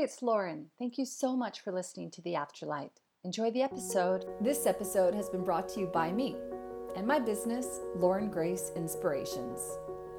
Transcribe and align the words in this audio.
It's 0.00 0.22
Lauren. 0.22 0.66
Thank 0.78 0.96
you 0.96 1.04
so 1.04 1.36
much 1.36 1.60
for 1.60 1.72
listening 1.72 2.12
to 2.12 2.22
The 2.22 2.34
Afterlight. 2.34 2.92
Enjoy 3.24 3.50
the 3.50 3.62
episode. 3.62 4.26
This 4.40 4.64
episode 4.64 5.12
has 5.12 5.28
been 5.28 5.42
brought 5.42 5.68
to 5.70 5.80
you 5.80 5.86
by 5.86 6.12
me 6.12 6.36
and 6.94 7.04
my 7.04 7.18
business, 7.18 7.80
Lauren 7.96 8.30
Grace 8.30 8.70
Inspirations. 8.76 9.60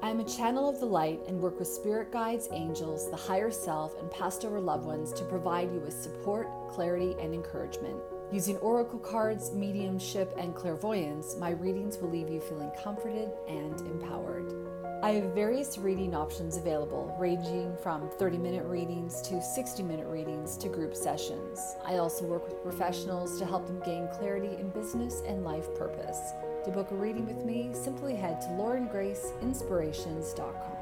I 0.02 0.10
am 0.10 0.20
a 0.20 0.24
channel 0.24 0.68
of 0.68 0.80
the 0.80 0.86
light 0.86 1.20
and 1.26 1.40
work 1.40 1.58
with 1.58 1.66
spirit 1.66 2.12
guides, 2.12 2.46
angels, 2.52 3.10
the 3.10 3.16
higher 3.16 3.50
self, 3.50 3.98
and 3.98 4.10
past 4.10 4.44
over 4.44 4.60
loved 4.60 4.84
ones 4.84 5.14
to 5.14 5.24
provide 5.24 5.72
you 5.72 5.80
with 5.80 5.94
support, 5.94 6.46
clarity, 6.68 7.16
and 7.18 7.32
encouragement. 7.32 7.96
Using 8.30 8.58
oracle 8.58 8.98
cards, 8.98 9.50
mediumship, 9.50 10.34
and 10.36 10.54
clairvoyance, 10.54 11.36
my 11.36 11.50
readings 11.52 11.96
will 11.96 12.10
leave 12.10 12.28
you 12.28 12.40
feeling 12.40 12.70
comforted 12.84 13.30
and 13.48 13.80
empowered. 13.80 14.69
I 15.02 15.12
have 15.12 15.32
various 15.32 15.78
reading 15.78 16.14
options 16.14 16.58
available, 16.58 17.16
ranging 17.18 17.74
from 17.82 18.10
30 18.18 18.36
minute 18.36 18.66
readings 18.66 19.22
to 19.22 19.40
60 19.40 19.82
minute 19.82 20.06
readings 20.06 20.58
to 20.58 20.68
group 20.68 20.94
sessions. 20.94 21.74
I 21.86 21.96
also 21.96 22.26
work 22.26 22.46
with 22.46 22.62
professionals 22.62 23.38
to 23.38 23.46
help 23.46 23.66
them 23.66 23.80
gain 23.82 24.10
clarity 24.12 24.56
in 24.56 24.68
business 24.68 25.22
and 25.26 25.42
life 25.42 25.74
purpose. 25.74 26.18
To 26.66 26.70
book 26.70 26.90
a 26.90 26.94
reading 26.94 27.26
with 27.26 27.46
me, 27.46 27.70
simply 27.72 28.14
head 28.14 28.42
to 28.42 28.48
laurengraceinspirations.com. 28.48 30.76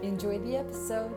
Enjoy 0.00 0.38
the 0.38 0.56
episode. 0.56 1.12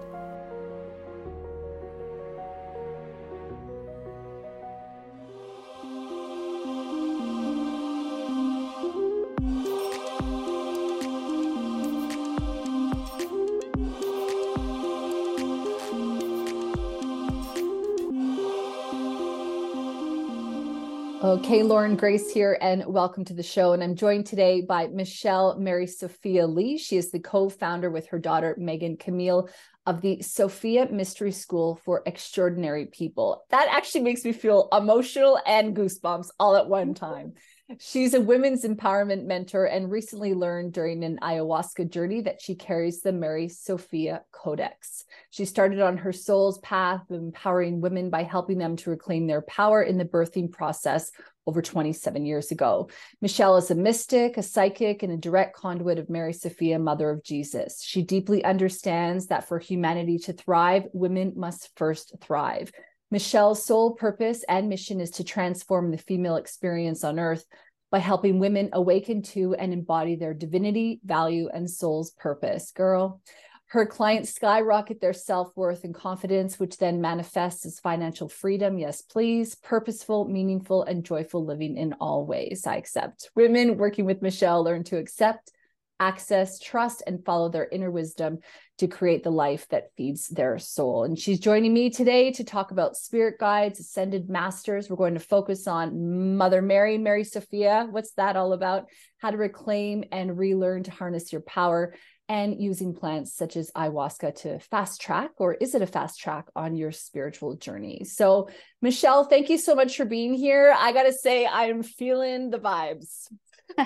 Okay, 21.35 21.63
Lauren 21.63 21.97
Grace 21.97 22.31
here, 22.31 22.57
and 22.61 22.85
welcome 22.87 23.25
to 23.25 23.33
the 23.33 23.43
show. 23.43 23.73
And 23.73 23.83
I'm 23.83 23.97
joined 23.97 24.25
today 24.25 24.61
by 24.61 24.87
Michelle 24.87 25.59
Mary 25.59 25.85
Sophia 25.85 26.47
Lee. 26.47 26.77
She 26.77 26.95
is 26.95 27.11
the 27.11 27.19
co 27.19 27.49
founder 27.49 27.91
with 27.91 28.07
her 28.07 28.19
daughter, 28.19 28.55
Megan 28.57 28.95
Camille, 28.95 29.49
of 29.85 29.99
the 29.99 30.21
Sophia 30.21 30.89
Mystery 30.89 31.33
School 31.33 31.77
for 31.83 32.03
Extraordinary 32.05 32.85
People. 32.85 33.43
That 33.49 33.67
actually 33.69 34.05
makes 34.05 34.23
me 34.23 34.31
feel 34.31 34.69
emotional 34.71 35.37
and 35.45 35.75
goosebumps 35.75 36.29
all 36.39 36.55
at 36.55 36.69
one 36.69 36.93
time. 36.93 37.33
She's 37.79 38.13
a 38.13 38.21
women's 38.21 38.63
empowerment 38.63 39.25
mentor 39.25 39.65
and 39.65 39.89
recently 39.91 40.35
learned 40.35 40.73
during 40.73 41.03
an 41.03 41.17
ayahuasca 41.23 41.89
journey 41.89 42.21
that 42.21 42.39
she 42.39 42.53
carries 42.53 43.01
the 43.01 43.11
Mary 43.11 43.49
Sophia 43.49 44.23
Codex. 44.31 45.03
She 45.31 45.45
started 45.45 45.81
on 45.81 45.97
her 45.97 46.13
soul's 46.13 46.59
path 46.59 47.09
of 47.09 47.19
empowering 47.19 47.81
women 47.81 48.11
by 48.11 48.21
helping 48.21 48.59
them 48.59 48.75
to 48.77 48.91
reclaim 48.91 49.25
their 49.25 49.41
power 49.41 49.81
in 49.81 49.97
the 49.97 50.05
birthing 50.05 50.51
process 50.51 51.11
over 51.47 51.63
27 51.63 52.23
years 52.23 52.51
ago. 52.51 52.87
Michelle 53.19 53.57
is 53.57 53.71
a 53.71 53.75
mystic, 53.75 54.37
a 54.37 54.43
psychic, 54.43 55.01
and 55.01 55.11
a 55.11 55.17
direct 55.17 55.55
conduit 55.55 55.97
of 55.97 56.07
Mary 56.07 56.33
Sophia, 56.33 56.77
Mother 56.77 57.09
of 57.09 57.23
Jesus. 57.23 57.81
She 57.83 58.03
deeply 58.03 58.43
understands 58.43 59.27
that 59.27 59.47
for 59.47 59.57
humanity 59.57 60.19
to 60.19 60.33
thrive, 60.33 60.83
women 60.93 61.33
must 61.35 61.75
first 61.75 62.13
thrive. 62.21 62.71
Michelle's 63.11 63.63
sole 63.63 63.93
purpose 63.93 64.43
and 64.49 64.67
mission 64.67 64.99
is 64.99 65.11
to 65.11 65.23
transform 65.23 65.91
the 65.91 65.97
female 65.97 66.35
experience 66.37 67.03
on 67.03 67.19
earth 67.19 67.45
by 67.91 67.99
helping 67.99 68.39
women 68.39 68.69
awaken 68.73 69.21
to 69.21 69.53
and 69.53 69.71
embody 69.71 70.15
their 70.15 70.33
divinity, 70.33 70.99
value, 71.05 71.47
and 71.53 71.69
soul's 71.69 72.11
purpose. 72.11 72.71
Girl, 72.71 73.21
her 73.67 73.85
clients 73.85 74.33
skyrocket 74.33 75.01
their 75.01 75.13
self 75.13 75.55
worth 75.55 75.83
and 75.83 75.93
confidence, 75.93 76.59
which 76.59 76.77
then 76.77 77.01
manifests 77.01 77.65
as 77.65 77.79
financial 77.79 78.29
freedom. 78.29 78.77
Yes, 78.77 79.01
please. 79.01 79.55
Purposeful, 79.55 80.27
meaningful, 80.27 80.83
and 80.83 81.03
joyful 81.03 81.45
living 81.45 81.77
in 81.77 81.93
all 81.93 82.25
ways. 82.25 82.65
I 82.67 82.75
accept. 82.75 83.29
Women 83.35 83.77
working 83.77 84.05
with 84.05 84.21
Michelle 84.21 84.63
learn 84.63 84.83
to 84.85 84.97
accept, 84.97 85.51
access, 85.99 86.59
trust, 86.59 87.03
and 87.05 87.23
follow 87.23 87.49
their 87.49 87.67
inner 87.67 87.91
wisdom 87.91 88.39
to 88.77 88.87
create 88.87 89.23
the 89.23 89.31
life 89.31 89.67
that 89.69 89.91
feeds 89.95 90.27
their 90.27 90.59
soul. 90.59 91.05
And 91.05 91.17
she's 91.17 91.39
joining 91.39 91.73
me 91.73 91.89
today 91.89 92.31
to 92.33 92.43
talk 92.43 92.71
about 92.71 92.97
spirit 92.97 93.39
guides, 93.39 93.79
ascended 93.79 94.29
masters. 94.29 94.89
We're 94.89 94.97
going 94.97 95.13
to 95.13 95.19
focus 95.19 95.67
on 95.67 96.35
Mother 96.35 96.61
Mary, 96.61 96.97
Mary 96.97 97.23
Sophia. 97.23 97.87
What's 97.89 98.11
that 98.13 98.35
all 98.35 98.53
about? 98.53 98.89
How 99.19 99.31
to 99.31 99.37
reclaim 99.37 100.03
and 100.11 100.37
relearn 100.37 100.83
to 100.83 100.91
harness 100.91 101.31
your 101.31 101.41
power 101.41 101.93
and 102.27 102.59
using 102.59 102.93
plants 102.93 103.35
such 103.35 103.55
as 103.55 103.71
ayahuasca 103.71 104.35
to 104.35 104.59
fast 104.59 104.99
track, 104.99 105.29
or 105.37 105.53
is 105.53 105.75
it 105.75 105.81
a 105.81 105.87
fast 105.87 106.19
track 106.19 106.47
on 106.55 106.75
your 106.75 106.91
spiritual 106.91 107.55
journey? 107.55 108.03
So, 108.03 108.49
Michelle, 108.81 109.25
thank 109.25 109.49
you 109.49 109.57
so 109.57 109.75
much 109.75 109.95
for 109.95 110.05
being 110.05 110.33
here. 110.33 110.75
I 110.75 110.91
got 110.91 111.03
to 111.03 111.13
say, 111.13 111.45
I 111.45 111.65
am 111.65 111.83
feeling 111.83 112.49
the 112.49 112.57
vibes. 112.57 113.27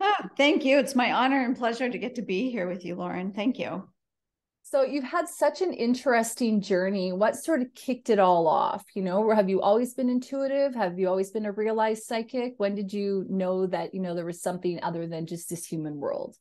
oh, 0.00 0.28
thank 0.36 0.64
you. 0.64 0.78
It's 0.78 0.94
my 0.94 1.12
honor 1.12 1.44
and 1.44 1.56
pleasure 1.56 1.88
to 1.88 1.98
get 1.98 2.14
to 2.16 2.22
be 2.22 2.50
here 2.50 2.68
with 2.68 2.84
you, 2.84 2.94
Lauren. 2.94 3.32
Thank 3.32 3.58
you. 3.58 3.88
So 4.62 4.82
you've 4.82 5.04
had 5.04 5.28
such 5.28 5.60
an 5.60 5.72
interesting 5.72 6.60
journey. 6.60 7.12
What 7.12 7.36
sort 7.36 7.60
of 7.60 7.74
kicked 7.74 8.10
it 8.10 8.18
all 8.18 8.48
off? 8.48 8.84
You 8.94 9.02
know, 9.02 9.30
have 9.30 9.48
you 9.48 9.60
always 9.60 9.94
been 9.94 10.08
intuitive? 10.08 10.74
Have 10.74 10.98
you 10.98 11.08
always 11.08 11.30
been 11.30 11.44
a 11.44 11.52
realized 11.52 12.04
psychic? 12.04 12.54
When 12.56 12.74
did 12.74 12.92
you 12.92 13.26
know 13.28 13.66
that, 13.66 13.94
you 13.94 14.00
know, 14.00 14.14
there 14.14 14.24
was 14.24 14.42
something 14.42 14.82
other 14.82 15.06
than 15.06 15.26
just 15.26 15.50
this 15.50 15.66
human 15.66 15.96
world? 15.98 16.36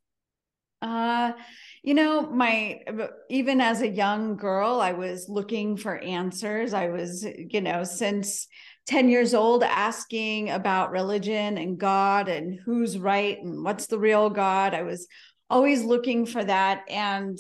Uh, 0.82 1.34
you 1.82 1.94
know, 1.94 2.30
my 2.30 2.82
even 3.30 3.62
as 3.62 3.82
a 3.82 3.88
young 3.88 4.36
girl, 4.36 4.82
I 4.82 4.94
was 4.94 5.30
looking 5.30 5.78
for 5.78 5.98
answers. 5.98 6.74
I 6.74 6.90
was, 6.90 7.26
you 7.26 7.62
know, 7.62 7.84
since 7.84 8.48
10 8.88 9.10
years 9.10 9.34
old 9.34 9.64
asking 9.64 10.50
about 10.50 10.92
religion 10.92 11.58
and 11.58 11.78
God 11.78 12.28
and 12.28 12.60
who's 12.66 12.98
right 12.98 13.42
and 13.42 13.64
what's 13.64 13.88
the 13.88 14.00
real 14.00 14.30
God. 14.30 14.74
I 14.74 14.84
was 14.84 15.08
always 15.50 15.84
looking 15.84 16.26
for 16.26 16.44
that. 16.44 16.84
And 16.90 17.38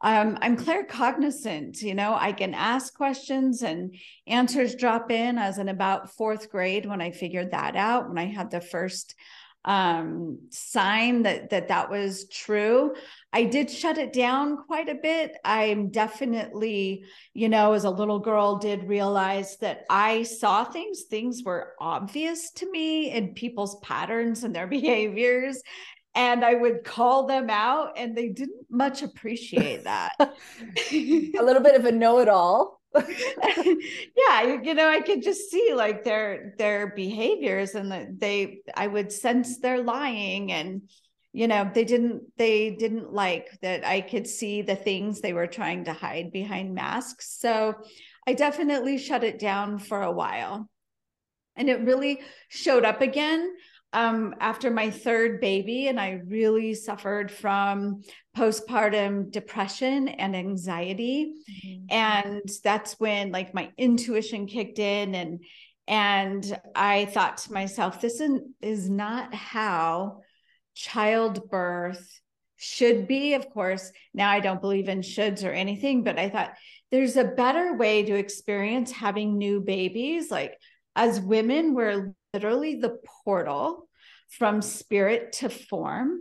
um, 0.00 0.36
I'm 0.42 0.58
claircognizant, 0.58 1.80
you 1.80 1.94
know, 1.94 2.14
I 2.14 2.32
can 2.32 2.52
ask 2.52 2.92
questions 2.94 3.62
and 3.62 3.94
answers 4.26 4.74
drop 4.74 5.10
in 5.10 5.38
as 5.38 5.56
in 5.56 5.70
about 5.70 6.10
fourth 6.10 6.50
grade 6.50 6.84
when 6.84 7.00
I 7.00 7.10
figured 7.10 7.52
that 7.52 7.74
out, 7.74 8.08
when 8.08 8.18
I 8.18 8.26
had 8.26 8.50
the 8.50 8.60
first 8.60 9.14
um, 9.64 10.38
sign 10.50 11.22
that 11.22 11.50
that 11.50 11.68
that 11.68 11.90
was 11.90 12.28
true. 12.28 12.94
I 13.32 13.44
did 13.44 13.70
shut 13.70 13.98
it 13.98 14.12
down 14.12 14.64
quite 14.66 14.88
a 14.88 14.94
bit. 14.94 15.36
I'm 15.44 15.88
definitely, 15.88 17.04
you 17.32 17.48
know, 17.48 17.72
as 17.72 17.84
a 17.84 17.90
little 17.90 18.18
girl, 18.18 18.58
did 18.58 18.88
realize 18.88 19.56
that 19.58 19.84
I 19.88 20.24
saw 20.24 20.64
things. 20.64 21.04
Things 21.04 21.42
were 21.44 21.72
obvious 21.80 22.50
to 22.52 22.70
me 22.70 23.10
in 23.10 23.34
people's 23.34 23.78
patterns 23.80 24.44
and 24.44 24.54
their 24.54 24.66
behaviors. 24.78 25.62
And 26.16 26.44
I 26.44 26.54
would 26.54 26.84
call 26.84 27.26
them 27.26 27.50
out, 27.50 27.94
and 27.98 28.16
they 28.16 28.28
didn't 28.28 28.66
much 28.70 29.02
appreciate 29.02 29.82
that. 29.82 30.12
a 30.20 31.42
little 31.42 31.62
bit 31.62 31.74
of 31.74 31.86
a 31.86 31.90
know 31.90 32.20
it 32.20 32.28
all. 32.28 32.80
yeah 34.16 34.60
you, 34.62 34.74
know 34.74 34.88
i 34.88 35.00
could 35.00 35.22
just 35.22 35.50
see 35.50 35.74
like 35.74 36.04
their 36.04 36.54
their 36.58 36.92
behaviors 36.94 37.74
and 37.74 37.90
the, 37.90 38.06
they 38.16 38.60
i 38.76 38.86
would 38.86 39.10
sense 39.10 39.58
they're 39.58 39.82
lying 39.82 40.52
and 40.52 40.82
you 41.32 41.48
know 41.48 41.68
they 41.74 41.84
didn't 41.84 42.22
they 42.38 42.70
didn't 42.70 43.12
like 43.12 43.48
that 43.60 43.84
i 43.84 44.00
could 44.00 44.26
see 44.26 44.62
the 44.62 44.76
things 44.76 45.20
they 45.20 45.32
were 45.32 45.48
trying 45.48 45.84
to 45.84 45.92
hide 45.92 46.30
behind 46.30 46.74
masks. 46.74 47.36
So 47.40 47.74
i 48.26 48.32
definitely 48.32 48.96
shut 48.98 49.24
it 49.24 49.38
down 49.38 49.78
for 49.78 50.00
a 50.00 50.12
while. 50.12 50.70
And 51.56 51.68
it 51.68 51.80
really 51.80 52.20
showed 52.48 52.84
up 52.84 53.00
again 53.00 53.52
um, 53.94 54.34
after 54.40 54.70
my 54.70 54.90
third 54.90 55.40
baby, 55.40 55.86
and 55.86 56.00
I 56.00 56.20
really 56.26 56.74
suffered 56.74 57.30
from 57.30 58.02
postpartum 58.36 59.30
depression 59.30 60.08
and 60.08 60.34
anxiety. 60.34 61.32
Mm-hmm. 61.48 61.86
And 61.90 62.50
that's 62.62 62.98
when 62.98 63.30
like 63.30 63.54
my 63.54 63.70
intuition 63.78 64.46
kicked 64.46 64.78
in 64.78 65.14
and 65.14 65.44
and 65.86 66.60
I 66.74 67.04
thought 67.04 67.36
to 67.38 67.52
myself, 67.52 68.00
this 68.00 68.20
is 68.62 68.88
not 68.88 69.34
how 69.34 70.22
childbirth 70.74 72.20
should 72.56 73.06
be. 73.06 73.34
Of 73.34 73.50
course, 73.50 73.92
now 74.14 74.30
I 74.30 74.40
don't 74.40 74.62
believe 74.62 74.88
in 74.88 75.02
shoulds 75.02 75.44
or 75.44 75.52
anything, 75.52 76.02
but 76.02 76.18
I 76.18 76.30
thought 76.30 76.54
there's 76.90 77.16
a 77.16 77.24
better 77.24 77.76
way 77.76 78.02
to 78.02 78.14
experience 78.14 78.90
having 78.92 79.36
new 79.36 79.60
babies. 79.60 80.30
Like 80.30 80.58
as 80.96 81.20
women, 81.20 81.74
we're 81.74 82.14
literally 82.32 82.76
the 82.76 82.98
portal 83.24 83.88
from 84.30 84.62
spirit 84.62 85.32
to 85.32 85.48
form. 85.48 86.20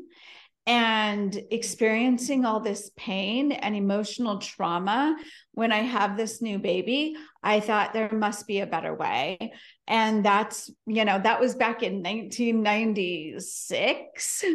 and 0.66 1.42
experiencing 1.52 2.46
all 2.46 2.62
this 2.62 2.90
pain 2.96 3.52
and 3.52 3.76
emotional 3.76 4.38
trauma 4.38 5.14
when 5.52 5.74
I 5.74 5.80
have 5.80 6.16
this 6.16 6.42
new 6.42 6.58
baby, 6.58 7.18
I 7.44 7.60
thought 7.60 7.92
there 7.92 8.10
must 8.14 8.48
be 8.48 8.62
a 8.62 8.66
better 8.66 8.96
way. 8.96 9.52
And 9.88 10.24
that's, 10.24 10.72
you 10.86 11.04
know, 11.04 11.20
that 11.22 11.42
was 11.42 11.56
back 11.56 11.84
in 11.84 12.02
1996, 12.02 14.46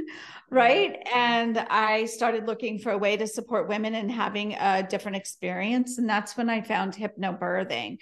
right? 0.50 0.96
And 1.14 1.58
I 1.58 2.06
started 2.06 2.46
looking 2.46 2.78
for 2.78 2.92
a 2.92 2.98
way 2.98 3.18
to 3.18 3.26
support 3.26 3.68
women 3.68 3.94
in 3.94 4.08
having 4.08 4.54
a 4.54 4.86
different 4.88 5.18
experience. 5.18 5.98
And 5.98 6.08
that's 6.08 6.38
when 6.38 6.48
I 6.48 6.62
found 6.62 6.94
hypnobirthing. 6.94 7.98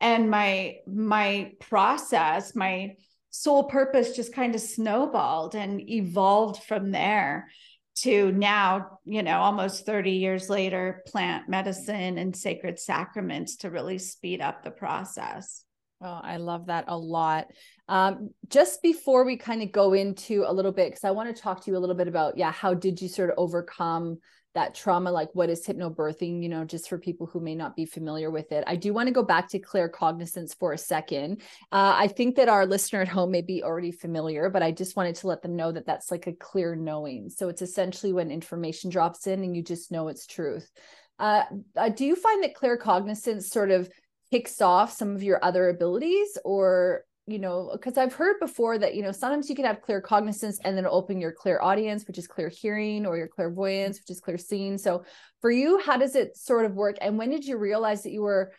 And 0.00 0.30
my 0.30 0.76
my 0.86 1.52
process, 1.60 2.56
my 2.56 2.94
soul 3.30 3.64
purpose 3.64 4.16
just 4.16 4.34
kind 4.34 4.54
of 4.54 4.60
snowballed 4.60 5.54
and 5.54 5.80
evolved 5.88 6.62
from 6.64 6.90
there 6.90 7.48
to 7.96 8.32
now, 8.32 8.98
you 9.04 9.22
know, 9.22 9.38
almost 9.40 9.84
30 9.84 10.12
years 10.12 10.48
later, 10.48 11.02
plant 11.06 11.48
medicine 11.48 12.18
and 12.18 12.34
sacred 12.34 12.78
sacraments 12.78 13.56
to 13.56 13.70
really 13.70 13.98
speed 13.98 14.40
up 14.40 14.62
the 14.62 14.70
process. 14.70 15.64
Oh, 16.02 16.20
I 16.22 16.38
love 16.38 16.66
that 16.66 16.86
a 16.88 16.96
lot. 16.96 17.48
Um, 17.88 18.30
just 18.48 18.80
before 18.82 19.24
we 19.24 19.36
kind 19.36 19.62
of 19.62 19.70
go 19.70 19.92
into 19.92 20.44
a 20.46 20.52
little 20.52 20.72
bit, 20.72 20.88
because 20.88 21.04
I 21.04 21.10
want 21.10 21.34
to 21.34 21.42
talk 21.42 21.62
to 21.64 21.70
you 21.70 21.76
a 21.76 21.80
little 21.80 21.96
bit 21.96 22.08
about, 22.08 22.38
yeah, 22.38 22.52
how 22.52 22.72
did 22.72 23.02
you 23.02 23.08
sort 23.08 23.30
of 23.30 23.34
overcome 23.36 24.18
that 24.54 24.74
trauma 24.74 25.10
like 25.10 25.28
what 25.34 25.50
is 25.50 25.64
hypnobirthing 25.66 26.42
you 26.42 26.48
know 26.48 26.64
just 26.64 26.88
for 26.88 26.98
people 26.98 27.26
who 27.26 27.40
may 27.40 27.54
not 27.54 27.76
be 27.76 27.84
familiar 27.84 28.30
with 28.30 28.52
it. 28.52 28.64
I 28.66 28.76
do 28.76 28.92
want 28.92 29.06
to 29.06 29.14
go 29.14 29.22
back 29.22 29.48
to 29.50 29.58
claircognizance 29.58 30.56
for 30.58 30.72
a 30.72 30.78
second. 30.78 31.42
Uh, 31.72 31.94
i 31.96 32.08
think 32.08 32.36
that 32.36 32.48
our 32.48 32.66
listener 32.66 33.02
at 33.02 33.08
home 33.08 33.30
may 33.30 33.42
be 33.42 33.62
already 33.62 33.92
familiar 33.92 34.48
but 34.50 34.62
i 34.62 34.70
just 34.70 34.96
wanted 34.96 35.14
to 35.14 35.26
let 35.26 35.42
them 35.42 35.56
know 35.56 35.72
that 35.72 35.86
that's 35.86 36.10
like 36.10 36.26
a 36.26 36.32
clear 36.32 36.74
knowing. 36.74 37.30
So 37.30 37.48
it's 37.48 37.62
essentially 37.62 38.12
when 38.12 38.30
information 38.30 38.90
drops 38.90 39.26
in 39.26 39.42
and 39.44 39.56
you 39.56 39.62
just 39.62 39.90
know 39.90 40.08
it's 40.08 40.26
truth. 40.26 40.70
Uh, 41.18 41.44
uh, 41.76 41.90
do 41.90 42.04
you 42.04 42.16
find 42.16 42.42
that 42.42 42.54
claircognizance 42.54 43.44
sort 43.44 43.70
of 43.70 43.90
kicks 44.30 44.60
off 44.60 44.92
some 44.92 45.14
of 45.14 45.22
your 45.22 45.44
other 45.44 45.68
abilities 45.68 46.38
or 46.44 47.04
you 47.26 47.38
know, 47.38 47.70
because 47.72 47.96
I've 47.96 48.14
heard 48.14 48.40
before 48.40 48.78
that, 48.78 48.94
you 48.94 49.02
know, 49.02 49.12
sometimes 49.12 49.48
you 49.48 49.54
can 49.54 49.64
have 49.64 49.82
claircognizance 49.82 50.56
and 50.64 50.76
then 50.76 50.86
open 50.86 51.20
your 51.20 51.32
clairaudience, 51.32 52.06
which 52.06 52.18
is 52.18 52.26
clear 52.26 52.48
hearing, 52.48 53.06
or 53.06 53.16
your 53.16 53.28
clairvoyance, 53.28 53.98
which 53.98 54.10
is 54.10 54.20
clear 54.20 54.38
seeing. 54.38 54.78
So 54.78 55.04
for 55.40 55.50
you, 55.50 55.78
how 55.78 55.96
does 55.96 56.16
it 56.16 56.36
sort 56.36 56.64
of 56.64 56.74
work? 56.74 56.96
And 57.00 57.18
when 57.18 57.30
did 57.30 57.44
you 57.44 57.56
realize 57.56 58.02
that 58.02 58.12
you 58.12 58.22
were 58.22 58.52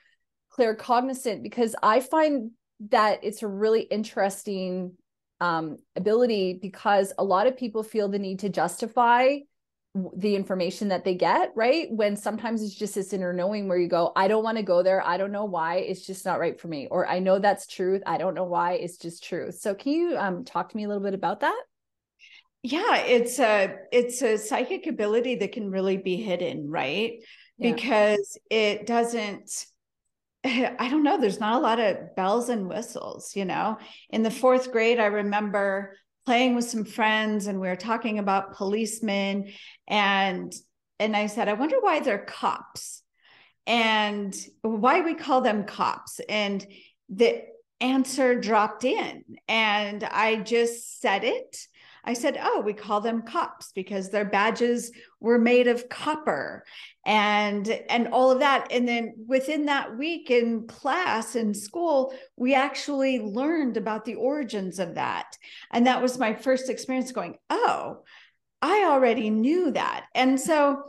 claircognizant? 0.57 1.43
Because 1.43 1.75
I 1.83 1.99
find 1.99 2.51
that 2.89 3.23
it's 3.23 3.43
a 3.43 3.47
really 3.47 3.81
interesting 3.81 4.93
um, 5.41 5.79
ability 5.95 6.59
because 6.61 7.13
a 7.17 7.23
lot 7.23 7.47
of 7.47 7.57
people 7.57 7.83
feel 7.83 8.07
the 8.07 8.19
need 8.19 8.39
to 8.39 8.49
justify 8.49 9.37
the 9.93 10.35
information 10.35 10.87
that 10.87 11.03
they 11.03 11.15
get, 11.15 11.51
right? 11.55 11.87
When 11.91 12.15
sometimes 12.15 12.63
it's 12.63 12.73
just 12.73 12.95
this 12.95 13.11
inner 13.11 13.33
knowing 13.33 13.67
where 13.67 13.77
you 13.77 13.89
go, 13.89 14.13
I 14.15 14.29
don't 14.29 14.43
want 14.43 14.57
to 14.57 14.63
go 14.63 14.83
there. 14.83 15.05
I 15.05 15.17
don't 15.17 15.33
know 15.33 15.45
why. 15.45 15.77
It's 15.77 16.05
just 16.05 16.23
not 16.25 16.39
right 16.39 16.59
for 16.59 16.69
me. 16.69 16.87
Or 16.89 17.05
I 17.05 17.19
know 17.19 17.39
that's 17.39 17.67
truth. 17.67 18.01
I 18.05 18.17
don't 18.17 18.33
know 18.33 18.45
why. 18.45 18.73
It's 18.73 18.97
just 18.97 19.23
truth. 19.23 19.55
So 19.59 19.75
can 19.75 19.91
you 19.91 20.17
um, 20.17 20.45
talk 20.45 20.69
to 20.69 20.77
me 20.77 20.85
a 20.85 20.87
little 20.87 21.03
bit 21.03 21.13
about 21.13 21.41
that? 21.41 21.61
Yeah, 22.63 22.97
it's 22.97 23.39
a 23.39 23.75
it's 23.91 24.21
a 24.21 24.37
psychic 24.37 24.85
ability 24.85 25.35
that 25.35 25.51
can 25.51 25.71
really 25.71 25.97
be 25.97 26.15
hidden, 26.15 26.69
right? 26.69 27.13
Yeah. 27.57 27.73
Because 27.73 28.37
it 28.49 28.85
doesn't 28.85 29.65
I 30.43 30.87
don't 30.89 31.03
know, 31.03 31.19
there's 31.19 31.39
not 31.39 31.57
a 31.57 31.63
lot 31.63 31.79
of 31.79 32.15
bells 32.15 32.49
and 32.49 32.69
whistles, 32.69 33.35
you 33.35 33.45
know. 33.45 33.77
In 34.09 34.23
the 34.23 34.29
4th 34.29 34.71
grade 34.71 34.99
I 34.99 35.07
remember 35.07 35.97
playing 36.25 36.55
with 36.55 36.65
some 36.65 36.85
friends 36.85 37.47
and 37.47 37.59
we 37.59 37.67
were 37.67 37.75
talking 37.75 38.19
about 38.19 38.53
policemen 38.53 39.51
and 39.87 40.53
and 40.99 41.17
I 41.17 41.25
said, 41.25 41.49
I 41.49 41.53
wonder 41.53 41.77
why 41.79 41.99
they're 41.99 42.19
cops 42.19 43.01
and 43.65 44.35
why 44.61 45.01
we 45.01 45.15
call 45.15 45.41
them 45.41 45.63
cops. 45.63 46.19
And 46.29 46.63
the 47.09 47.41
answer 47.79 48.39
dropped 48.39 48.83
in 48.83 49.23
and 49.47 50.03
I 50.03 50.35
just 50.35 51.01
said 51.01 51.23
it 51.23 51.57
I 52.03 52.13
said, 52.13 52.39
"Oh, 52.41 52.61
we 52.61 52.73
call 52.73 53.01
them 53.01 53.21
cops 53.21 53.71
because 53.73 54.09
their 54.09 54.25
badges 54.25 54.91
were 55.19 55.39
made 55.39 55.67
of 55.67 55.89
copper." 55.89 56.63
And 57.05 57.67
and 57.89 58.07
all 58.09 58.31
of 58.31 58.39
that 58.39 58.67
and 58.71 58.87
then 58.87 59.13
within 59.27 59.65
that 59.65 59.97
week 59.97 60.29
in 60.29 60.67
class 60.67 61.35
in 61.35 61.53
school, 61.53 62.13
we 62.35 62.53
actually 62.53 63.19
learned 63.19 63.77
about 63.77 64.05
the 64.05 64.15
origins 64.15 64.79
of 64.79 64.95
that. 64.95 65.37
And 65.71 65.87
that 65.87 66.01
was 66.01 66.17
my 66.19 66.33
first 66.33 66.69
experience 66.69 67.11
going, 67.11 67.37
"Oh, 67.49 68.03
I 68.61 68.85
already 68.85 69.29
knew 69.29 69.71
that." 69.71 70.05
And 70.15 70.39
so 70.39 70.83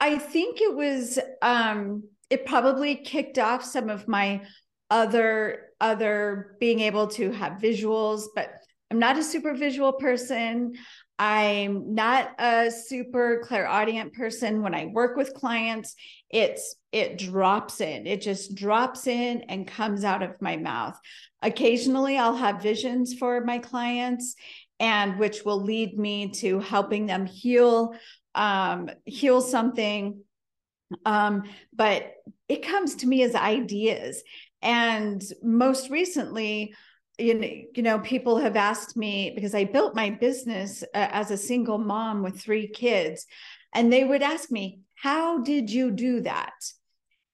I 0.00 0.18
think 0.18 0.60
it 0.60 0.74
was 0.74 1.18
um 1.42 2.04
it 2.30 2.46
probably 2.46 2.96
kicked 2.96 3.38
off 3.38 3.64
some 3.64 3.88
of 3.88 4.08
my 4.08 4.42
other 4.90 5.70
other 5.80 6.56
being 6.60 6.80
able 6.80 7.06
to 7.08 7.30
have 7.32 7.60
visuals 7.60 8.24
but 8.34 8.50
I'm 8.90 8.98
not 8.98 9.18
a 9.18 9.22
super 9.22 9.54
visual 9.54 9.92
person. 9.92 10.74
I'm 11.18 11.94
not 11.94 12.30
a 12.38 12.70
super 12.70 13.42
clairaudient 13.42 14.12
person. 14.12 14.62
When 14.62 14.74
I 14.74 14.86
work 14.86 15.16
with 15.16 15.34
clients, 15.34 15.94
it's 16.30 16.76
it 16.92 17.18
drops 17.18 17.80
in. 17.80 18.06
It 18.06 18.20
just 18.20 18.54
drops 18.54 19.06
in 19.06 19.42
and 19.42 19.66
comes 19.66 20.04
out 20.04 20.22
of 20.22 20.40
my 20.40 20.56
mouth. 20.56 20.98
Occasionally 21.42 22.18
I'll 22.18 22.36
have 22.36 22.62
visions 22.62 23.14
for 23.14 23.42
my 23.44 23.58
clients 23.58 24.34
and 24.78 25.18
which 25.18 25.44
will 25.44 25.62
lead 25.62 25.98
me 25.98 26.30
to 26.30 26.60
helping 26.60 27.06
them 27.06 27.26
heal 27.26 27.94
um, 28.34 28.90
heal 29.06 29.40
something 29.40 30.20
um, 31.04 31.44
but 31.74 32.12
it 32.48 32.66
comes 32.66 32.96
to 32.96 33.06
me 33.06 33.22
as 33.22 33.34
ideas 33.34 34.22
and 34.62 35.22
most 35.42 35.90
recently 35.90 36.74
you 37.18 37.82
know, 37.82 37.98
people 38.00 38.38
have 38.38 38.56
asked 38.56 38.96
me 38.96 39.32
because 39.34 39.54
I 39.54 39.64
built 39.64 39.94
my 39.94 40.10
business 40.10 40.82
uh, 40.82 41.08
as 41.10 41.30
a 41.30 41.36
single 41.36 41.78
mom 41.78 42.22
with 42.22 42.40
three 42.40 42.68
kids, 42.68 43.26
and 43.74 43.92
they 43.92 44.04
would 44.04 44.22
ask 44.22 44.50
me, 44.50 44.80
How 44.94 45.38
did 45.38 45.70
you 45.70 45.90
do 45.90 46.20
that? 46.22 46.54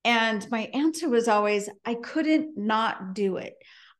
And 0.04 0.48
my 0.50 0.70
answer 0.74 1.08
was 1.08 1.28
always, 1.28 1.68
I 1.84 1.94
couldn't 1.94 2.56
not 2.56 3.14
do 3.14 3.36
it. 3.36 3.54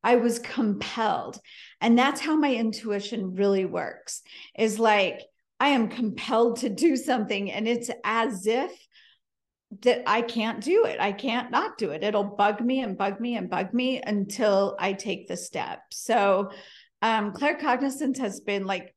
I 0.04 0.16
was 0.16 0.40
compelled. 0.40 1.38
And 1.80 1.96
that's 1.96 2.20
how 2.20 2.36
my 2.36 2.52
intuition 2.52 3.34
really 3.34 3.64
works 3.64 4.22
is 4.58 4.78
like, 4.78 5.20
I 5.60 5.68
am 5.68 5.88
compelled 5.88 6.58
to 6.58 6.68
do 6.68 6.96
something. 6.96 7.52
And 7.52 7.68
it's 7.68 7.88
as 8.02 8.46
if 8.46 8.72
that 9.80 10.02
I 10.06 10.22
can't 10.22 10.62
do 10.62 10.84
it. 10.84 11.00
I 11.00 11.12
can't 11.12 11.50
not 11.50 11.78
do 11.78 11.90
it. 11.90 12.04
It'll 12.04 12.24
bug 12.24 12.60
me 12.60 12.80
and 12.80 12.96
bug 12.96 13.20
me 13.20 13.36
and 13.36 13.48
bug 13.48 13.72
me 13.72 14.00
until 14.02 14.76
I 14.78 14.92
take 14.92 15.28
the 15.28 15.36
step. 15.36 15.80
So, 15.90 16.50
um, 17.00 17.32
claircognizance 17.32 18.18
has 18.18 18.40
been 18.40 18.66
like 18.66 18.94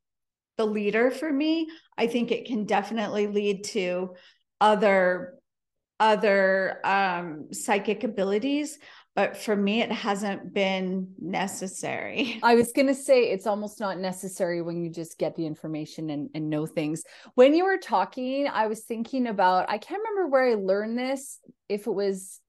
the 0.57 0.65
leader 0.65 1.11
for 1.11 1.31
me. 1.31 1.67
I 1.97 2.07
think 2.07 2.31
it 2.31 2.45
can 2.45 2.65
definitely 2.65 3.27
lead 3.27 3.63
to 3.65 4.15
other 4.61 5.35
other 5.99 6.81
um, 6.83 7.47
psychic 7.53 8.03
abilities 8.03 8.77
but 9.15 9.37
for 9.37 9.55
me 9.55 9.81
it 9.81 9.91
hasn't 9.91 10.53
been 10.53 11.07
necessary. 11.19 12.39
I 12.43 12.55
was 12.55 12.71
going 12.73 12.87
to 12.87 12.95
say 12.95 13.31
it's 13.31 13.47
almost 13.47 13.79
not 13.79 13.97
necessary 13.97 14.61
when 14.61 14.83
you 14.83 14.89
just 14.89 15.17
get 15.17 15.35
the 15.35 15.45
information 15.45 16.09
and, 16.09 16.29
and 16.35 16.49
know 16.49 16.65
things. 16.65 17.03
When 17.35 17.53
you 17.53 17.63
were 17.63 17.77
talking 17.77 18.47
i 18.47 18.67
was 18.67 18.83
thinking 18.83 19.27
about 19.27 19.69
i 19.69 19.77
can't 19.77 20.01
remember 20.01 20.27
where 20.27 20.49
i 20.49 20.55
learned 20.55 20.97
this 20.97 21.39
if 21.69 21.87
it 21.87 21.91
was 21.91 22.39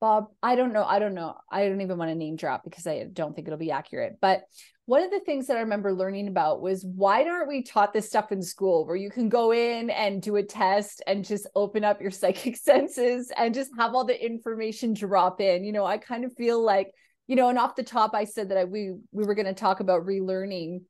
bob 0.00 0.26
i 0.42 0.54
don't 0.54 0.72
know 0.72 0.84
i 0.84 0.98
don't 0.98 1.14
know. 1.14 1.34
I 1.50 1.68
don't 1.68 1.80
even 1.80 1.98
want 1.98 2.10
to 2.10 2.14
name 2.14 2.36
drop 2.36 2.64
because 2.64 2.86
i 2.86 3.04
don't 3.04 3.34
think 3.34 3.46
it'll 3.46 3.58
be 3.58 3.70
accurate 3.70 4.18
but 4.20 4.42
one 4.86 5.02
of 5.02 5.10
the 5.10 5.20
things 5.20 5.46
that 5.46 5.56
I 5.56 5.60
remember 5.60 5.94
learning 5.94 6.28
about 6.28 6.60
was 6.60 6.84
why 6.84 7.24
aren't 7.24 7.48
we 7.48 7.62
taught 7.62 7.94
this 7.94 8.06
stuff 8.06 8.32
in 8.32 8.42
school 8.42 8.86
where 8.86 8.96
you 8.96 9.10
can 9.10 9.30
go 9.30 9.52
in 9.52 9.88
and 9.88 10.20
do 10.20 10.36
a 10.36 10.42
test 10.42 11.02
and 11.06 11.24
just 11.24 11.46
open 11.54 11.84
up 11.84 12.02
your 12.02 12.10
psychic 12.10 12.56
senses 12.56 13.32
and 13.36 13.54
just 13.54 13.70
have 13.78 13.94
all 13.94 14.04
the 14.04 14.24
information 14.24 14.92
drop 14.92 15.40
in? 15.40 15.64
You 15.64 15.72
know, 15.72 15.86
I 15.86 15.96
kind 15.96 16.24
of 16.24 16.34
feel 16.34 16.62
like, 16.62 16.92
you 17.26 17.36
know, 17.36 17.48
and 17.48 17.58
off 17.58 17.76
the 17.76 17.82
top, 17.82 18.14
I 18.14 18.24
said 18.24 18.50
that 18.50 18.58
I, 18.58 18.64
we 18.64 18.92
we 19.10 19.24
were 19.24 19.34
going 19.34 19.46
to 19.46 19.54
talk 19.54 19.80
about 19.80 20.04
relearning. 20.04 20.82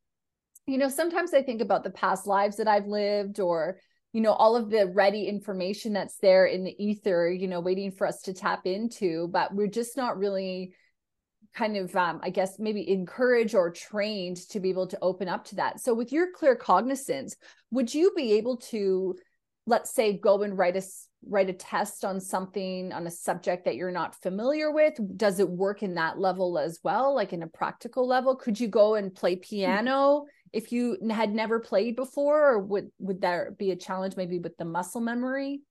You 0.66 0.78
know, 0.78 0.88
sometimes 0.88 1.32
I 1.32 1.42
think 1.42 1.60
about 1.60 1.84
the 1.84 1.90
past 1.90 2.26
lives 2.26 2.56
that 2.56 2.66
I've 2.66 2.86
lived 2.86 3.38
or 3.38 3.78
you 4.12 4.20
know 4.20 4.32
all 4.32 4.56
of 4.56 4.70
the 4.70 4.86
ready 4.86 5.26
information 5.28 5.92
that's 5.92 6.16
there 6.18 6.46
in 6.46 6.62
the 6.62 6.74
ether 6.82 7.28
you 7.28 7.48
know 7.48 7.58
waiting 7.58 7.90
for 7.90 8.06
us 8.06 8.22
to 8.22 8.32
tap 8.32 8.64
into 8.64 9.26
but 9.32 9.52
we're 9.52 9.66
just 9.66 9.96
not 9.96 10.16
really 10.16 10.72
kind 11.54 11.76
of 11.76 11.94
um, 11.96 12.20
i 12.23 12.30
guess 12.30 12.58
maybe 12.58 12.88
encouraged 12.90 13.54
or 13.54 13.70
trained 13.70 14.37
to 14.37 14.61
be 14.61 14.70
able 14.70 14.87
to 14.87 14.99
open 15.02 15.28
up 15.28 15.44
to 15.44 15.56
that. 15.56 15.80
So 15.80 15.94
with 15.94 16.12
your 16.12 16.28
claircognizance 16.32 17.37
would 17.70 17.92
you 17.92 18.12
be 18.16 18.32
able 18.34 18.56
to 18.58 19.16
let's 19.66 19.94
say 19.94 20.18
go 20.18 20.42
and 20.42 20.58
write 20.58 20.76
a 20.76 20.82
write 21.26 21.49
a 21.49 21.54
test 21.54 22.04
on 22.04 22.20
something 22.20 22.92
on 22.92 23.06
a 23.06 23.11
subject 23.11 23.64
that 23.64 23.76
you're 23.76 23.90
not 23.90 24.14
familiar 24.20 24.70
with? 24.70 24.94
Does 25.16 25.40
it 25.40 25.49
work 25.49 25.82
in 25.82 25.94
that 25.94 26.18
level 26.18 26.58
as 26.58 26.80
well 26.82 27.14
like 27.14 27.32
in 27.32 27.42
a 27.42 27.46
practical 27.46 28.06
level? 28.06 28.37
Could 28.37 28.61
you 28.61 28.68
go 28.68 28.94
and 28.94 29.14
play 29.14 29.37
piano 29.37 30.25
if 30.52 30.70
you 30.70 30.99
had 31.11 31.34
never 31.34 31.61
played 31.61 31.96
before 31.96 32.52
or 32.52 32.58
would 32.61 32.90
would 32.99 33.20
there 33.20 33.54
be 33.58 33.70
a 33.70 33.76
challenge 33.76 34.16
maybe 34.16 34.38
with 34.38 34.56
the 34.56 34.64
muscle 34.64 35.00
memory? 35.00 35.62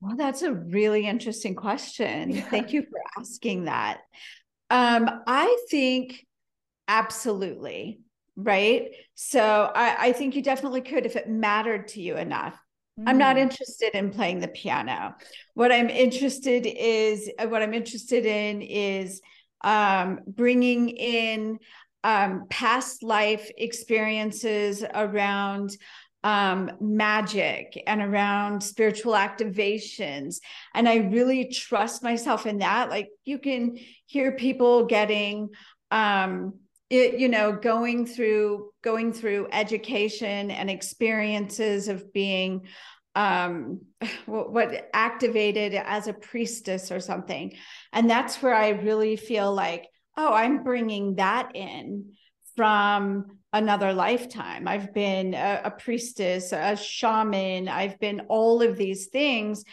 Well 0.00 0.16
that's 0.16 0.42
a 0.42 0.52
really 0.52 1.06
interesting 1.06 1.54
question. 1.54 2.30
Yeah. 2.36 2.50
thank 2.50 2.72
you 2.72 2.82
for 2.82 3.00
asking 3.18 3.64
that 3.64 4.00
um 4.70 5.08
i 5.26 5.64
think 5.70 6.26
absolutely 6.88 8.00
right 8.36 8.90
so 9.14 9.70
I, 9.74 10.08
I 10.08 10.12
think 10.12 10.36
you 10.36 10.42
definitely 10.42 10.82
could 10.82 11.06
if 11.06 11.16
it 11.16 11.28
mattered 11.28 11.88
to 11.88 12.02
you 12.02 12.16
enough 12.16 12.58
mm. 12.98 13.04
i'm 13.06 13.18
not 13.18 13.36
mm. 13.36 13.40
interested 13.40 13.94
in 13.94 14.10
playing 14.10 14.40
the 14.40 14.48
piano 14.48 15.14
what 15.54 15.72
i'm 15.72 15.90
interested 15.90 16.66
is 16.66 17.30
what 17.48 17.62
i'm 17.62 17.74
interested 17.74 18.26
in 18.26 18.62
is 18.62 19.20
um, 19.62 20.20
bringing 20.26 20.90
in 20.90 21.58
um, 22.04 22.46
past 22.48 23.02
life 23.02 23.50
experiences 23.58 24.84
around 24.94 25.76
um, 26.26 26.72
magic 26.80 27.80
and 27.86 28.02
around 28.02 28.60
spiritual 28.60 29.12
activations. 29.12 30.38
And 30.74 30.88
I 30.88 30.96
really 30.96 31.46
trust 31.50 32.02
myself 32.02 32.46
in 32.46 32.58
that. 32.58 32.90
Like 32.90 33.10
you 33.24 33.38
can 33.38 33.78
hear 34.06 34.32
people 34.32 34.86
getting, 34.86 35.50
um, 35.92 36.54
it, 36.90 37.20
you 37.20 37.28
know, 37.28 37.52
going 37.52 38.06
through 38.06 38.70
going 38.82 39.12
through 39.12 39.48
education 39.52 40.50
and 40.50 40.68
experiences 40.68 41.86
of 41.86 42.12
being 42.12 42.66
um 43.14 43.80
what, 44.26 44.52
what 44.52 44.90
activated 44.92 45.74
as 45.74 46.08
a 46.08 46.12
priestess 46.12 46.90
or 46.92 47.00
something 47.00 47.52
and 47.92 48.10
that's 48.10 48.42
where 48.42 48.54
i 48.54 48.68
really 48.68 49.16
feel 49.16 49.52
like 49.54 49.86
oh, 50.16 50.32
I'm 50.32 50.62
bringing 50.62 51.16
that 51.16 51.54
in 51.54 52.12
from 52.56 53.38
another 53.56 53.92
lifetime. 53.92 54.68
I've 54.68 54.92
been 54.92 55.34
a, 55.34 55.62
a, 55.64 55.70
priestess, 55.70 56.52
a 56.52 56.76
shaman, 56.76 57.68
I've 57.68 57.98
been 57.98 58.20
all 58.28 58.62
of 58.62 58.76
these 58.76 59.06
things. 59.06 59.64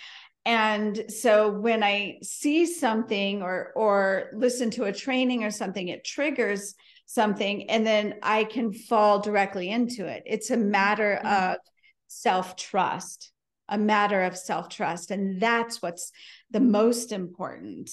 And 0.45 1.05
so 1.09 1.51
when 1.51 1.83
I 1.83 2.19
see 2.21 2.65
something 2.65 3.41
or 3.41 3.71
or 3.75 4.29
listen 4.33 4.71
to 4.71 4.85
a 4.85 4.93
training 4.93 5.43
or 5.43 5.51
something, 5.51 5.87
it 5.87 6.03
triggers 6.03 6.75
something 7.05 7.69
and 7.69 7.85
then 7.85 8.15
I 8.23 8.45
can 8.45 8.73
fall 8.73 9.19
directly 9.19 9.69
into 9.69 10.05
it. 10.07 10.23
It's 10.25 10.49
a 10.49 10.57
matter 10.57 11.19
mm-hmm. 11.23 11.51
of 11.51 11.57
self-trust, 12.07 13.31
a 13.69 13.77
matter 13.77 14.23
of 14.23 14.37
self-trust. 14.37 15.11
And 15.11 15.41
that's 15.41 15.81
what's 15.81 16.11
the 16.51 16.59
most 16.59 17.11
important. 17.11 17.89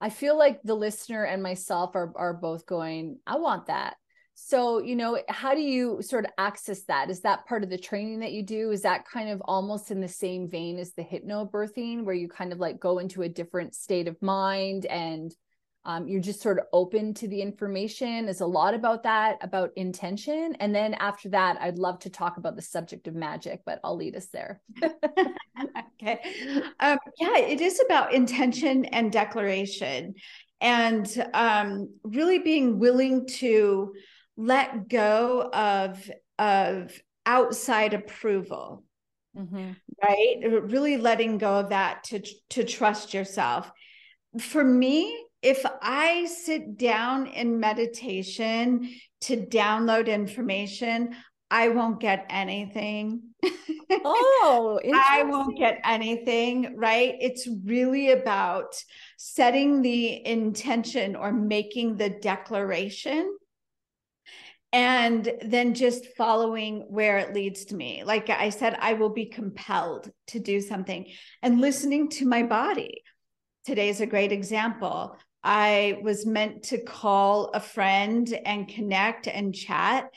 I 0.00 0.10
feel 0.10 0.36
like 0.38 0.62
the 0.62 0.74
listener 0.74 1.24
and 1.24 1.42
myself 1.42 1.94
are 1.94 2.12
are 2.16 2.34
both 2.34 2.66
going, 2.66 3.18
I 3.26 3.36
want 3.36 3.66
that. 3.66 3.96
So, 4.42 4.80
you 4.80 4.96
know, 4.96 5.18
how 5.28 5.54
do 5.54 5.60
you 5.60 6.00
sort 6.00 6.24
of 6.24 6.30
access 6.38 6.82
that? 6.84 7.10
Is 7.10 7.20
that 7.20 7.46
part 7.46 7.62
of 7.62 7.68
the 7.68 7.76
training 7.76 8.20
that 8.20 8.32
you 8.32 8.42
do? 8.42 8.70
Is 8.70 8.82
that 8.82 9.04
kind 9.04 9.28
of 9.28 9.42
almost 9.44 9.90
in 9.90 10.00
the 10.00 10.08
same 10.08 10.48
vein 10.48 10.78
as 10.78 10.92
the 10.92 11.04
hypnobirthing, 11.04 12.04
where 12.04 12.14
you 12.14 12.26
kind 12.26 12.50
of 12.50 12.58
like 12.58 12.80
go 12.80 12.98
into 12.98 13.20
a 13.20 13.28
different 13.28 13.74
state 13.74 14.08
of 14.08 14.20
mind 14.22 14.86
and 14.86 15.34
um, 15.84 16.08
you're 16.08 16.22
just 16.22 16.40
sort 16.40 16.58
of 16.58 16.64
open 16.72 17.12
to 17.14 17.28
the 17.28 17.42
information? 17.42 18.28
Is 18.28 18.40
a 18.40 18.46
lot 18.46 18.72
about 18.72 19.02
that 19.02 19.36
about 19.42 19.72
intention. 19.76 20.56
And 20.58 20.74
then 20.74 20.94
after 20.94 21.28
that 21.28 21.58
i'd 21.60 21.78
love 21.78 21.98
to 22.00 22.10
talk 22.10 22.38
about 22.38 22.56
the 22.56 22.62
subject 22.62 23.06
of 23.08 23.14
magic 23.14 23.60
but 23.66 23.78
i'll 23.84 23.96
lead 23.96 24.16
us 24.16 24.28
there. 24.28 24.60
Okay. 26.02 26.18
Um, 26.80 26.96
yeah 27.18 27.36
it 27.36 27.60
is 27.60 27.78
about 27.84 28.14
intention 28.14 28.86
and 28.86 29.12
declaration. 29.12 30.14
And 30.62 31.06
um, 31.34 31.90
really 32.04 32.38
being 32.38 32.78
willing 32.78 33.26
to 33.40 33.92
let 34.40 34.88
go 34.88 35.50
of 35.52 36.10
of 36.38 36.98
outside 37.26 37.92
approval 37.94 38.82
mm-hmm. 39.36 39.72
right 40.02 40.62
really 40.62 40.96
letting 40.96 41.38
go 41.38 41.60
of 41.60 41.68
that 41.68 42.02
to 42.04 42.20
to 42.48 42.64
trust 42.64 43.12
yourself 43.12 43.70
for 44.38 44.64
me 44.64 45.26
if 45.42 45.64
I 45.80 46.26
sit 46.26 46.76
down 46.76 47.26
in 47.26 47.60
meditation 47.60 48.94
to 49.22 49.36
download 49.38 50.06
information, 50.06 51.16
I 51.50 51.68
won't 51.68 51.98
get 51.98 52.26
anything. 52.28 53.22
Oh, 53.90 54.78
I 54.94 55.24
won't 55.24 55.58
get 55.58 55.80
anything, 55.84 56.76
right? 56.76 57.16
It's 57.20 57.48
really 57.64 58.12
about 58.12 58.74
setting 59.16 59.82
the 59.82 60.24
intention 60.26 61.16
or 61.16 61.32
making 61.32 61.96
the 61.96 62.10
declaration 62.10 63.36
and 64.72 65.32
then 65.42 65.74
just 65.74 66.06
following 66.16 66.84
where 66.88 67.18
it 67.18 67.34
leads 67.34 67.64
to 67.66 67.74
me. 67.74 68.04
Like 68.04 68.30
I 68.30 68.50
said, 68.50 68.76
I 68.80 68.92
will 68.92 69.10
be 69.10 69.26
compelled 69.26 70.10
to 70.28 70.38
do 70.38 70.60
something 70.60 71.06
and 71.42 71.60
listening 71.60 72.08
to 72.10 72.26
my 72.26 72.44
body. 72.44 73.02
Today 73.64 73.88
is 73.88 74.00
a 74.00 74.06
great 74.06 74.32
example. 74.32 75.16
I 75.42 75.98
was 76.02 76.26
meant 76.26 76.64
to 76.64 76.78
call 76.78 77.46
a 77.46 77.60
friend 77.60 78.32
and 78.44 78.68
connect 78.68 79.26
and 79.26 79.54
chat. 79.54 80.10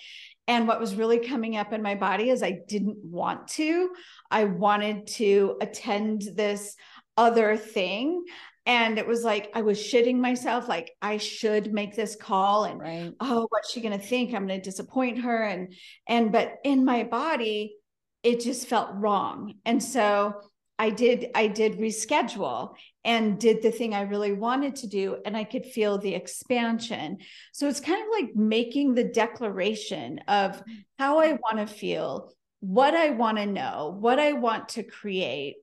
And 0.48 0.68
what 0.68 0.80
was 0.80 0.96
really 0.96 1.20
coming 1.20 1.56
up 1.56 1.72
in 1.72 1.82
my 1.82 1.96
body 1.96 2.30
is 2.30 2.44
I 2.44 2.60
didn't 2.68 2.98
want 3.04 3.48
to. 3.50 3.90
I 4.30 4.44
wanted 4.44 5.08
to 5.08 5.58
attend 5.62 6.24
this 6.36 6.76
other 7.18 7.56
thing. 7.56 8.24
And 8.66 8.98
it 8.98 9.06
was 9.06 9.24
like 9.24 9.52
I 9.54 9.62
was 9.62 9.78
shitting 9.78 10.18
myself, 10.18 10.70
like 10.70 10.92
I 11.02 11.18
should 11.18 11.74
make 11.74 11.96
this 11.96 12.16
call. 12.16 12.64
And 12.64 12.80
right. 12.80 13.14
oh, 13.20 13.48
what's 13.50 13.72
she 13.72 13.82
gonna 13.82 14.00
think? 14.00 14.34
I'm 14.34 14.48
gonna 14.48 14.62
disappoint 14.62 15.20
her. 15.20 15.44
And 15.44 15.74
and 16.08 16.32
but 16.32 16.56
in 16.64 16.86
my 16.86 17.04
body, 17.04 17.76
it 18.24 18.40
just 18.40 18.68
felt 18.68 18.90
wrong. 18.94 19.56
And 19.66 19.84
so 19.84 20.36
I 20.80 20.90
did 20.90 21.28
I 21.36 21.48
did 21.48 21.78
reschedule 21.78 22.76
and 23.04 23.40
did 23.40 23.62
the 23.62 23.72
thing 23.72 23.94
I 23.94 24.02
really 24.02 24.32
wanted 24.32 24.78
to 24.78 24.88
do 24.88 25.18
and 25.26 25.36
I 25.38 25.44
could 25.44 25.66
feel 25.66 25.98
the 25.98 26.16
expansion. 26.16 27.18
So 27.52 27.68
it's 27.68 27.80
kind 27.80 28.02
of 28.02 28.08
like 28.12 28.36
making 28.36 28.96
the 28.96 29.04
declaration 29.04 30.20
of 30.28 30.58
mm-hmm. 30.58 30.74
how 30.98 31.20
I 31.20 31.34
want 31.34 31.58
to 31.58 31.68
feel, 31.68 32.34
what 32.62 32.96
I 32.96 33.12
want 33.12 33.38
to 33.38 33.46
know, 33.46 33.96
what 34.00 34.20
I 34.20 34.34
want 34.34 34.70
to 34.70 34.84
create 34.84 35.58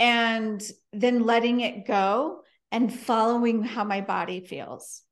and 0.00 0.62
then 0.94 1.24
letting 1.24 1.60
it 1.60 1.86
go 1.86 2.40
and 2.72 2.92
following 2.92 3.62
how 3.62 3.84
my 3.84 4.00
body 4.00 4.40
feels. 4.40 5.02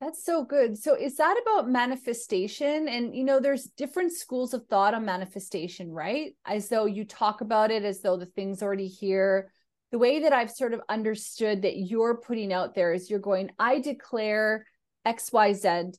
That's 0.00 0.24
so 0.24 0.44
good. 0.44 0.78
So 0.78 0.94
is 0.94 1.16
that 1.16 1.36
about 1.42 1.68
manifestation? 1.68 2.86
And 2.86 3.16
you 3.16 3.24
know, 3.24 3.40
there's 3.40 3.64
different 3.64 4.12
schools 4.12 4.54
of 4.54 4.64
thought 4.66 4.94
on 4.94 5.04
manifestation, 5.04 5.90
right? 5.90 6.36
As 6.46 6.68
though 6.68 6.86
you 6.86 7.04
talk 7.04 7.40
about 7.40 7.72
it 7.72 7.82
as 7.82 8.00
though 8.00 8.16
the 8.16 8.26
thing's 8.26 8.62
already 8.62 8.86
here. 8.86 9.50
The 9.90 9.98
way 9.98 10.20
that 10.20 10.32
I've 10.32 10.52
sort 10.52 10.74
of 10.74 10.82
understood 10.88 11.62
that 11.62 11.76
you're 11.76 12.18
putting 12.18 12.52
out 12.52 12.76
there 12.76 12.92
is 12.92 13.10
you're 13.10 13.18
going, 13.18 13.50
I 13.58 13.80
declare 13.80 14.66
XYZ 15.04 15.96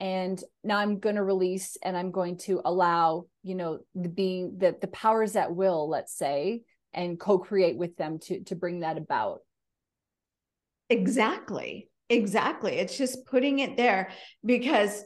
and 0.00 0.42
now 0.62 0.78
I'm 0.78 0.98
going 0.98 1.16
to 1.16 1.22
release 1.22 1.76
and 1.82 1.96
I'm 1.96 2.12
going 2.12 2.38
to 2.38 2.62
allow, 2.64 3.26
you 3.42 3.56
know, 3.56 3.80
the 3.94 4.08
being 4.08 4.56
the 4.56 4.74
the 4.80 4.88
powers 4.88 5.36
at 5.36 5.54
will, 5.54 5.86
let's 5.86 6.16
say, 6.16 6.62
and 6.94 7.18
co-create 7.18 7.76
with 7.76 7.96
them 7.96 8.18
to 8.20 8.42
to 8.44 8.54
bring 8.54 8.80
that 8.80 8.96
about. 8.96 9.40
Exactly 10.88 11.88
Exactly. 12.10 12.74
It's 12.74 12.96
just 12.96 13.26
putting 13.26 13.60
it 13.60 13.76
there 13.76 14.10
because 14.44 15.04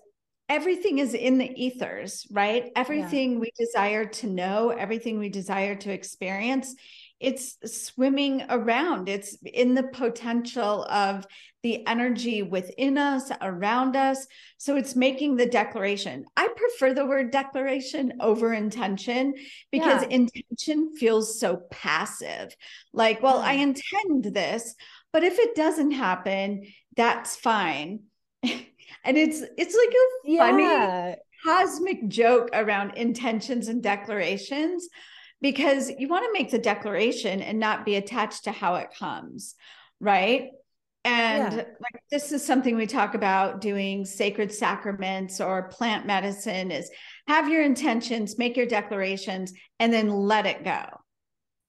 everything 0.48 0.98
is 0.98 1.14
in 1.14 1.38
the 1.38 1.50
ethers, 1.54 2.26
right? 2.30 2.70
Everything 2.74 3.34
yeah. 3.34 3.38
we 3.38 3.52
desire 3.56 4.06
to 4.06 4.26
know, 4.26 4.70
everything 4.70 5.18
we 5.18 5.28
desire 5.28 5.76
to 5.76 5.92
experience, 5.92 6.74
it's 7.20 7.56
swimming 7.64 8.44
around. 8.48 9.08
It's 9.08 9.36
in 9.44 9.74
the 9.74 9.82
potential 9.84 10.84
of 10.84 11.26
the 11.62 11.84
energy 11.86 12.42
within 12.42 12.96
us, 12.96 13.30
around 13.40 13.96
us. 13.96 14.26
So 14.58 14.76
it's 14.76 14.94
making 14.94 15.36
the 15.36 15.46
declaration. 15.46 16.24
I 16.36 16.48
prefer 16.48 16.94
the 16.94 17.06
word 17.06 17.32
declaration 17.32 18.14
over 18.20 18.52
intention 18.52 19.34
because 19.72 20.02
yeah. 20.02 20.08
intention 20.10 20.96
feels 20.96 21.40
so 21.40 21.62
passive. 21.70 22.54
Like, 22.92 23.20
well, 23.22 23.38
I 23.38 23.54
intend 23.54 24.24
this, 24.32 24.74
but 25.12 25.24
if 25.24 25.38
it 25.38 25.56
doesn't 25.56 25.90
happen, 25.90 26.66
that's 26.96 27.34
fine. 27.34 28.00
and 28.42 29.18
it's 29.18 29.42
it's 29.56 29.76
like 29.76 29.94
a 29.94 30.30
yeah. 30.30 30.50
funny 30.50 31.16
cosmic 31.44 32.08
joke 32.08 32.50
around 32.52 32.96
intentions 32.96 33.68
and 33.68 33.82
declarations 33.82 34.88
because 35.40 35.90
you 35.98 36.08
want 36.08 36.24
to 36.24 36.32
make 36.32 36.50
the 36.50 36.58
declaration 36.58 37.40
and 37.42 37.58
not 37.58 37.84
be 37.84 37.96
attached 37.96 38.44
to 38.44 38.52
how 38.52 38.76
it 38.76 38.88
comes, 38.98 39.54
right? 40.00 40.50
And 41.04 41.54
yeah. 41.54 41.64
like 41.80 42.02
this 42.10 42.32
is 42.32 42.44
something 42.44 42.76
we 42.76 42.86
talk 42.86 43.14
about 43.14 43.60
doing 43.60 44.04
sacred 44.04 44.52
sacraments 44.52 45.40
or 45.40 45.68
plant 45.68 46.06
medicine 46.06 46.70
is 46.70 46.90
have 47.26 47.48
your 47.48 47.62
intentions, 47.62 48.36
make 48.36 48.56
your 48.56 48.66
declarations, 48.66 49.52
and 49.78 49.92
then 49.92 50.10
let 50.10 50.44
it 50.46 50.64
go. 50.64 50.84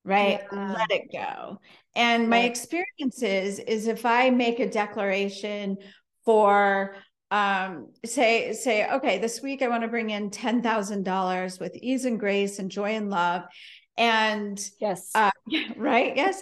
Right? 0.03 0.41
Yeah. 0.51 0.73
Let 0.73 0.91
it 0.91 1.11
go. 1.11 1.59
And 1.95 2.29
my 2.29 2.39
experience 2.39 3.21
is, 3.21 3.59
is 3.59 3.88
if 3.88 4.05
I 4.05 4.29
make 4.29 4.59
a 4.59 4.69
declaration 4.69 5.77
for 6.25 6.95
um, 7.31 7.91
say 8.05 8.53
say 8.53 8.89
okay 8.89 9.19
this 9.19 9.41
week 9.41 9.62
i 9.62 9.67
want 9.67 9.83
to 9.83 9.88
bring 9.88 10.09
in 10.09 10.31
$10000 10.31 11.59
with 11.59 11.75
ease 11.75 12.05
and 12.05 12.19
grace 12.19 12.59
and 12.59 12.71
joy 12.71 12.91
and 12.91 13.09
love. 13.09 13.43
And 13.98 14.59
yes. 14.79 15.12
uh, 15.13 15.31
right? 15.75 16.15
Yes. 16.15 16.41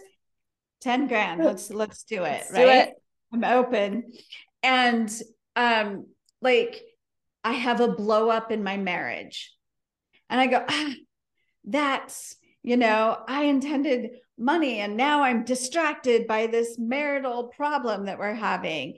10 0.81 1.07
grand. 1.07 1.43
Let's 1.43 1.69
let's 1.71 2.03
do 2.03 2.23
it 2.23 2.45
let's 2.51 2.51
right 2.51 2.63
do 2.63 2.69
it. 2.69 2.93
i'm 3.33 3.43
open. 3.43 4.11
And 4.63 5.11
um 5.55 6.05
like 6.41 6.81
i 7.43 7.53
have 7.53 7.81
a 7.81 7.87
blow 7.87 8.29
up 8.29 8.51
in 8.51 8.63
my 8.63 8.77
marriage. 8.77 9.53
And 10.29 10.39
i 10.39 10.47
go 10.47 10.63
ah, 10.67 10.93
that's 11.65 12.35
you 12.63 12.77
know 12.77 13.17
i 13.27 13.43
intended 13.43 14.11
money 14.37 14.79
and 14.79 14.97
now 14.97 15.23
i'm 15.23 15.43
distracted 15.43 16.27
by 16.27 16.47
this 16.47 16.77
marital 16.77 17.47
problem 17.47 18.05
that 18.05 18.19
we're 18.19 18.33
having 18.33 18.95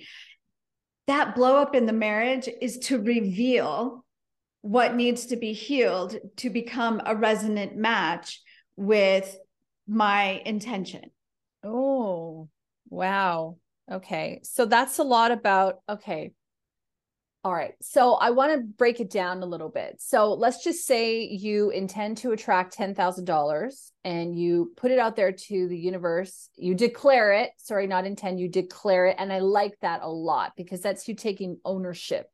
that 1.10 1.36
blow 1.36 1.58
up 1.58 1.76
in 1.76 1.86
the 1.86 1.94
marriage 1.94 2.48
is 2.62 2.78
to 2.78 3.02
reveal 3.02 4.06
what 4.62 4.96
needs 4.96 5.28
to 5.28 5.38
be 5.38 5.54
healed 5.54 6.18
to 6.38 6.50
become 6.50 7.02
a 7.06 7.16
resonant 7.16 7.76
match 7.76 8.42
with 8.76 9.38
my 9.88 10.42
intention. 10.46 11.10
Oh, 11.64 12.50
wow. 12.90 13.58
Okay. 13.92 14.42
So 14.44 14.66
that's 14.66 15.00
a 15.00 15.04
lot 15.04 15.32
about, 15.32 15.80
okay. 15.90 16.32
All 17.46 17.54
right. 17.54 17.74
So 17.82 18.16
I 18.16 18.32
want 18.32 18.54
to 18.54 18.68
break 18.68 19.00
it 19.00 19.10
down 19.10 19.42
a 19.42 19.46
little 19.46 19.70
bit. 19.70 19.96
So 20.00 20.34
let's 20.34 20.62
just 20.62 20.86
say 20.86 21.24
you 21.24 21.70
intend 21.70 22.18
to 22.18 22.34
attract 22.34 22.78
$10,000 22.78 23.92
and 24.04 24.38
you 24.38 24.74
put 24.76 24.92
it 24.92 25.00
out 25.00 25.16
there 25.16 25.32
to 25.32 25.68
the 25.70 25.78
universe. 25.78 26.50
You 26.58 26.76
declare 26.76 27.32
it. 27.32 27.52
Sorry, 27.56 27.88
not 27.88 28.06
intend, 28.06 28.42
you 28.42 28.50
declare 28.50 29.06
it. 29.06 29.16
And 29.18 29.32
I 29.32 29.40
like 29.40 29.78
that 29.82 30.02
a 30.04 30.10
lot 30.10 30.52
because 30.58 30.82
that's 30.82 31.08
you 31.08 31.16
taking 31.16 31.60
ownership 31.64 32.28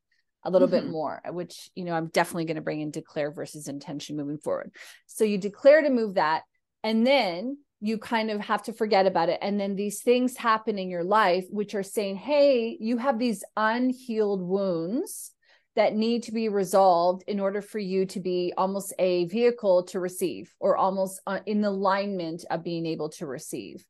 a 0.43 0.49
little 0.49 0.67
mm-hmm. 0.67 0.87
bit 0.87 0.91
more, 0.91 1.21
which, 1.29 1.69
you 1.75 1.85
know, 1.85 1.93
I'm 1.93 2.07
definitely 2.07 2.45
going 2.45 2.55
to 2.55 2.61
bring 2.61 2.81
in 2.81 2.89
declare 2.89 3.31
versus 3.31 3.67
intention 3.67 4.17
moving 4.17 4.39
forward. 4.39 4.71
So 5.05 5.23
you 5.23 5.37
declare 5.37 5.83
to 5.83 5.89
move 5.91 6.15
that. 6.15 6.43
And 6.83 7.05
then 7.05 7.59
you 7.85 7.99
kind 7.99 8.31
of 8.31 8.41
have 8.41 8.63
to 8.63 8.73
forget 8.73 9.05
about 9.05 9.29
it. 9.29 9.37
And 9.43 9.59
then 9.59 9.75
these 9.75 10.01
things 10.01 10.35
happen 10.35 10.79
in 10.79 10.89
your 10.89 11.03
life, 11.03 11.45
which 11.51 11.75
are 11.75 11.83
saying, 11.83 12.15
hey, 12.15 12.75
you 12.79 12.97
have 12.97 13.19
these 13.19 13.43
unhealed 13.55 14.41
wounds 14.41 15.31
that 15.75 15.93
need 15.93 16.23
to 16.23 16.31
be 16.31 16.49
resolved 16.49 17.23
in 17.27 17.39
order 17.39 17.61
for 17.61 17.77
you 17.77 18.07
to 18.07 18.19
be 18.19 18.51
almost 18.57 18.91
a 18.97 19.25
vehicle 19.25 19.83
to 19.83 19.99
receive 19.99 20.51
or 20.59 20.75
almost 20.75 21.21
uh, 21.27 21.41
in 21.45 21.63
alignment 21.63 22.43
of 22.49 22.63
being 22.63 22.87
able 22.87 23.09
to 23.09 23.27
receive. 23.27 23.85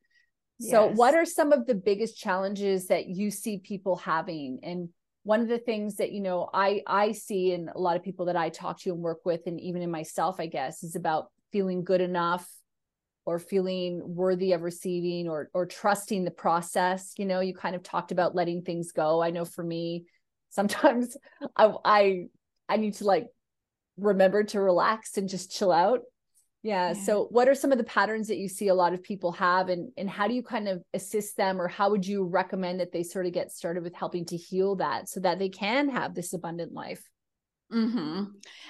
So, 0.60 0.88
yes. 0.88 0.98
what 0.98 1.16
are 1.16 1.26
some 1.26 1.54
of 1.54 1.66
the 1.66 1.76
biggest 1.76 2.18
challenges 2.18 2.88
that 2.88 3.08
you 3.08 3.32
see 3.32 3.60
people 3.60 3.96
having? 3.96 4.60
And 4.62 4.90
one 5.24 5.40
of 5.40 5.48
the 5.48 5.58
things 5.58 5.96
that 5.98 6.12
you 6.12 6.22
know 6.22 6.50
I 6.54 6.82
I 6.86 7.14
see 7.14 7.54
in 7.54 7.70
a 7.74 7.80
lot 7.80 7.96
of 7.96 8.04
people 8.04 8.26
that 8.26 8.36
I 8.36 8.50
talk 8.50 8.80
to 8.82 8.92
and 8.92 9.02
work 9.02 9.20
with, 9.26 9.48
and 9.48 9.60
even 9.60 9.82
in 9.82 9.92
myself, 9.92 10.40
I 10.40 10.48
guess, 10.48 10.84
is 10.84 10.96
about 10.96 11.28
feeling 11.52 11.84
good 11.84 12.02
enough, 12.02 12.50
or 13.26 13.40
feeling 13.40 14.02
worthy 14.04 14.54
of 14.54 14.62
receiving 14.62 15.28
or 15.28 15.50
or 15.54 15.66
trusting 15.66 16.24
the 16.24 16.32
process 16.32 17.14
you 17.18 17.26
know 17.26 17.40
you 17.40 17.54
kind 17.54 17.76
of 17.76 17.84
talked 17.84 18.12
about 18.12 18.36
letting 18.36 18.62
things 18.62 18.92
go 18.92 19.22
i 19.22 19.32
know 19.32 19.46
for 19.46 19.64
me 19.64 20.06
sometimes 20.50 21.18
i 21.56 21.72
i, 21.84 22.26
I 22.70 22.78
need 22.78 22.94
to 22.96 23.06
like 23.06 23.28
remember 23.98 24.44
to 24.44 24.62
relax 24.62 25.18
and 25.18 25.30
just 25.30 25.52
chill 25.52 25.72
out 25.72 26.02
yeah. 26.66 26.88
yeah. 26.88 26.94
So 26.94 27.28
what 27.30 27.48
are 27.48 27.54
some 27.54 27.72
of 27.72 27.78
the 27.78 27.84
patterns 27.84 28.28
that 28.30 28.38
you 28.38 28.50
see 28.50 28.70
a 28.70 28.74
lot 28.74 28.96
of 28.96 29.04
people 29.04 29.32
have 29.34 29.70
and 29.70 29.92
and 29.98 30.10
how 30.10 30.28
do 30.28 30.34
you 30.34 30.42
kind 30.42 30.68
of 30.68 30.82
assist 30.96 31.38
them 31.38 31.62
or 31.62 31.68
how 31.68 31.92
would 31.92 32.08
you 32.08 32.24
recommend 32.24 32.80
that 32.80 32.92
they 32.92 33.04
sort 33.04 33.28
of 33.28 33.34
get 33.34 33.52
started 33.52 33.84
with 33.84 33.94
helping 33.94 34.26
to 34.26 34.36
heal 34.36 34.76
that 34.78 35.08
so 35.08 35.20
that 35.20 35.38
they 35.38 35.50
can 35.50 35.90
have 35.90 36.16
this 36.16 36.34
abundant 36.34 36.74
life? 36.74 37.08
Mm-hmm. 37.72 38.24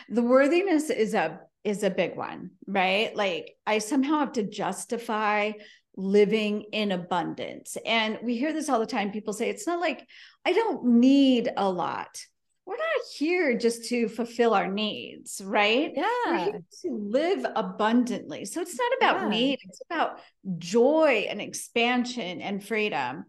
The 0.09 0.21
worthiness 0.21 0.89
is 0.89 1.13
a 1.13 1.39
is 1.65 1.83
a 1.83 1.89
big 1.89 2.15
one, 2.15 2.51
right? 2.67 3.15
Like 3.15 3.55
I 3.65 3.79
somehow 3.79 4.19
have 4.19 4.33
to 4.33 4.43
justify 4.43 5.51
living 5.97 6.65
in 6.71 6.91
abundance. 6.91 7.77
And 7.85 8.19
we 8.21 8.37
hear 8.37 8.53
this 8.53 8.69
all 8.69 8.79
the 8.79 8.85
time. 8.85 9.11
People 9.11 9.33
say, 9.33 9.49
it's 9.49 9.67
not 9.67 9.79
like 9.79 10.07
I 10.45 10.53
don't 10.53 10.85
need 10.85 11.49
a 11.57 11.69
lot. 11.69 12.19
We're 12.65 12.77
not 12.77 13.05
here 13.17 13.57
just 13.57 13.89
to 13.89 14.07
fulfill 14.07 14.53
our 14.53 14.67
needs, 14.67 15.41
right? 15.43 15.91
Yeah. 15.95 16.05
We're 16.27 16.43
here 16.43 16.63
to 16.83 16.91
live 16.91 17.45
abundantly. 17.55 18.45
So 18.45 18.61
it's 18.61 18.77
not 18.77 18.91
about 18.97 19.21
yeah. 19.21 19.29
need, 19.29 19.59
it's 19.63 19.81
about 19.89 20.19
joy 20.57 21.27
and 21.29 21.41
expansion 21.41 22.41
and 22.41 22.63
freedom 22.63 23.25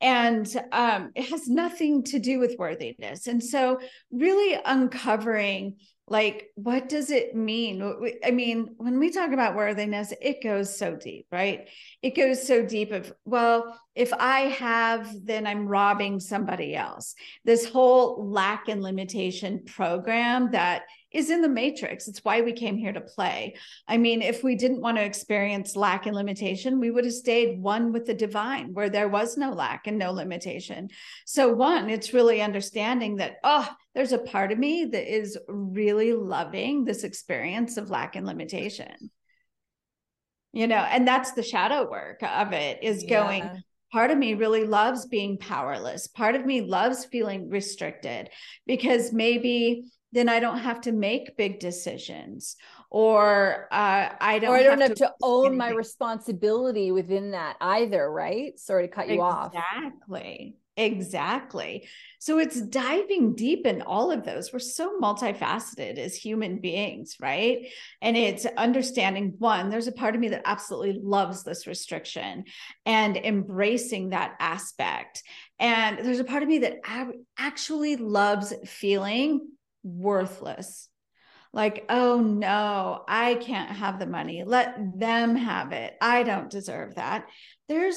and 0.00 0.46
um, 0.72 1.12
it 1.14 1.30
has 1.30 1.48
nothing 1.48 2.04
to 2.04 2.18
do 2.18 2.38
with 2.38 2.56
worthiness 2.58 3.26
and 3.26 3.42
so 3.42 3.80
really 4.10 4.60
uncovering 4.64 5.76
like 6.06 6.50
what 6.54 6.88
does 6.88 7.10
it 7.10 7.34
mean? 7.34 7.82
I 8.22 8.30
mean 8.30 8.74
when 8.76 8.98
we 8.98 9.10
talk 9.10 9.32
about 9.32 9.56
worthiness 9.56 10.12
it 10.20 10.42
goes 10.42 10.76
so 10.76 10.96
deep 10.96 11.26
right? 11.32 11.68
It 12.02 12.14
goes 12.14 12.46
so 12.46 12.64
deep 12.64 12.92
of 12.92 13.12
well 13.24 13.80
if 13.94 14.12
i 14.12 14.40
have 14.40 15.08
then 15.24 15.46
i'm 15.46 15.66
robbing 15.66 16.20
somebody 16.20 16.76
else. 16.76 17.14
This 17.44 17.68
whole 17.68 18.30
lack 18.30 18.68
and 18.68 18.82
limitation 18.82 19.62
program 19.64 20.50
that 20.50 20.82
is 21.10 21.30
in 21.30 21.40
the 21.40 21.48
matrix. 21.48 22.08
It's 22.08 22.24
why 22.24 22.40
we 22.42 22.52
came 22.52 22.76
here 22.76 22.92
to 22.92 23.00
play. 23.00 23.54
I 23.88 23.96
mean 23.96 24.20
if 24.20 24.44
we 24.44 24.56
didn't 24.56 24.82
want 24.82 24.98
to 24.98 25.04
experience 25.04 25.74
lack 25.74 26.04
and 26.04 26.14
limitation 26.14 26.80
we 26.80 26.90
would 26.90 27.06
have 27.06 27.14
stayed 27.14 27.62
one 27.62 27.92
with 27.92 28.04
the 28.04 28.14
divine 28.14 28.74
where 28.74 28.90
there 28.90 29.08
was 29.08 29.38
no 29.38 29.52
lack 29.52 29.86
and 29.86 29.98
no 29.98 30.12
limitation. 30.12 30.90
So 31.24 31.48
one 31.48 31.88
it's 31.88 32.12
really 32.12 32.42
understanding 32.42 33.16
that 33.16 33.36
oh 33.42 33.66
there's 33.94 34.12
a 34.12 34.18
part 34.18 34.52
of 34.52 34.58
me 34.58 34.84
that 34.84 35.14
is 35.14 35.38
really 35.48 36.12
loving 36.12 36.84
this 36.84 37.04
experience 37.04 37.76
of 37.76 37.90
lack 37.90 38.16
and 38.16 38.26
limitation 38.26 39.10
you 40.52 40.66
know 40.66 40.76
and 40.76 41.06
that's 41.06 41.32
the 41.32 41.42
shadow 41.42 41.88
work 41.88 42.22
of 42.22 42.52
it 42.52 42.82
is 42.82 43.04
yeah. 43.04 43.08
going 43.08 43.62
part 43.92 44.10
of 44.10 44.18
me 44.18 44.34
really 44.34 44.64
loves 44.64 45.06
being 45.06 45.38
powerless 45.38 46.06
part 46.08 46.34
of 46.34 46.44
me 46.44 46.60
loves 46.60 47.04
feeling 47.04 47.48
restricted 47.48 48.28
because 48.66 49.12
maybe 49.12 49.84
then 50.14 50.28
I 50.28 50.38
don't 50.38 50.58
have 50.58 50.80
to 50.82 50.92
make 50.92 51.36
big 51.36 51.58
decisions 51.58 52.54
or 52.88 53.66
uh, 53.72 54.10
I 54.20 54.38
don't 54.38 54.50
or 54.50 54.56
I 54.56 54.62
don't 54.62 54.80
have, 54.80 54.90
have 54.90 54.98
to, 54.98 55.04
to 55.06 55.12
own 55.20 55.56
my 55.56 55.70
responsibility 55.70 56.92
within 56.92 57.32
that 57.32 57.56
either, 57.60 58.08
right? 58.08 58.56
Sorry 58.56 58.86
to 58.86 58.94
cut 58.94 59.08
you 59.08 59.14
exactly. 59.14 59.58
off. 59.58 59.64
Exactly. 59.82 60.56
Exactly. 60.76 61.86
So 62.18 62.38
it's 62.38 62.60
diving 62.60 63.36
deep 63.36 63.64
in 63.64 63.82
all 63.82 64.10
of 64.10 64.24
those. 64.24 64.52
We're 64.52 64.58
so 64.58 64.98
multifaceted 65.00 65.98
as 65.98 66.16
human 66.16 66.58
beings, 66.60 67.14
right? 67.20 67.68
And 68.02 68.16
it's 68.16 68.44
understanding 68.44 69.34
one, 69.38 69.70
there's 69.70 69.86
a 69.86 69.92
part 69.92 70.16
of 70.16 70.20
me 70.20 70.30
that 70.30 70.42
absolutely 70.44 71.00
loves 71.00 71.44
this 71.44 71.68
restriction 71.68 72.44
and 72.84 73.16
embracing 73.16 74.10
that 74.10 74.34
aspect. 74.40 75.22
And 75.60 75.98
there's 75.98 76.18
a 76.18 76.24
part 76.24 76.42
of 76.42 76.48
me 76.48 76.58
that 76.58 76.78
actually 77.38 77.94
loves 77.94 78.52
feeling 78.64 79.48
worthless. 79.84 80.88
Like, 81.52 81.84
oh 81.88 82.20
no, 82.20 83.04
I 83.06 83.36
can't 83.36 83.70
have 83.70 84.00
the 84.00 84.06
money. 84.06 84.42
Let 84.42 84.98
them 84.98 85.36
have 85.36 85.70
it. 85.70 85.94
I 86.00 86.24
don't 86.24 86.50
deserve 86.50 86.96
that. 86.96 87.26
There's 87.68 87.96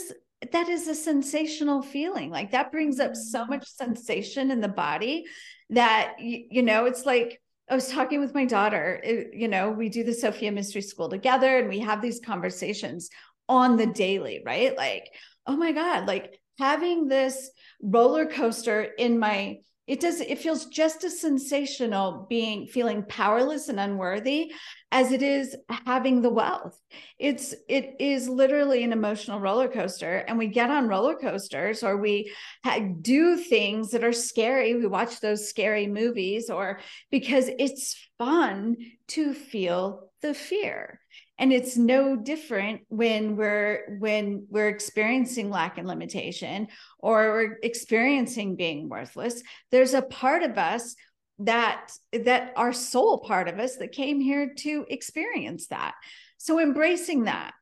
that 0.51 0.69
is 0.69 0.87
a 0.87 0.95
sensational 0.95 1.81
feeling. 1.81 2.29
Like 2.29 2.51
that 2.51 2.71
brings 2.71 2.99
up 2.99 3.15
so 3.15 3.41
mm-hmm. 3.41 3.53
much 3.53 3.67
sensation 3.67 4.51
in 4.51 4.61
the 4.61 4.67
body 4.67 5.25
that 5.69 6.15
you, 6.19 6.45
you 6.49 6.63
know, 6.63 6.85
it's 6.85 7.05
like 7.05 7.41
I 7.69 7.75
was 7.75 7.89
talking 7.89 8.19
with 8.19 8.33
my 8.33 8.45
daughter, 8.45 9.01
it, 9.03 9.33
you 9.33 9.47
know, 9.47 9.71
we 9.71 9.89
do 9.89 10.03
the 10.03 10.13
Sophia 10.13 10.51
Mystery 10.51 10.81
School 10.81 11.09
together 11.09 11.57
and 11.57 11.67
we 11.67 11.79
have 11.79 12.01
these 12.01 12.21
conversations 12.23 13.09
on 13.49 13.75
the 13.75 13.87
daily, 13.87 14.41
right? 14.45 14.75
Like, 14.77 15.09
oh 15.45 15.57
my 15.57 15.73
God, 15.73 16.07
like 16.07 16.39
having 16.59 17.07
this 17.07 17.49
roller 17.81 18.25
coaster 18.25 18.81
in 18.81 19.19
my 19.19 19.57
it 19.87 20.01
does 20.01 20.19
it 20.19 20.39
feels 20.39 20.65
just 20.65 21.03
as 21.05 21.21
sensational 21.21 22.27
being 22.29 22.67
feeling 22.67 23.03
powerless 23.07 23.69
and 23.69 23.79
unworthy 23.79 24.51
as 24.91 25.11
it 25.11 25.21
is 25.21 25.55
having 25.85 26.21
the 26.21 26.29
wealth. 26.29 26.79
It's 27.17 27.55
it 27.67 27.95
is 27.99 28.29
literally 28.29 28.83
an 28.83 28.91
emotional 28.91 29.39
roller 29.39 29.67
coaster 29.67 30.23
and 30.27 30.37
we 30.37 30.47
get 30.47 30.69
on 30.69 30.87
roller 30.87 31.15
coasters 31.15 31.83
or 31.83 31.97
we 31.97 32.31
ha- 32.63 32.79
do 33.01 33.37
things 33.37 33.91
that 33.91 34.03
are 34.03 34.13
scary. 34.13 34.75
We 34.75 34.87
watch 34.87 35.19
those 35.19 35.49
scary 35.49 35.87
movies 35.87 36.49
or 36.49 36.79
because 37.09 37.49
it's 37.57 37.97
fun 38.17 38.75
to 39.09 39.33
feel 39.33 40.09
the 40.21 40.33
fear 40.33 40.99
and 41.39 41.53
it's 41.53 41.77
no 41.77 42.15
different 42.15 42.81
when 42.89 43.35
we're 43.35 43.97
when 43.99 44.47
we're 44.49 44.69
experiencing 44.69 45.49
lack 45.49 45.77
and 45.77 45.87
limitation 45.87 46.67
or 46.99 47.31
we're 47.31 47.57
experiencing 47.63 48.55
being 48.55 48.89
worthless. 48.89 49.43
There's 49.71 49.93
a 49.93 50.01
part 50.01 50.43
of 50.43 50.57
us 50.57 50.95
that 51.39 51.91
that 52.11 52.53
our 52.55 52.73
soul 52.73 53.19
part 53.19 53.47
of 53.47 53.59
us 53.59 53.77
that 53.77 53.91
came 53.91 54.19
here 54.19 54.53
to 54.55 54.85
experience 54.89 55.67
that. 55.67 55.93
So 56.37 56.59
embracing 56.59 57.25
that 57.25 57.53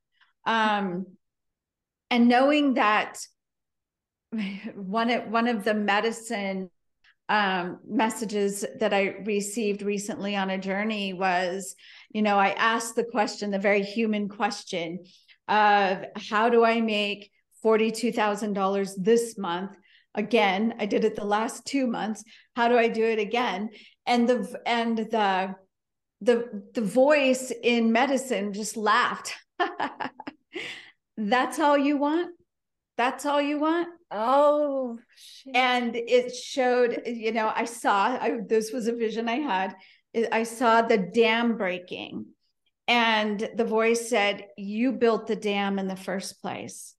um 0.45 1.05
and 2.09 2.27
knowing 2.27 2.75
that 2.75 3.19
one 4.75 5.09
of 5.09 5.27
one 5.27 5.47
of 5.47 5.63
the 5.63 5.73
medicine 5.73 6.69
um, 7.27 7.79
messages 7.87 8.63
that 8.79 8.93
I 8.93 9.15
received 9.25 9.81
recently 9.81 10.35
on 10.35 10.49
a 10.49 10.57
journey 10.57 11.13
was, 11.13 11.75
you 12.15 12.21
know, 12.21 12.37
I 12.37 12.51
asked 12.51 12.95
the 12.95 13.03
question, 13.03 13.51
the 13.51 13.59
very 13.59 13.83
human 13.83 14.29
question 14.29 14.99
of 15.49 16.05
how 16.15 16.47
do 16.47 16.63
I 16.63 16.79
make 16.79 17.29
$42,000 17.61 18.93
this 18.97 19.37
month? 19.37 19.75
Again, 20.13 20.75
I 20.79 20.85
did 20.85 21.03
it 21.03 21.17
the 21.17 21.25
last 21.25 21.65
two 21.65 21.87
months. 21.87 22.23
How 22.55 22.69
do 22.69 22.77
I 22.77 22.87
do 22.87 23.03
it 23.03 23.19
again? 23.19 23.71
And 24.05 24.29
the 24.29 24.61
and 24.65 24.97
the 24.97 25.55
the 26.21 26.63
the 26.73 26.81
voice 26.81 27.51
in 27.61 27.91
medicine 27.91 28.53
just 28.53 28.77
laughed. 28.77 29.35
That's 31.17 31.59
all 31.59 31.77
you 31.77 31.97
want? 31.97 32.33
That's 32.95 33.25
all 33.25 33.41
you 33.41 33.59
want? 33.59 33.89
Oh, 34.09 34.99
shit. 35.17 35.53
and 35.53 35.95
it 35.97 36.33
showed, 36.33 37.01
you 37.05 37.33
know, 37.33 37.51
I 37.53 37.65
saw, 37.65 38.17
I, 38.21 38.39
this 38.47 38.71
was 38.71 38.87
a 38.87 38.95
vision 38.95 39.27
I 39.27 39.39
had. 39.39 39.75
I 40.31 40.43
saw 40.43 40.81
the 40.81 40.97
dam 40.97 41.57
breaking, 41.57 42.27
and 42.87 43.49
the 43.55 43.65
voice 43.65 44.09
said, 44.09 44.45
You 44.57 44.91
built 44.91 45.27
the 45.27 45.35
dam 45.35 45.79
in 45.79 45.87
the 45.87 45.95
first 45.95 46.41
place. 46.41 46.95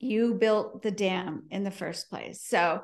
You 0.00 0.34
built 0.34 0.82
the 0.82 0.90
dam 0.90 1.44
in 1.50 1.64
the 1.64 1.70
first 1.70 2.10
place. 2.10 2.42
So 2.44 2.82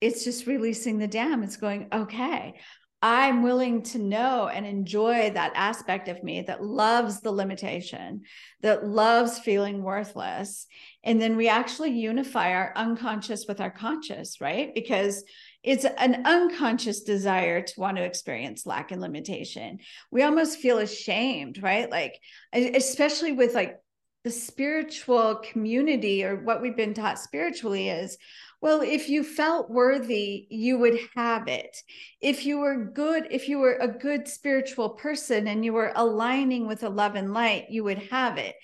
it's 0.00 0.24
just 0.24 0.46
releasing 0.46 0.98
the 0.98 1.08
dam. 1.08 1.42
It's 1.42 1.56
going, 1.56 1.88
okay, 1.92 2.54
I'm 3.02 3.42
willing 3.42 3.82
to 3.84 3.98
know 3.98 4.48
and 4.48 4.66
enjoy 4.66 5.30
that 5.30 5.52
aspect 5.54 6.08
of 6.08 6.22
me 6.22 6.42
that 6.42 6.62
loves 6.62 7.20
the 7.20 7.32
limitation, 7.32 8.22
that 8.60 8.86
loves 8.86 9.38
feeling 9.38 9.82
worthless. 9.82 10.66
And 11.02 11.20
then 11.20 11.36
we 11.36 11.48
actually 11.48 11.92
unify 11.92 12.52
our 12.52 12.72
unconscious 12.76 13.46
with 13.48 13.60
our 13.60 13.70
conscious, 13.70 14.40
right? 14.40 14.74
Because 14.74 15.24
it's 15.62 15.84
an 15.84 16.22
unconscious 16.24 17.02
desire 17.02 17.60
to 17.62 17.80
want 17.80 17.96
to 17.98 18.04
experience 18.04 18.66
lack 18.66 18.92
and 18.92 19.00
limitation. 19.00 19.78
We 20.10 20.22
almost 20.22 20.58
feel 20.58 20.78
ashamed, 20.78 21.62
right? 21.62 21.90
Like, 21.90 22.18
especially 22.52 23.32
with 23.32 23.54
like 23.54 23.76
the 24.24 24.30
spiritual 24.30 25.36
community 25.36 26.24
or 26.24 26.36
what 26.36 26.62
we've 26.62 26.76
been 26.76 26.94
taught 26.94 27.18
spiritually 27.18 27.88
is 27.88 28.16
well, 28.62 28.82
if 28.82 29.08
you 29.08 29.24
felt 29.24 29.70
worthy, 29.70 30.46
you 30.50 30.76
would 30.78 30.98
have 31.16 31.48
it. 31.48 31.78
If 32.20 32.44
you 32.44 32.58
were 32.58 32.90
good, 32.92 33.28
if 33.30 33.48
you 33.48 33.58
were 33.58 33.78
a 33.80 33.88
good 33.88 34.28
spiritual 34.28 34.90
person 34.90 35.48
and 35.48 35.64
you 35.64 35.72
were 35.72 35.92
aligning 35.94 36.66
with 36.66 36.82
a 36.82 36.90
love 36.90 37.14
and 37.14 37.32
light, 37.32 37.70
you 37.70 37.84
would 37.84 38.10
have 38.10 38.36
it. 38.36 38.54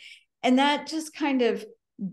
And 0.42 0.58
that 0.58 0.86
just 0.86 1.16
kind 1.16 1.40
of 1.40 1.64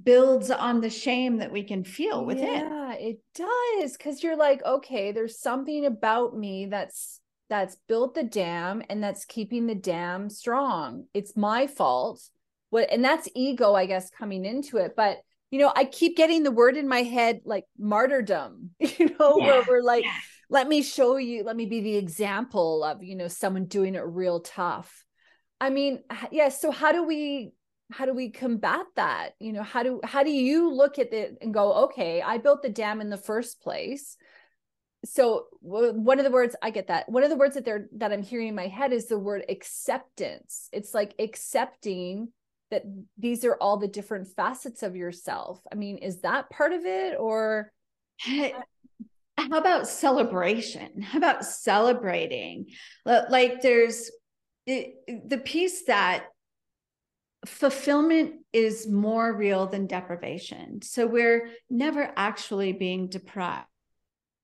builds 0.04 0.50
on 0.50 0.82
the 0.82 0.90
shame 0.90 1.38
that 1.38 1.52
we 1.52 1.64
can 1.64 1.84
feel 1.84 2.24
within. 2.26 2.46
Yeah, 2.46 2.94
it 2.94 3.20
does. 3.36 3.98
Cause 3.98 4.24
you're 4.24 4.38
like, 4.38 4.64
okay, 4.64 5.12
there's 5.12 5.40
something 5.40 5.86
about 5.86 6.38
me 6.38 6.68
that's 6.68 7.20
that's 7.50 7.78
built 7.88 8.16
the 8.16 8.24
dam 8.24 8.82
and 8.90 9.04
that's 9.04 9.26
keeping 9.26 9.68
the 9.68 9.76
dam 9.76 10.30
strong. 10.30 11.06
It's 11.14 11.36
my 11.36 11.68
fault. 11.68 12.22
What 12.70 12.92
and 12.92 13.04
that's 13.04 13.28
ego, 13.36 13.74
I 13.74 13.86
guess, 13.86 14.10
coming 14.10 14.46
into 14.46 14.78
it. 14.78 14.94
But 14.96 15.20
you 15.52 15.60
know, 15.60 15.72
I 15.76 15.86
keep 15.86 16.18
getting 16.18 16.42
the 16.42 16.52
word 16.52 16.78
in 16.78 16.88
my 16.88 17.04
head 17.04 17.42
like 17.46 17.66
martyrdom, 17.78 18.72
you 18.80 19.16
know, 19.20 19.38
yeah. 19.38 19.46
where 19.46 19.64
we're 19.68 19.84
like, 19.84 20.04
yeah. 20.04 20.16
let 20.50 20.68
me 20.68 20.82
show 20.82 21.18
you, 21.18 21.44
let 21.44 21.56
me 21.56 21.68
be 21.68 21.82
the 21.82 21.96
example 21.96 22.84
of, 22.84 23.04
you 23.04 23.16
know, 23.16 23.28
someone 23.28 23.66
doing 23.66 23.94
it 23.94 24.04
real 24.04 24.40
tough. 24.40 25.06
I 25.62 25.70
mean, 25.70 26.04
yes. 26.10 26.28
Yeah, 26.32 26.50
so 26.50 26.72
how 26.72 26.92
do 26.92 27.04
we 27.04 27.52
how 27.92 28.06
do 28.06 28.14
we 28.14 28.30
combat 28.30 28.86
that? 28.96 29.32
You 29.40 29.54
know, 29.54 29.64
how 29.64 29.84
do 29.84 30.00
how 30.04 30.24
do 30.24 30.32
you 30.32 30.74
look 30.74 31.00
at 31.00 31.14
it 31.14 31.38
and 31.42 31.54
go, 31.54 31.86
okay, 31.86 32.22
I 32.22 32.38
built 32.38 32.62
the 32.62 32.70
dam 32.70 33.02
in 33.02 33.10
the 33.10 33.18
first 33.18 33.62
place. 33.62 34.18
So 35.06 35.48
one 35.60 36.18
of 36.18 36.26
the 36.26 36.32
words 36.32 36.56
I 36.62 36.70
get 36.70 36.88
that 36.88 37.10
one 37.10 37.24
of 37.24 37.30
the 37.30 37.36
words 37.36 37.56
that 37.56 37.66
they're 37.66 37.88
that 37.98 38.14
I'm 38.14 38.24
hearing 38.24 38.48
in 38.48 38.56
my 38.56 38.68
head 38.68 38.94
is 38.94 39.08
the 39.08 39.20
word 39.20 39.44
acceptance. 39.50 40.70
It's 40.72 40.94
like 40.94 41.14
accepting 41.20 42.30
that 42.72 42.84
these 43.18 43.46
are 43.46 43.56
all 43.56 43.78
the 43.78 43.88
different 43.88 44.30
facets 44.30 44.82
of 44.82 44.96
yourself. 44.96 45.62
I 45.72 45.76
mean, 45.76 45.98
is 45.98 46.22
that 46.22 46.50
part 46.50 46.74
of 46.74 46.86
it 46.86 47.16
or 47.20 47.72
how 49.38 49.58
about 49.58 49.88
celebration? 49.88 51.02
How 51.02 51.18
about 51.18 51.46
celebrating? 51.46 52.68
Like 53.06 53.62
there's 53.62 54.10
the 54.66 55.42
piece 55.44 55.86
that 55.86 56.26
fulfillment 57.46 58.36
is 58.52 58.88
more 58.88 59.36
real 59.36 59.68
than 59.68 59.88
deprivation. 59.88 60.82
So 60.82 61.08
we're 61.08 61.50
never 61.70 62.12
actually 62.16 62.74
being 62.74 63.08
deprived, 63.08 63.68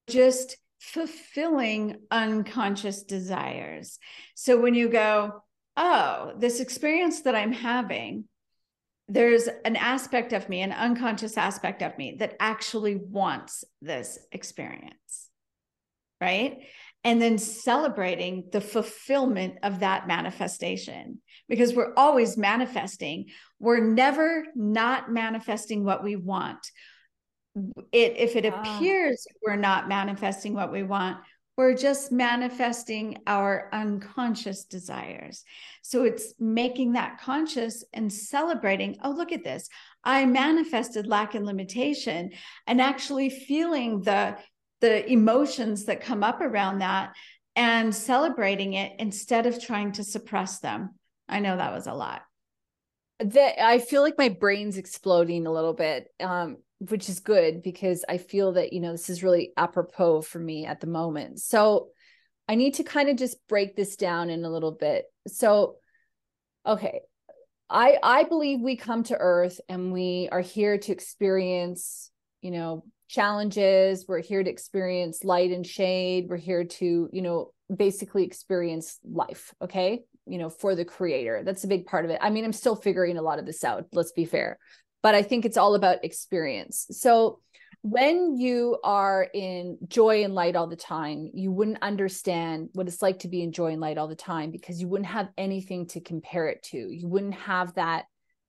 just 0.09 0.57
fulfilling 0.79 1.97
unconscious 2.12 3.03
desires. 3.03 3.99
So 4.35 4.59
when 4.59 4.73
you 4.73 4.89
go, 4.89 5.43
oh, 5.77 6.33
this 6.38 6.59
experience 6.59 7.21
that 7.21 7.35
I'm 7.35 7.53
having, 7.53 8.25
there's 9.07 9.47
an 9.65 9.75
aspect 9.75 10.33
of 10.33 10.47
me, 10.49 10.62
an 10.62 10.71
unconscious 10.71 11.38
aspect 11.38 11.81
of 11.81 11.97
me 11.97 12.17
that 12.19 12.35
actually 12.39 12.95
wants 12.95 13.63
this 13.81 14.19
experience. 14.31 15.29
Right. 16.21 16.59
And 17.03 17.21
then 17.21 17.38
celebrating 17.38 18.49
the 18.51 18.59
fulfillment 18.59 19.55
of 19.63 19.79
that 19.79 20.07
manifestation 20.07 21.21
because 21.47 21.73
we're 21.73 21.93
always 21.95 22.38
manifesting. 22.38 23.27
We're 23.59 23.79
never 23.79 24.45
not 24.55 25.12
manifesting 25.12 25.83
what 25.83 26.03
we 26.03 26.15
want. 26.17 26.59
It, 27.91 28.15
if 28.17 28.35
it 28.35 28.45
ah. 28.45 28.59
appears 28.59 29.25
we're 29.45 29.55
not 29.55 29.88
manifesting 29.89 30.53
what 30.53 30.71
we 30.71 30.83
want, 30.83 31.17
we're 31.59 31.75
just 31.75 32.09
manifesting 32.09 33.17
our 33.27 33.67
unconscious 33.73 34.63
desires. 34.63 35.43
So 35.81 36.05
it's 36.05 36.33
making 36.39 36.93
that 36.93 37.19
conscious 37.19 37.83
and 37.91 38.13
celebrating, 38.13 38.97
oh, 39.03 39.09
look 39.09 39.33
at 39.33 39.43
this. 39.43 39.67
I 40.05 40.25
manifested 40.25 41.05
lack 41.05 41.35
and 41.35 41.45
limitation 41.45 42.31
and 42.65 42.79
actually 42.79 43.29
feeling 43.29 44.03
the 44.03 44.38
the 44.81 45.09
emotions 45.11 45.85
that 45.85 46.01
come 46.01 46.23
up 46.23 46.41
around 46.41 46.79
that 46.79 47.13
and 47.55 47.93
celebrating 47.93 48.73
it 48.73 48.93
instead 48.99 49.45
of 49.45 49.61
trying 49.61 49.91
to 49.93 50.03
suppress 50.03 50.59
them. 50.59 50.95
I 51.27 51.39
know 51.39 51.57
that 51.57 51.73
was 51.73 51.87
a 51.87 51.93
lot. 51.93 52.21
That 53.19 53.63
I 53.63 53.79
feel 53.79 54.01
like 54.01 54.17
my 54.17 54.29
brain's 54.29 54.77
exploding 54.77 55.45
a 55.45 55.51
little 55.51 55.73
bit. 55.73 56.07
Um, 56.19 56.57
which 56.79 57.09
is 57.09 57.19
good 57.19 57.61
because 57.61 58.05
I 58.07 58.17
feel 58.17 58.53
that, 58.53 58.71
you 58.71 58.79
know, 58.79 58.93
this 58.93 59.09
is 59.09 59.21
really 59.21 59.51
apropos 59.57 60.21
for 60.21 60.39
me 60.39 60.65
at 60.65 60.79
the 60.79 60.87
moment. 60.87 61.39
So 61.39 61.89
I 62.47 62.55
need 62.55 62.75
to 62.75 62.83
kind 62.83 63.09
of 63.09 63.17
just 63.17 63.37
break 63.47 63.75
this 63.75 63.95
down 63.95 64.29
in 64.29 64.45
a 64.45 64.49
little 64.49 64.71
bit. 64.71 65.05
So, 65.27 65.75
okay. 66.65 67.01
I 67.69 67.97
I 68.01 68.23
believe 68.23 68.61
we 68.61 68.77
come 68.77 69.03
to 69.03 69.17
earth 69.17 69.59
and 69.69 69.91
we 69.93 70.29
are 70.31 70.41
here 70.41 70.77
to 70.77 70.91
experience, 70.91 72.09
you 72.41 72.51
know, 72.51 72.85
challenges, 73.10 74.06
we're 74.08 74.22
here 74.22 74.43
to 74.43 74.50
experience 74.50 75.24
light 75.24 75.52
and 75.52 75.67
shade, 75.67 76.28
we're 76.30 76.38
here 76.38 76.63
to, 76.63 77.10
you 77.12 77.22
know, 77.22 77.52
basically 77.76 78.24
experience 78.24 79.00
life, 79.04 79.54
okay? 79.62 80.04
You 80.26 80.38
know, 80.38 80.50
for 80.50 80.76
the 80.76 80.86
creator. 80.86 81.41
That's 81.43 81.65
a 81.65 81.67
big 81.67 81.86
part 81.86 82.06
of 82.06 82.12
it. 82.12 82.19
I 82.22 82.30
mean, 82.30 82.45
I'm 82.45 82.54
still 82.54 82.76
figuring 82.76 83.17
a 83.17 83.22
lot 83.22 83.39
of 83.39 83.45
this 83.45 83.63
out, 83.63 83.88
let's 83.91 84.12
be 84.13 84.26
fair 84.26 84.58
but 85.02 85.15
I 85.15 85.22
think 85.22 85.45
it's 85.45 85.58
all 85.58 85.76
about 85.76 86.04
experience. 86.04 86.88
So 86.91 87.39
when 87.82 88.38
you 88.38 88.78
are 88.84 89.28
in 89.34 89.78
joy 89.88 90.24
and 90.24 90.36
light 90.36 90.56
all 90.56 90.67
the 90.67 90.76
time, 90.76 91.32
you 91.34 91.52
wouldn't 91.52 91.82
understand 91.82 92.69
what 92.74 92.88
it's 92.88 93.02
like 93.02 93.19
to 93.19 93.30
be 93.30 93.41
in 93.41 93.54
joy 93.54 93.72
and 93.72 93.82
light 93.82 93.98
all 93.98 94.10
the 94.10 94.15
time 94.15 94.52
because 94.52 94.82
you 94.82 94.89
wouldn't 94.89 95.10
have 95.10 95.30
anything 95.38 95.88
to 95.88 96.02
compare 96.02 96.48
it 96.50 96.62
to. 96.63 96.78
You 96.78 97.08
wouldn't 97.08 97.36
have 97.36 97.74
that 97.76 98.06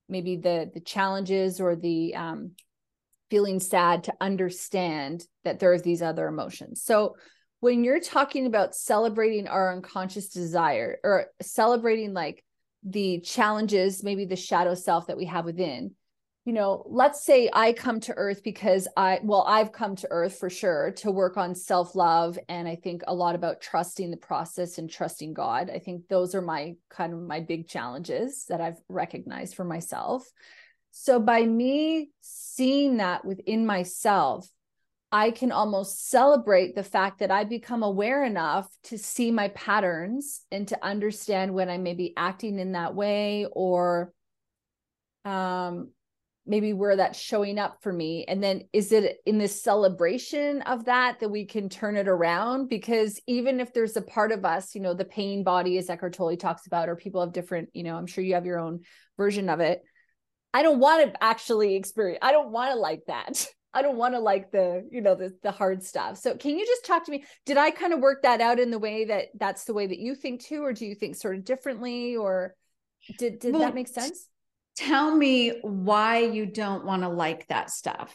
maybe 0.09 0.37
the 0.37 0.69
the 0.75 0.81
challenges 0.81 1.61
or 1.61 1.77
the 1.77 2.17
um, 2.17 2.51
feeling 3.31 3.61
sad 3.61 4.05
to 4.05 4.15
understand 4.21 5.25
that 5.45 5.61
there's 5.61 5.83
these 5.83 6.03
other 6.03 6.27
emotions. 6.27 6.83
So 6.83 7.17
when 7.61 7.85
you're 7.85 8.01
talking 8.01 8.47
about 8.47 8.75
celebrating 8.75 9.47
our 9.47 9.73
unconscious 9.73 10.29
desire 10.29 10.99
or 11.05 11.27
celebrating 11.41 12.13
like 12.13 12.45
the 12.83 13.21
challenges, 13.21 14.03
maybe 14.03 14.25
the 14.25 14.37
shadow 14.37 14.75
self 14.75 15.07
that 15.07 15.17
we 15.17 15.27
have 15.27 15.45
within, 15.45 15.93
you 16.47 16.55
know, 16.55 16.85
let's 16.89 17.23
say 17.25 17.51
I 17.53 17.75
come 17.75 18.01
to 18.01 18.15
earth 18.15 18.43
because 18.43 18.89
I, 18.97 19.21
well, 19.23 19.45
I've 19.47 19.73
come 19.73 19.95
to 19.97 20.09
earth 20.11 20.39
for 20.39 20.49
sure 20.49 20.93
to 20.97 21.11
work 21.11 21.37
on 21.37 21.55
self 21.55 21.95
love. 21.95 22.39
And 22.49 22.67
I 22.67 22.77
think 22.77 23.03
a 23.07 23.15
lot 23.15 23.35
about 23.35 23.61
trusting 23.61 24.11
the 24.11 24.17
process 24.17 24.79
and 24.79 24.91
trusting 24.91 25.35
God. 25.35 25.71
I 25.73 25.79
think 25.79 26.09
those 26.09 26.35
are 26.35 26.41
my 26.41 26.77
kind 26.89 27.13
of 27.13 27.21
my 27.21 27.41
big 27.41 27.69
challenges 27.69 28.47
that 28.49 28.63
I've 28.63 28.81
recognized 28.89 29.55
for 29.55 29.65
myself. 29.65 30.27
So 30.91 31.21
by 31.21 31.45
me 31.45 32.11
seeing 32.21 32.99
that 32.99 33.25
within 33.25 33.67
myself, 33.67 34.49
I 35.13 35.33
can 35.33 35.51
almost 35.51 36.09
celebrate 36.09 36.75
the 36.75 36.85
fact 36.85 37.19
that 37.19 37.31
I 37.33 37.45
become 37.45 37.83
aware 37.83 38.25
enough 38.25 38.69
to 38.85 38.99
see 38.99 39.33
my 39.33 39.49
patterns 39.49 40.43
and 40.53 40.69
to 40.69 40.85
understand 40.85 41.53
when 41.53 41.69
I 41.69 41.79
may 41.79 41.95
be 41.95 42.15
acting 42.17 42.59
in 42.59 42.73
that 42.73 42.95
way 42.95 43.47
or 43.51 44.13
um 45.25 45.91
maybe 46.47 46.73
where 46.73 46.97
that's 46.97 47.19
showing 47.19 47.59
up 47.59 47.79
for 47.83 47.93
me. 47.93 48.25
And 48.27 48.43
then 48.43 48.63
is 48.73 48.93
it 48.93 49.19
in 49.27 49.39
this 49.39 49.63
celebration 49.63 50.63
of 50.63 50.87
that 50.87 51.21
that 51.21 51.29
we 51.29 51.45
can 51.45 51.69
turn 51.69 51.97
it 51.97 52.09
around? 52.09 52.69
Because 52.69 53.21
even 53.27 53.61
if 53.61 53.73
there's 53.73 53.97
a 53.97 54.03
part 54.03 54.33
of 54.33 54.45
us 54.45 54.75
you 54.75 54.81
know 54.81 54.95
the 54.95 55.05
pain 55.05 55.43
body 55.45 55.77
as 55.79 55.91
Eckhart 55.91 56.15
Tolle 56.15 56.37
talks 56.37 56.67
about 56.67 56.89
or 56.89 56.97
people 56.97 57.21
have 57.21 57.33
different 57.33 57.69
you 57.73 57.83
know 57.83 57.97
I'm 57.97 58.07
sure 58.07 58.23
you 58.23 58.35
have 58.35 58.47
your 58.47 58.59
own 58.61 58.81
version 59.17 59.49
of 59.49 59.61
it 59.61 59.83
I 60.53 60.63
don't 60.63 60.81
want 60.81 61.13
to 61.13 61.23
actually 61.23 61.77
experience 61.77 62.19
I 62.23 62.33
don't 62.33 62.51
want 62.51 62.73
to 62.73 62.77
like 62.77 63.03
that 63.07 63.47
I 63.75 63.83
don't 63.83 63.97
want 63.97 64.15
to 64.15 64.21
like 64.21 64.51
the 64.51 64.87
you 64.91 65.01
know 65.01 65.15
the 65.15 65.37
the 65.43 65.53
hard 65.53 65.83
stuff 65.83 66.17
so 66.19 66.37
can 66.37 66.59
you 66.59 66.67
just 66.67 66.85
talk 66.85 67.05
to 67.05 67.11
me 67.11 67.25
did 67.47 67.57
I 67.57 67.71
kind 67.71 67.93
of 67.93 68.01
work 68.01 68.23
that 68.23 68.41
out 68.41 68.59
in 68.59 68.71
the 68.71 68.79
way 68.79 69.05
that 69.07 69.27
that's 69.39 69.65
the 69.65 69.75
way 69.75 69.87
that 69.87 69.99
you 69.99 70.15
think 70.15 70.43
too 70.43 70.65
or 70.65 70.73
do 70.73 70.87
you 70.87 70.95
think 70.95 71.17
sort 71.17 71.37
of 71.37 71.45
differently 71.45 72.17
or 72.17 72.55
did 73.19 73.39
did 73.39 73.53
well, 73.53 73.63
that 73.63 73.75
make 73.75 73.89
sense 73.89 74.29
tell 74.81 75.15
me 75.15 75.59
why 75.63 76.19
you 76.21 76.47
don't 76.47 76.85
want 76.85 77.03
to 77.03 77.09
like 77.09 77.47
that 77.49 77.71
stuff. 77.71 78.15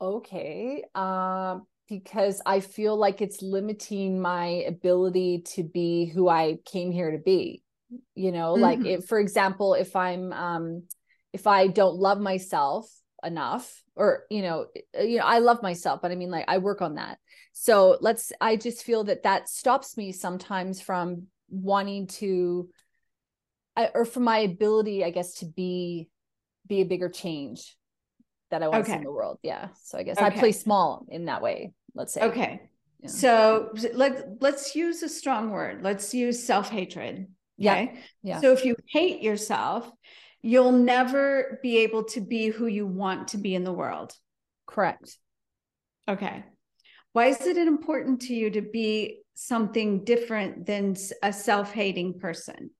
Okay. 0.00 0.84
Um, 0.94 1.66
because 1.88 2.40
I 2.46 2.60
feel 2.60 2.96
like 2.96 3.20
it's 3.20 3.42
limiting 3.42 4.20
my 4.20 4.46
ability 4.46 5.42
to 5.54 5.64
be 5.64 6.06
who 6.06 6.28
I 6.28 6.58
came 6.64 6.92
here 6.92 7.10
to 7.10 7.18
be. 7.18 7.62
You 8.14 8.32
know, 8.32 8.54
mm-hmm. 8.54 8.62
like 8.62 8.84
if, 8.84 9.06
for 9.06 9.18
example, 9.18 9.74
if 9.74 9.96
I'm 9.96 10.32
um 10.32 10.82
if 11.32 11.46
I 11.46 11.68
don't 11.68 11.96
love 11.96 12.20
myself 12.20 12.90
enough 13.24 13.82
or 13.96 14.24
you 14.30 14.42
know 14.42 14.66
you 15.00 15.18
know 15.18 15.24
I 15.24 15.40
love 15.40 15.60
myself 15.60 16.00
but 16.00 16.12
I 16.12 16.14
mean 16.14 16.30
like 16.30 16.44
I 16.48 16.58
work 16.58 16.82
on 16.82 16.94
that. 16.94 17.18
So 17.52 17.98
let's 18.00 18.32
I 18.40 18.56
just 18.56 18.84
feel 18.84 19.04
that 19.04 19.24
that 19.24 19.48
stops 19.48 19.96
me 19.96 20.12
sometimes 20.12 20.80
from 20.80 21.24
wanting 21.50 22.06
to 22.06 22.68
I, 23.78 23.90
or 23.94 24.04
for 24.04 24.18
my 24.18 24.38
ability, 24.38 25.04
I 25.04 25.10
guess, 25.10 25.34
to 25.34 25.46
be 25.46 26.08
be 26.66 26.80
a 26.80 26.84
bigger 26.84 27.08
change 27.08 27.76
that 28.50 28.62
I 28.62 28.68
want 28.68 28.80
okay. 28.80 28.86
to 28.86 28.90
see 28.90 28.98
in 28.98 29.04
the 29.04 29.12
world. 29.12 29.38
Yeah. 29.42 29.68
So 29.84 29.98
I 29.98 30.02
guess 30.02 30.16
okay. 30.16 30.26
I 30.26 30.30
play 30.30 30.52
small 30.52 31.06
in 31.08 31.26
that 31.26 31.42
way. 31.42 31.72
Let's 31.94 32.12
say. 32.12 32.22
Okay. 32.22 32.60
Yeah. 33.00 33.08
So 33.08 33.72
let 33.94 34.40
let's 34.40 34.74
use 34.74 35.04
a 35.04 35.08
strong 35.08 35.50
word. 35.50 35.84
Let's 35.84 36.12
use 36.12 36.44
self 36.44 36.70
hatred. 37.58 37.88
Okay. 37.88 38.00
Yeah. 38.22 38.34
yeah. 38.34 38.40
So 38.40 38.52
if 38.52 38.64
you 38.64 38.76
hate 38.88 39.22
yourself, 39.22 39.90
you'll 40.42 40.72
never 40.72 41.58
be 41.62 41.78
able 41.78 42.04
to 42.04 42.20
be 42.20 42.48
who 42.48 42.66
you 42.66 42.86
want 42.86 43.28
to 43.28 43.38
be 43.38 43.54
in 43.54 43.64
the 43.64 43.72
world. 43.72 44.12
Correct. 44.66 45.16
Okay. 46.08 46.44
Why 47.12 47.26
is 47.26 47.40
it 47.40 47.56
important 47.56 48.22
to 48.22 48.34
you 48.34 48.50
to 48.50 48.62
be 48.62 49.20
something 49.34 50.04
different 50.04 50.66
than 50.66 50.96
a 51.22 51.32
self 51.32 51.72
hating 51.72 52.18
person? 52.18 52.70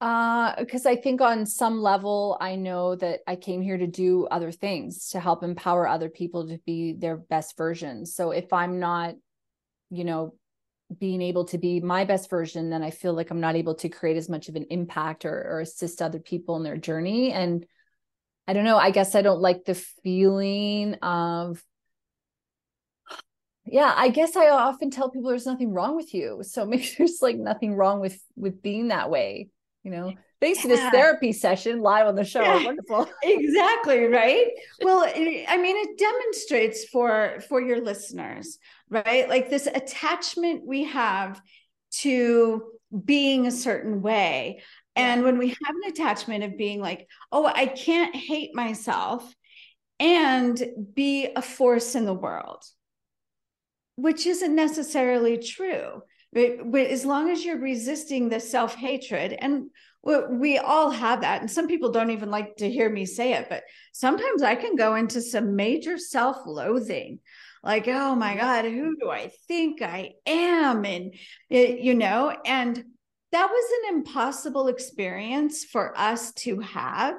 Uh, 0.00 0.54
because 0.58 0.84
I 0.84 0.96
think 0.96 1.22
on 1.22 1.46
some 1.46 1.80
level, 1.80 2.36
I 2.38 2.56
know 2.56 2.94
that 2.96 3.20
I 3.26 3.36
came 3.36 3.62
here 3.62 3.78
to 3.78 3.86
do 3.86 4.26
other 4.26 4.52
things 4.52 5.08
to 5.10 5.20
help 5.20 5.42
empower 5.42 5.88
other 5.88 6.10
people 6.10 6.48
to 6.48 6.58
be 6.66 6.92
their 6.92 7.16
best 7.16 7.56
versions. 7.56 8.14
So 8.14 8.30
if 8.30 8.52
I'm 8.52 8.78
not, 8.78 9.14
you 9.90 10.04
know, 10.04 10.34
being 10.98 11.22
able 11.22 11.44
to 11.46 11.58
be 11.58 11.80
my 11.80 12.04
best 12.04 12.30
version, 12.30 12.70
then 12.70 12.82
I 12.82 12.90
feel 12.90 13.14
like 13.14 13.30
I'm 13.30 13.40
not 13.40 13.56
able 13.56 13.74
to 13.76 13.88
create 13.88 14.16
as 14.16 14.28
much 14.28 14.48
of 14.48 14.56
an 14.56 14.66
impact 14.70 15.24
or, 15.24 15.34
or 15.34 15.60
assist 15.60 16.02
other 16.02 16.18
people 16.18 16.56
in 16.56 16.62
their 16.62 16.76
journey. 16.76 17.32
And 17.32 17.66
I 18.46 18.52
don't 18.52 18.64
know, 18.64 18.76
I 18.76 18.90
guess 18.90 19.14
I 19.14 19.22
don't 19.22 19.40
like 19.40 19.64
the 19.64 19.74
feeling 19.74 20.94
of, 20.94 21.62
yeah, 23.64 23.92
I 23.96 24.10
guess 24.10 24.36
I 24.36 24.50
often 24.50 24.90
tell 24.90 25.10
people 25.10 25.30
there's 25.30 25.46
nothing 25.46 25.72
wrong 25.72 25.96
with 25.96 26.12
you. 26.12 26.42
So 26.42 26.66
maybe 26.66 26.88
there's 26.98 27.20
like 27.22 27.36
nothing 27.36 27.74
wrong 27.74 28.00
with 28.00 28.20
with 28.36 28.62
being 28.62 28.88
that 28.88 29.10
way 29.10 29.48
you 29.84 29.90
know 29.90 30.12
thanks 30.40 30.58
yeah. 30.58 30.62
to 30.62 30.68
this 30.68 30.90
therapy 30.90 31.32
session 31.32 31.80
live 31.80 32.06
on 32.06 32.16
the 32.16 32.24
show 32.24 32.42
yeah, 32.42 32.64
wonderful 32.64 33.06
exactly 33.22 34.04
right 34.06 34.46
well 34.82 35.04
i 35.06 35.56
mean 35.58 35.76
it 35.76 35.98
demonstrates 35.98 36.86
for 36.86 37.38
for 37.48 37.60
your 37.60 37.80
listeners 37.84 38.58
right? 38.90 39.28
Like 39.28 39.50
this 39.50 39.66
attachment 39.66 40.66
we 40.66 40.84
have 40.84 41.40
to 41.98 42.64
being 43.04 43.46
a 43.46 43.52
certain 43.52 44.02
way. 44.02 44.62
And 44.96 45.24
when 45.24 45.38
we 45.38 45.48
have 45.48 45.76
an 45.82 45.90
attachment 45.90 46.44
of 46.44 46.56
being 46.56 46.80
like 46.80 47.08
oh 47.32 47.46
i 47.46 47.66
can't 47.66 48.14
hate 48.14 48.54
myself 48.54 49.34
and 49.98 50.62
be 50.94 51.28
a 51.34 51.42
force 51.42 51.96
in 51.96 52.04
the 52.04 52.14
world 52.14 52.62
which 53.96 54.26
isn't 54.26 54.54
necessarily 54.54 55.38
true 55.38 56.02
but, 56.34 56.86
as 56.86 57.04
long 57.04 57.30
as 57.30 57.44
you're 57.44 57.60
resisting 57.60 58.28
the 58.28 58.40
self 58.40 58.74
hatred, 58.74 59.32
and 59.38 59.70
we 60.02 60.58
all 60.58 60.90
have 60.90 61.22
that, 61.22 61.40
and 61.40 61.50
some 61.50 61.68
people 61.68 61.92
don't 61.92 62.10
even 62.10 62.30
like 62.30 62.56
to 62.56 62.70
hear 62.70 62.90
me 62.90 63.06
say 63.06 63.34
it, 63.34 63.46
but 63.48 63.62
sometimes 63.92 64.42
I 64.42 64.56
can 64.56 64.76
go 64.76 64.96
into 64.96 65.22
some 65.22 65.56
major 65.56 65.96
self 65.96 66.38
loathing 66.44 67.20
like 67.64 67.88
oh 67.88 68.14
my 68.14 68.30
mm-hmm. 68.30 68.40
god 68.40 68.64
who 68.64 68.96
do 69.00 69.10
i 69.10 69.30
think 69.48 69.82
i 69.82 70.10
am 70.26 70.84
and 70.84 71.14
it, 71.50 71.80
you 71.80 71.94
know 71.94 72.34
and 72.44 72.84
that 73.32 73.50
was 73.50 73.70
an 73.82 73.96
impossible 73.96 74.68
experience 74.68 75.64
for 75.64 75.98
us 75.98 76.32
to 76.34 76.60
have 76.60 77.16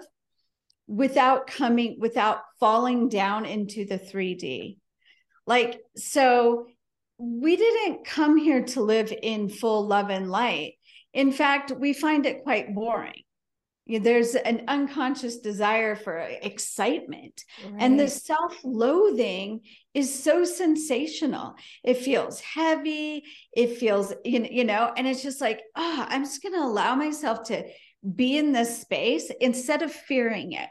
without 0.88 1.48
coming 1.48 1.98
without 2.00 2.40
falling 2.60 3.10
down 3.10 3.46
into 3.46 3.86
the 3.86 3.98
3d 3.98 4.78
like 5.48 5.80
so 5.96 6.68
we 7.18 7.56
didn't 7.56 8.06
come 8.06 8.38
here 8.38 8.64
to 8.64 8.82
live 8.82 9.14
in 9.22 9.50
full 9.50 9.88
love 9.88 10.10
and 10.10 10.30
light. 10.30 10.74
In 11.14 11.32
fact, 11.32 11.72
we 11.72 11.94
find 11.94 12.26
it 12.26 12.44
quite 12.44 12.76
boring. 12.76 13.24
There's 13.88 14.34
an 14.34 14.64
unconscious 14.68 15.38
desire 15.38 15.96
for 15.96 16.18
excitement. 16.18 17.44
Right. 17.64 17.76
And 17.78 18.00
the 18.00 18.08
self 18.08 18.58
loathing 18.64 19.62
is 19.94 20.24
so 20.24 20.44
sensational. 20.44 21.56
It 21.84 21.98
feels 21.98 22.40
heavy. 22.40 23.26
It 23.56 23.78
feels, 23.78 24.12
you 24.24 24.64
know, 24.64 24.92
and 24.98 25.08
it's 25.08 25.22
just 25.22 25.40
like, 25.40 25.62
oh, 25.76 26.06
I'm 26.10 26.24
just 26.24 26.42
going 26.42 26.56
to 26.56 26.66
allow 26.66 26.96
myself 26.96 27.44
to 27.48 27.64
be 28.16 28.38
in 28.38 28.52
this 28.54 28.82
space 28.82 29.32
instead 29.40 29.84
of 29.84 29.92
fearing 29.92 30.54
it. 30.54 30.70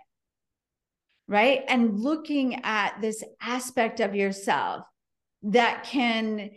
Right. 1.28 1.62
And 1.68 2.00
looking 2.00 2.64
at 2.64 3.00
this 3.00 3.22
aspect 3.40 4.00
of 4.00 4.14
yourself 4.14 4.84
that 5.44 5.84
can 5.84 6.50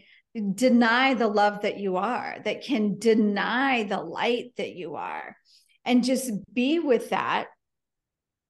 deny 0.54 1.14
the 1.14 1.28
love 1.28 1.62
that 1.62 1.78
you 1.78 1.98
are, 1.98 2.38
that 2.44 2.64
can 2.64 2.98
deny 3.00 3.84
the 3.84 4.02
light 4.02 4.54
that 4.58 4.74
you 4.74 4.96
are, 4.96 5.38
and 5.88 6.04
just 6.04 6.32
be 6.54 6.78
with 6.78 7.10
that 7.10 7.48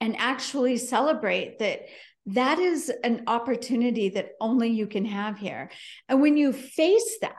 and 0.01 0.17
actually 0.17 0.77
celebrate 0.77 1.59
that 1.59 1.81
that 2.25 2.59
is 2.59 2.91
an 3.05 3.23
opportunity 3.27 4.09
that 4.09 4.31
only 4.41 4.69
you 4.69 4.85
can 4.85 5.05
have 5.05 5.37
here. 5.37 5.71
And 6.09 6.21
when 6.21 6.35
you 6.35 6.51
face 6.51 7.19
that 7.21 7.33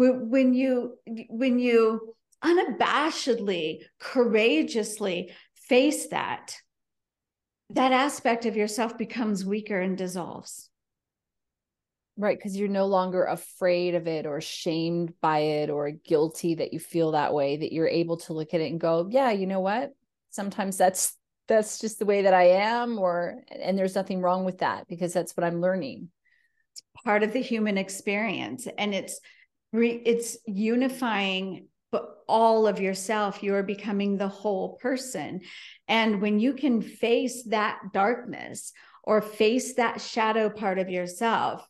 when 0.00 0.54
you 0.54 0.96
when 1.28 1.58
you 1.58 2.14
unabashedly 2.42 3.80
courageously 3.98 5.32
face 5.54 6.08
that 6.08 6.56
that 7.70 7.92
aspect 7.92 8.46
of 8.46 8.56
yourself 8.56 8.96
becomes 8.96 9.44
weaker 9.44 9.78
and 9.78 9.98
dissolves 9.98 10.69
Right. 12.20 12.36
Because 12.36 12.54
you're 12.54 12.68
no 12.68 12.84
longer 12.84 13.24
afraid 13.24 13.94
of 13.94 14.06
it 14.06 14.26
or 14.26 14.42
shamed 14.42 15.14
by 15.22 15.38
it 15.38 15.70
or 15.70 15.90
guilty 15.90 16.56
that 16.56 16.74
you 16.74 16.78
feel 16.78 17.12
that 17.12 17.32
way, 17.32 17.56
that 17.56 17.72
you're 17.72 17.88
able 17.88 18.18
to 18.18 18.34
look 18.34 18.52
at 18.52 18.60
it 18.60 18.70
and 18.70 18.78
go, 18.78 19.08
yeah, 19.10 19.30
you 19.30 19.46
know 19.46 19.60
what? 19.60 19.92
Sometimes 20.28 20.76
that's 20.76 21.16
that's 21.48 21.78
just 21.78 21.98
the 21.98 22.04
way 22.04 22.22
that 22.22 22.34
I 22.34 22.48
am, 22.50 22.98
or 22.98 23.42
and 23.50 23.76
there's 23.76 23.94
nothing 23.94 24.20
wrong 24.20 24.44
with 24.44 24.58
that 24.58 24.86
because 24.86 25.14
that's 25.14 25.34
what 25.34 25.44
I'm 25.44 25.62
learning. 25.62 26.10
It's 26.72 26.82
part 27.04 27.22
of 27.22 27.32
the 27.32 27.40
human 27.40 27.78
experience. 27.78 28.68
And 28.76 28.94
it's 28.94 29.18
it's 29.72 30.36
unifying 30.46 31.68
all 32.28 32.66
of 32.66 32.80
yourself. 32.80 33.42
You're 33.42 33.62
becoming 33.62 34.18
the 34.18 34.28
whole 34.28 34.76
person. 34.76 35.40
And 35.88 36.20
when 36.20 36.38
you 36.38 36.52
can 36.52 36.82
face 36.82 37.44
that 37.44 37.80
darkness 37.94 38.74
or 39.04 39.22
face 39.22 39.76
that 39.76 40.02
shadow 40.02 40.50
part 40.50 40.78
of 40.78 40.90
yourself, 40.90 41.66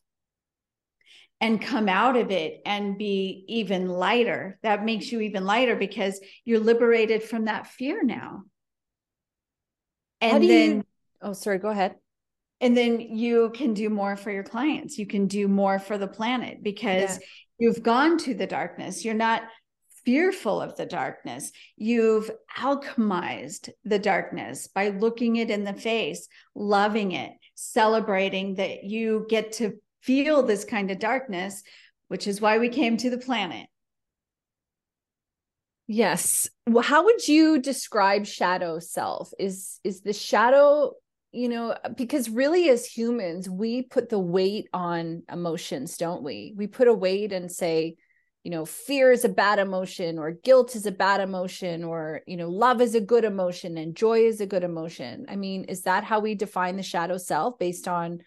and 1.41 1.59
come 1.59 1.89
out 1.89 2.15
of 2.15 2.29
it 2.29 2.61
and 2.67 2.99
be 2.99 3.43
even 3.47 3.89
lighter. 3.89 4.59
That 4.61 4.85
makes 4.85 5.11
you 5.11 5.21
even 5.21 5.43
lighter 5.43 5.75
because 5.75 6.21
you're 6.45 6.59
liberated 6.59 7.23
from 7.23 7.45
that 7.45 7.65
fear 7.65 8.03
now. 8.03 8.43
And 10.21 10.43
then, 10.43 10.69
you... 10.77 10.83
oh, 11.23 11.33
sorry, 11.33 11.57
go 11.57 11.69
ahead. 11.69 11.95
And 12.61 12.77
then 12.77 13.01
you 13.01 13.51
can 13.55 13.73
do 13.73 13.89
more 13.89 14.15
for 14.15 14.29
your 14.29 14.43
clients. 14.43 14.99
You 14.99 15.07
can 15.07 15.25
do 15.25 15.47
more 15.47 15.79
for 15.79 15.97
the 15.97 16.07
planet 16.07 16.61
because 16.61 17.17
yeah. 17.17 17.25
you've 17.57 17.81
gone 17.81 18.19
to 18.19 18.35
the 18.35 18.45
darkness. 18.45 19.03
You're 19.03 19.15
not 19.15 19.41
fearful 20.05 20.61
of 20.61 20.77
the 20.77 20.85
darkness. 20.85 21.51
You've 21.75 22.29
alchemized 22.55 23.69
the 23.83 23.97
darkness 23.97 24.67
by 24.67 24.89
looking 24.89 25.37
it 25.37 25.49
in 25.49 25.63
the 25.63 25.73
face, 25.73 26.27
loving 26.53 27.13
it, 27.13 27.31
celebrating 27.55 28.55
that 28.55 28.83
you 28.83 29.25
get 29.27 29.53
to 29.53 29.79
feel 30.01 30.43
this 30.43 30.65
kind 30.65 30.91
of 30.91 30.99
darkness, 30.99 31.63
which 32.07 32.27
is 32.27 32.41
why 32.41 32.57
we 32.57 32.69
came 32.69 32.97
to 32.97 33.09
the 33.09 33.17
planet. 33.17 33.67
Yes. 35.87 36.47
Well, 36.67 36.83
how 36.83 37.03
would 37.03 37.27
you 37.27 37.59
describe 37.59 38.25
shadow 38.25 38.79
self? 38.79 39.33
Is 39.37 39.79
is 39.83 40.01
the 40.01 40.13
shadow, 40.13 40.93
you 41.33 41.49
know, 41.49 41.75
because 41.97 42.29
really 42.29 42.69
as 42.69 42.85
humans, 42.85 43.49
we 43.49 43.81
put 43.81 44.07
the 44.07 44.19
weight 44.19 44.69
on 44.73 45.23
emotions, 45.29 45.97
don't 45.97 46.23
we? 46.23 46.53
We 46.55 46.67
put 46.67 46.87
a 46.87 46.93
weight 46.93 47.33
and 47.33 47.51
say, 47.51 47.97
you 48.43 48.51
know, 48.51 48.65
fear 48.65 49.11
is 49.11 49.25
a 49.25 49.29
bad 49.29 49.59
emotion 49.59 50.17
or 50.17 50.31
guilt 50.31 50.75
is 50.75 50.85
a 50.85 50.91
bad 50.91 51.19
emotion 51.19 51.83
or, 51.83 52.21
you 52.25 52.37
know, 52.37 52.49
love 52.49 52.79
is 52.79 52.95
a 52.95 53.01
good 53.01 53.25
emotion 53.25 53.77
and 53.77 53.95
joy 53.95 54.19
is 54.19 54.39
a 54.39 54.47
good 54.47 54.63
emotion. 54.63 55.25
I 55.29 55.35
mean, 55.35 55.65
is 55.65 55.81
that 55.81 56.03
how 56.05 56.19
we 56.21 56.35
define 56.35 56.77
the 56.77 56.83
shadow 56.83 57.17
self 57.17 57.59
based 57.59 57.87
on 57.87 58.21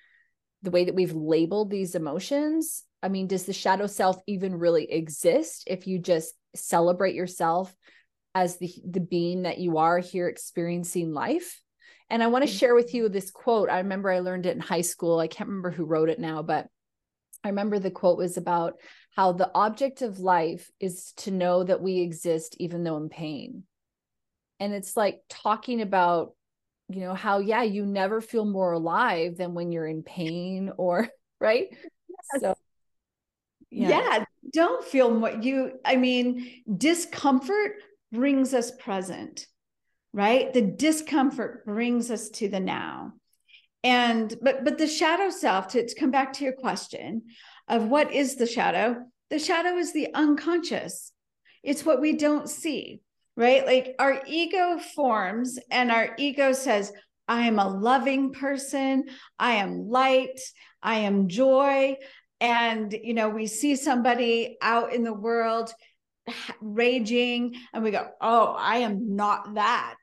the 0.65 0.71
way 0.71 0.85
that 0.85 0.95
we've 0.95 1.15
labeled 1.15 1.71
these 1.71 1.95
emotions? 1.95 2.83
I 3.03 3.09
mean, 3.09 3.27
does 3.27 3.45
the 3.45 3.53
shadow 3.53 3.87
self 3.87 4.17
even 4.27 4.59
really 4.59 4.91
exist 4.91 5.65
if 5.67 5.87
you 5.87 5.99
just 5.99 6.35
celebrate 6.55 7.15
yourself 7.15 7.75
as 8.35 8.57
the 8.57 8.73
the 8.89 9.01
being 9.01 9.43
that 9.43 9.59
you 9.59 9.79
are 9.79 9.99
here 9.99 10.29
experiencing 10.29 11.13
life? 11.13 11.61
And 12.11 12.23
I 12.23 12.27
want 12.29 12.45
to 12.47 12.51
mm. 12.51 12.59
share 12.59 12.75
with 12.75 12.95
you 12.95 13.09
this 13.09 13.31
quote. 13.31 13.71
I 13.71 13.79
remember 13.79 14.11
I 14.11 14.21
learned 14.21 14.47
it 14.47 14.55
in 14.55 14.61
high 14.61 14.83
school. 14.83 15.19
I 15.19 15.29
can't 15.29 15.49
remember 15.49 15.71
who 15.71 15.85
wrote 15.85 16.09
it 16.09 16.19
now, 16.19 16.43
but 16.43 16.67
I 17.43 17.49
remember 17.49 17.79
the 17.79 17.91
quote 17.91 18.19
was 18.19 18.37
about 18.37 18.75
how 19.15 19.33
the 19.33 19.51
object 19.55 20.03
of 20.03 20.19
life 20.19 20.71
is 20.81 21.13
to 21.19 21.31
know 21.31 21.63
that 21.63 21.83
we 21.83 22.01
exist 22.01 22.57
even 22.59 22.85
though 22.85 22.97
in 22.97 23.09
pain. 23.09 23.65
And 24.61 24.73
it's 24.73 24.97
like 24.97 25.21
talking 25.29 25.83
about, 25.83 26.33
you 26.89 27.01
know, 27.01 27.15
how, 27.15 27.39
yeah, 27.39 27.63
you 27.63 27.87
never 27.87 28.21
feel 28.21 28.45
more 28.45 28.73
alive 28.73 29.37
than 29.37 29.55
when 29.55 29.73
you're 29.73 29.87
in 29.87 30.03
pain 30.03 30.71
or, 30.77 31.09
right? 31.41 31.69
Yes. 31.71 32.41
So, 32.41 32.55
yeah. 33.71 33.89
yeah, 33.89 34.25
don't 34.53 34.85
feel 34.85 35.13
what 35.13 35.43
you, 35.43 35.73
I 35.85 35.97
mean, 35.97 36.63
discomfort 36.77 37.73
brings 38.13 38.55
us 38.55 38.71
present, 38.71 39.47
right? 40.13 40.53
The 40.53 40.63
discomfort 40.63 41.65
brings 41.65 42.11
us 42.11 42.29
to 42.31 42.49
the 42.49 42.61
now. 42.61 43.15
And, 43.83 44.33
but, 44.41 44.65
but 44.65 44.79
the 44.79 44.87
shadow 44.87 45.31
self, 45.31 45.69
to, 45.69 45.87
to 45.87 45.95
come 45.99 46.11
back 46.11 46.35
to 46.35 46.45
your 46.45 46.55
question 46.55 47.23
of 47.69 47.89
what 47.89 48.13
is 48.13 48.37
the 48.37 48.47
shadow, 48.47 48.97
the 49.31 49.39
shadow 49.39 49.77
is 49.77 49.93
the 49.93 50.09
unconscious. 50.15 51.13
It's 51.63 51.85
what 51.85 52.01
we 52.01 52.17
don't 52.17 52.49
see, 52.49 53.01
right? 53.37 53.67
Like 53.67 53.95
our 53.99 54.23
ego 54.27 54.79
forms 54.79 55.59
and 55.71 55.91
our 55.91 56.15
ego 56.19 56.53
says, 56.53 56.93
I 57.27 57.43
am 57.47 57.59
a 57.59 57.69
loving 57.69 58.33
person. 58.33 59.05
I 59.39 59.55
am 59.55 59.89
light. 59.89 60.41
I 60.83 60.97
am 60.97 61.29
joy 61.29 61.97
and 62.41 62.95
you 63.03 63.15
know 63.15 63.31
we 63.31 63.47
see 63.47 63.77
somebody 63.77 64.59
out 64.61 64.93
in 64.93 65.03
the 65.03 65.13
world 65.13 65.73
raging 66.61 67.55
and 67.73 67.83
we 67.85 67.91
go 67.91 68.07
oh 68.21 68.55
i 68.59 68.79
am 68.79 69.17
not 69.17 69.55
that 69.55 69.97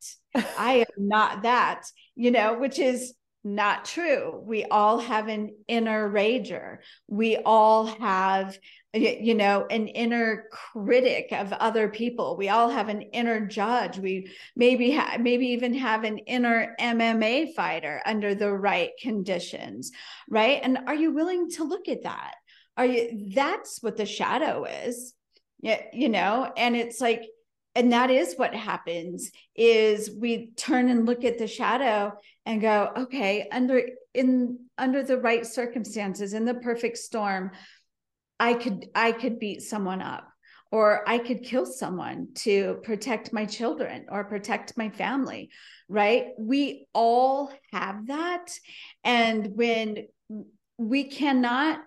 i 0.57 0.85
am 0.87 1.07
not 1.07 1.43
that 1.43 1.83
you 2.15 2.31
know 2.31 2.57
which 2.57 2.79
is 2.79 3.13
not 3.43 3.85
true 3.85 4.41
we 4.45 4.65
all 4.65 4.99
have 4.99 5.27
an 5.27 5.49
inner 5.67 6.09
rager 6.09 6.77
we 7.07 7.37
all 7.37 7.85
have 7.85 8.57
you 8.93 9.35
know 9.35 9.65
an 9.69 9.87
inner 9.87 10.45
critic 10.51 11.29
of 11.31 11.53
other 11.53 11.87
people. 11.87 12.35
We 12.35 12.49
all 12.49 12.69
have 12.69 12.89
an 12.89 13.01
inner 13.01 13.45
judge. 13.45 13.97
We 13.97 14.31
maybe 14.55 14.91
ha- 14.91 15.17
maybe 15.19 15.47
even 15.47 15.73
have 15.75 16.03
an 16.03 16.17
inner 16.19 16.75
mma 16.79 17.53
fighter 17.53 18.01
under 18.05 18.35
the 18.35 18.51
right 18.51 18.91
conditions 19.01 19.91
right? 20.29 20.59
And 20.63 20.79
are 20.87 20.95
you 20.95 21.11
willing 21.13 21.49
to 21.51 21.63
look 21.63 21.87
at 21.87 22.03
that? 22.03 22.35
Are 22.77 22.85
you 22.85 23.31
that's 23.33 23.81
what 23.81 23.97
the 23.97 24.05
shadow 24.05 24.65
is 24.65 25.13
yeah 25.61 25.81
you 25.93 26.09
know? 26.09 26.51
And 26.57 26.75
it's 26.75 26.99
like 26.99 27.23
and 27.75 27.93
that 27.93 28.11
is 28.11 28.35
what 28.35 28.53
happens 28.53 29.31
is 29.55 30.11
we 30.11 30.51
turn 30.57 30.89
and 30.89 31.05
look 31.05 31.23
at 31.23 31.37
the 31.37 31.47
shadow 31.47 32.13
and 32.45 32.59
go 32.59 32.91
okay 32.97 33.47
under 33.51 33.81
in 34.13 34.59
under 34.77 35.03
the 35.03 35.17
right 35.17 35.45
circumstances 35.45 36.33
in 36.33 36.43
the 36.43 36.55
perfect 36.55 36.97
storm 36.97 37.51
I 38.41 38.55
could 38.55 38.87
I 38.95 39.11
could 39.11 39.37
beat 39.37 39.61
someone 39.61 40.01
up 40.01 40.27
or 40.71 41.07
I 41.07 41.19
could 41.19 41.43
kill 41.43 41.67
someone 41.67 42.29
to 42.37 42.79
protect 42.83 43.31
my 43.31 43.45
children 43.45 44.07
or 44.09 44.23
protect 44.23 44.75
my 44.77 44.89
family, 44.89 45.51
right? 45.87 46.29
We 46.39 46.87
all 46.91 47.51
have 47.71 48.07
that. 48.07 48.47
And 49.03 49.55
when 49.55 50.07
we 50.79 51.03
cannot 51.03 51.81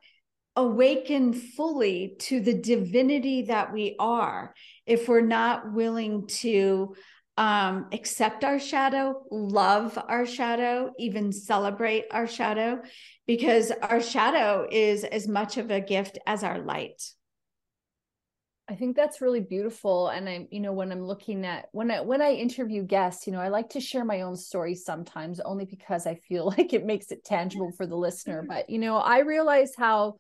awaken 0.54 1.32
fully 1.32 2.14
to 2.20 2.38
the 2.38 2.54
divinity 2.54 3.42
that 3.46 3.72
we 3.72 3.96
are, 3.98 4.54
if 4.86 5.08
we're 5.08 5.22
not 5.22 5.72
willing 5.72 6.28
to 6.28 6.94
um, 7.37 7.88
accept 7.92 8.44
our 8.44 8.61
shadow, 8.61 9.23
love 9.31 9.99
our 10.09 10.25
shadow, 10.25 10.92
even 10.99 11.33
celebrate 11.33 12.05
our 12.11 12.27
shadow, 12.27 12.81
because 13.27 13.73
our 13.83 14.01
shadow 14.01 14.68
is 14.70 15.05
as 15.05 15.27
much 15.27 15.57
of 15.57 15.70
a 15.70 15.81
gift 15.81 16.18
as 16.27 16.44
our 16.44 16.59
light. 16.61 17.03
I 18.66 18.77
think 18.77 18.97
that's 18.97 19.20
really 19.20 19.40
beautiful. 19.40 20.09
And 20.09 20.27
I'm, 20.29 20.49
you 20.51 20.61
know, 20.61 20.73
when 20.73 20.90
I'm 20.90 21.03
looking 21.03 21.44
at 21.44 21.66
when 21.73 21.90
I 21.90 22.01
when 22.01 22.23
I 22.23 22.33
interview 22.33 22.83
guests, 22.83 23.27
you 23.27 23.33
know, 23.33 23.40
I 23.40 23.49
like 23.49 23.70
to 23.70 23.81
share 23.81 24.05
my 24.05 24.23
own 24.23 24.37
story 24.37 24.75
sometimes 24.75 25.38
only 25.40 25.66
because 25.66 26.07
I 26.07 26.14
feel 26.14 26.47
like 26.59 26.73
it 26.73 26.87
makes 26.87 27.11
it 27.11 27.25
tangible 27.25 27.73
for 27.77 27.87
the 27.87 27.97
listener. 27.97 28.44
But 28.49 28.70
you 28.70 28.79
know, 28.79 28.97
I 28.97 29.20
realize 29.20 29.73
how 29.77 30.16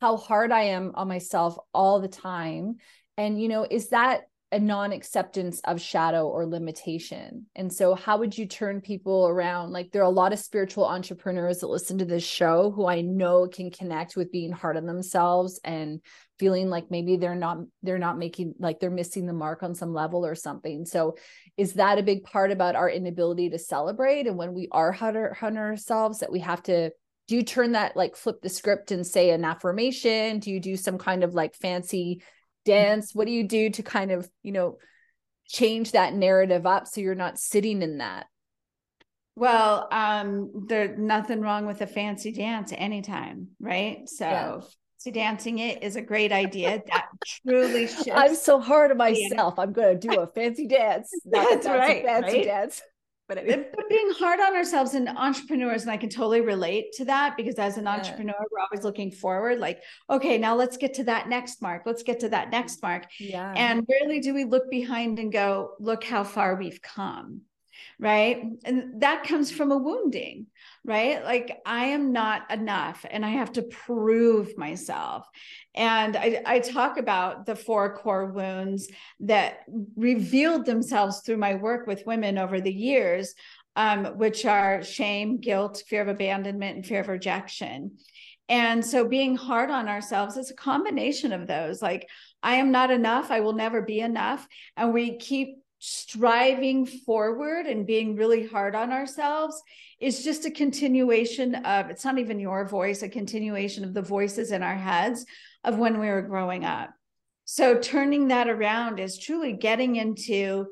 how 0.00 0.16
hard 0.16 0.52
I 0.52 0.64
am 0.64 0.92
on 0.94 1.08
myself 1.08 1.56
all 1.74 2.00
the 2.00 2.08
time. 2.08 2.76
And 3.16 3.40
you 3.40 3.48
know, 3.48 3.66
is 3.68 3.88
that 3.88 4.22
a 4.50 4.58
non-acceptance 4.58 5.60
of 5.64 5.80
shadow 5.80 6.26
or 6.26 6.46
limitation. 6.46 7.46
And 7.54 7.70
so 7.70 7.94
how 7.94 8.18
would 8.18 8.36
you 8.36 8.46
turn 8.46 8.80
people 8.80 9.28
around? 9.28 9.72
Like 9.72 9.90
there 9.92 10.00
are 10.00 10.06
a 10.06 10.10
lot 10.10 10.32
of 10.32 10.38
spiritual 10.38 10.86
entrepreneurs 10.86 11.58
that 11.58 11.66
listen 11.66 11.98
to 11.98 12.06
this 12.06 12.24
show 12.24 12.70
who 12.70 12.86
i 12.86 13.02
know 13.02 13.46
can 13.46 13.70
connect 13.70 14.16
with 14.16 14.32
being 14.32 14.52
hard 14.52 14.78
on 14.78 14.86
themselves 14.86 15.60
and 15.64 16.00
feeling 16.38 16.70
like 16.70 16.90
maybe 16.90 17.16
they're 17.16 17.34
not 17.34 17.58
they're 17.82 17.98
not 17.98 18.16
making 18.16 18.54
like 18.58 18.80
they're 18.80 18.90
missing 18.90 19.26
the 19.26 19.32
mark 19.32 19.62
on 19.62 19.74
some 19.74 19.92
level 19.92 20.24
or 20.24 20.34
something. 20.34 20.86
So 20.86 21.16
is 21.56 21.74
that 21.74 21.98
a 21.98 22.02
big 22.02 22.24
part 22.24 22.50
about 22.50 22.76
our 22.76 22.88
inability 22.88 23.50
to 23.50 23.58
celebrate 23.58 24.26
and 24.26 24.38
when 24.38 24.54
we 24.54 24.68
are 24.70 24.92
hard 24.92 25.16
on 25.42 25.58
ourselves 25.58 26.20
that 26.20 26.32
we 26.32 26.40
have 26.40 26.62
to 26.64 26.90
do 27.26 27.36
you 27.36 27.42
turn 27.42 27.72
that 27.72 27.94
like 27.94 28.16
flip 28.16 28.40
the 28.40 28.48
script 28.48 28.90
and 28.90 29.06
say 29.06 29.30
an 29.30 29.44
affirmation? 29.44 30.38
Do 30.38 30.50
you 30.50 30.60
do 30.60 30.76
some 30.76 30.96
kind 30.96 31.22
of 31.22 31.34
like 31.34 31.54
fancy 31.54 32.22
dance 32.68 33.14
what 33.14 33.26
do 33.26 33.32
you 33.32 33.44
do 33.44 33.70
to 33.70 33.82
kind 33.82 34.10
of 34.10 34.28
you 34.42 34.52
know 34.52 34.76
change 35.46 35.92
that 35.92 36.12
narrative 36.12 36.66
up 36.66 36.86
so 36.86 37.00
you're 37.00 37.14
not 37.14 37.38
sitting 37.38 37.80
in 37.80 37.98
that 37.98 38.26
well 39.36 39.88
um 39.90 40.50
there's 40.68 40.98
nothing 40.98 41.40
wrong 41.40 41.64
with 41.66 41.80
a 41.80 41.86
fancy 41.86 42.30
dance 42.30 42.70
anytime 42.76 43.48
right 43.58 44.06
so 44.06 44.24
yeah. 44.26 44.60
fancy 44.60 45.10
dancing 45.10 45.58
it 45.58 45.82
is 45.82 45.96
a 45.96 46.02
great 46.02 46.32
idea 46.32 46.82
that 46.92 47.06
truly 47.26 47.86
shifts. 47.86 48.10
i'm 48.12 48.34
so 48.34 48.60
hard 48.60 48.90
on 48.90 48.98
myself 48.98 49.58
i'm 49.58 49.72
going 49.72 49.98
to 49.98 50.08
do 50.08 50.20
a 50.20 50.26
fancy 50.26 50.66
dance 50.66 51.10
that's, 51.24 51.64
that's 51.64 51.66
right 51.66 52.04
fancy 52.04 52.38
right? 52.38 52.44
dance 52.44 52.82
but, 53.28 53.38
anyway. 53.38 53.66
but 53.76 53.88
being 53.88 54.10
hard 54.18 54.40
on 54.40 54.56
ourselves 54.56 54.94
and 54.94 55.08
entrepreneurs 55.08 55.82
and 55.82 55.90
i 55.90 55.96
can 55.96 56.08
totally 56.08 56.40
relate 56.40 56.92
to 56.92 57.04
that 57.04 57.36
because 57.36 57.56
as 57.56 57.76
an 57.76 57.84
yeah. 57.84 57.94
entrepreneur 57.94 58.34
we're 58.50 58.60
always 58.60 58.84
looking 58.84 59.10
forward 59.10 59.58
like 59.58 59.82
okay 60.10 60.38
now 60.38 60.54
let's 60.54 60.76
get 60.76 60.94
to 60.94 61.04
that 61.04 61.28
next 61.28 61.62
mark 61.62 61.82
let's 61.86 62.02
get 62.02 62.18
to 62.20 62.28
that 62.28 62.50
next 62.50 62.82
mark 62.82 63.04
yeah 63.20 63.52
and 63.56 63.86
rarely 63.88 64.20
do 64.20 64.34
we 64.34 64.44
look 64.44 64.68
behind 64.70 65.18
and 65.18 65.32
go 65.32 65.72
look 65.78 66.02
how 66.02 66.24
far 66.24 66.56
we've 66.56 66.80
come 66.82 67.42
right 68.00 68.42
and 68.64 69.00
that 69.00 69.24
comes 69.24 69.50
from 69.50 69.70
a 69.70 69.76
wounding 69.76 70.46
right 70.84 71.24
like 71.24 71.58
i 71.66 71.86
am 71.86 72.12
not 72.12 72.50
enough 72.50 73.04
and 73.10 73.24
i 73.24 73.30
have 73.30 73.52
to 73.52 73.62
prove 73.62 74.56
myself 74.56 75.26
and 75.78 76.16
I, 76.16 76.42
I, 76.44 76.58
talk 76.58 76.98
about 76.98 77.46
the 77.46 77.54
four 77.54 77.96
core 77.96 78.26
wounds 78.26 78.88
that 79.20 79.60
revealed 79.94 80.66
themselves 80.66 81.20
through 81.20 81.36
my 81.36 81.54
work 81.54 81.86
with 81.86 82.04
women 82.04 82.36
over 82.36 82.60
the 82.60 82.72
years, 82.72 83.32
um, 83.76 84.06
which 84.18 84.44
are 84.44 84.82
shame, 84.82 85.38
guilt, 85.38 85.84
fear 85.86 86.02
of 86.02 86.08
abandonment, 86.08 86.74
and 86.74 86.84
fear 86.84 86.98
of 86.98 87.08
rejection. 87.08 87.98
And 88.48 88.84
so 88.84 89.06
being 89.06 89.36
hard 89.36 89.70
on 89.70 89.88
ourselves 89.88 90.36
is 90.36 90.50
a 90.50 90.54
combination 90.54 91.32
of 91.32 91.46
those. 91.46 91.80
Like, 91.80 92.08
I 92.42 92.56
am 92.56 92.72
not 92.72 92.90
enough. 92.90 93.30
I 93.30 93.38
will 93.38 93.52
never 93.52 93.80
be 93.80 94.00
enough. 94.00 94.48
And 94.76 94.92
we 94.92 95.16
keep 95.18 95.58
striving 95.78 96.86
forward 96.86 97.66
and 97.66 97.86
being 97.86 98.16
really 98.16 98.46
hard 98.46 98.74
on 98.74 98.92
ourselves 98.92 99.62
is 100.00 100.24
just 100.24 100.44
a 100.44 100.50
continuation 100.50 101.54
of 101.56 101.90
it's 101.90 102.04
not 102.04 102.18
even 102.18 102.38
your 102.38 102.66
voice, 102.66 103.02
a 103.02 103.08
continuation 103.08 103.84
of 103.84 103.94
the 103.94 104.02
voices 104.02 104.52
in 104.52 104.62
our 104.62 104.76
heads 104.76 105.24
of 105.64 105.78
when 105.78 105.98
we 105.98 106.08
were 106.08 106.22
growing 106.22 106.64
up. 106.64 106.90
So 107.44 107.78
turning 107.78 108.28
that 108.28 108.48
around 108.48 109.00
is 109.00 109.18
truly 109.18 109.52
getting 109.52 109.96
into 109.96 110.66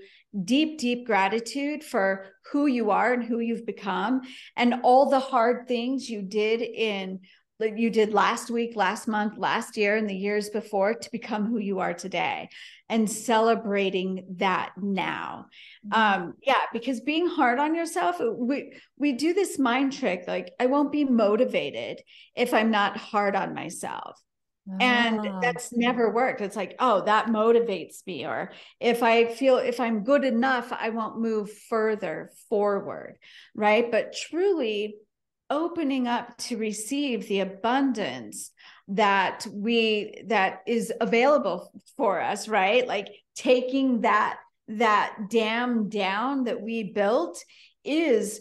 deep, 0.45 0.79
deep 0.79 1.07
gratitude 1.07 1.83
for 1.83 2.27
who 2.53 2.67
you 2.67 2.91
are 2.91 3.13
and 3.13 3.25
who 3.25 3.39
you've 3.39 3.67
become 3.67 4.21
and 4.57 4.75
all 4.83 5.09
the 5.09 5.21
hard 5.21 5.67
things 5.67 6.09
you 6.09 6.23
did 6.23 6.61
in 6.61 7.21
that 7.59 7.79
you 7.79 7.91
did 7.91 8.13
last 8.13 8.51
week, 8.51 8.77
last 8.77 9.09
month, 9.09 9.39
last 9.39 9.77
year, 9.77 9.97
and 9.97 10.09
the 10.09 10.15
years 10.15 10.51
before 10.51 10.95
to 10.95 11.11
become 11.11 11.47
who 11.47 11.59
you 11.59 11.79
are 11.81 11.95
today 11.95 12.49
and 12.89 13.11
celebrating 13.11 14.25
that 14.37 14.73
now. 14.77 15.47
Mm-hmm. 15.87 16.23
Um, 16.23 16.35
yeah, 16.43 16.61
because 16.73 17.01
being 17.01 17.27
hard 17.27 17.59
on 17.59 17.75
yourself, 17.75 18.17
we 18.21 18.75
we 18.99 19.13
do 19.13 19.33
this 19.33 19.59
mind 19.59 19.93
trick 19.93 20.25
like 20.27 20.53
I 20.61 20.67
won't 20.67 20.93
be 20.93 21.05
motivated 21.05 22.03
if 22.35 22.53
I'm 22.53 22.71
not 22.71 22.97
hard 22.97 23.35
on 23.37 23.55
myself. 23.55 24.21
And 24.81 25.21
ah. 25.21 25.39
that's 25.41 25.73
never 25.73 26.11
worked. 26.11 26.41
It's 26.41 26.57
like, 26.57 26.75
oh, 26.81 27.05
that 27.05 27.29
motivates 27.29 28.05
me. 28.05 28.27
Or 28.27 28.51
if 28.81 29.03
I 29.03 29.27
feel 29.27 29.59
if 29.59 29.79
I'm 29.79 30.03
good 30.03 30.25
enough, 30.25 30.73
I 30.73 30.91
won't 30.91 31.21
move 31.21 31.53
further 31.69 32.33
forward. 32.49 33.17
Right. 33.55 33.89
But 33.89 34.13
truly, 34.13 34.97
opening 35.51 36.09
up 36.09 36.37
to 36.39 36.57
receive 36.57 37.29
the 37.29 37.41
abundance 37.41 38.51
that 38.89 39.47
we 39.53 40.23
that 40.27 40.63
is 40.67 40.93
available 41.01 41.73
for 41.97 42.21
us 42.21 42.49
right? 42.49 42.87
Like 42.87 43.09
taking 43.35 44.03
that 44.03 44.39
that 44.69 45.17
dam 45.31 45.89
down 45.89 46.45
that 46.45 46.61
we 46.61 46.93
built 46.93 47.43
is 47.85 48.41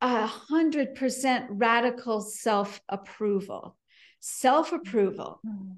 a 0.00 0.26
hundred 0.26 0.94
percent 0.94 1.46
radical 1.50 2.20
self-approval 2.20 3.76
self-approval 4.20 5.40
mm-hmm. 5.46 5.72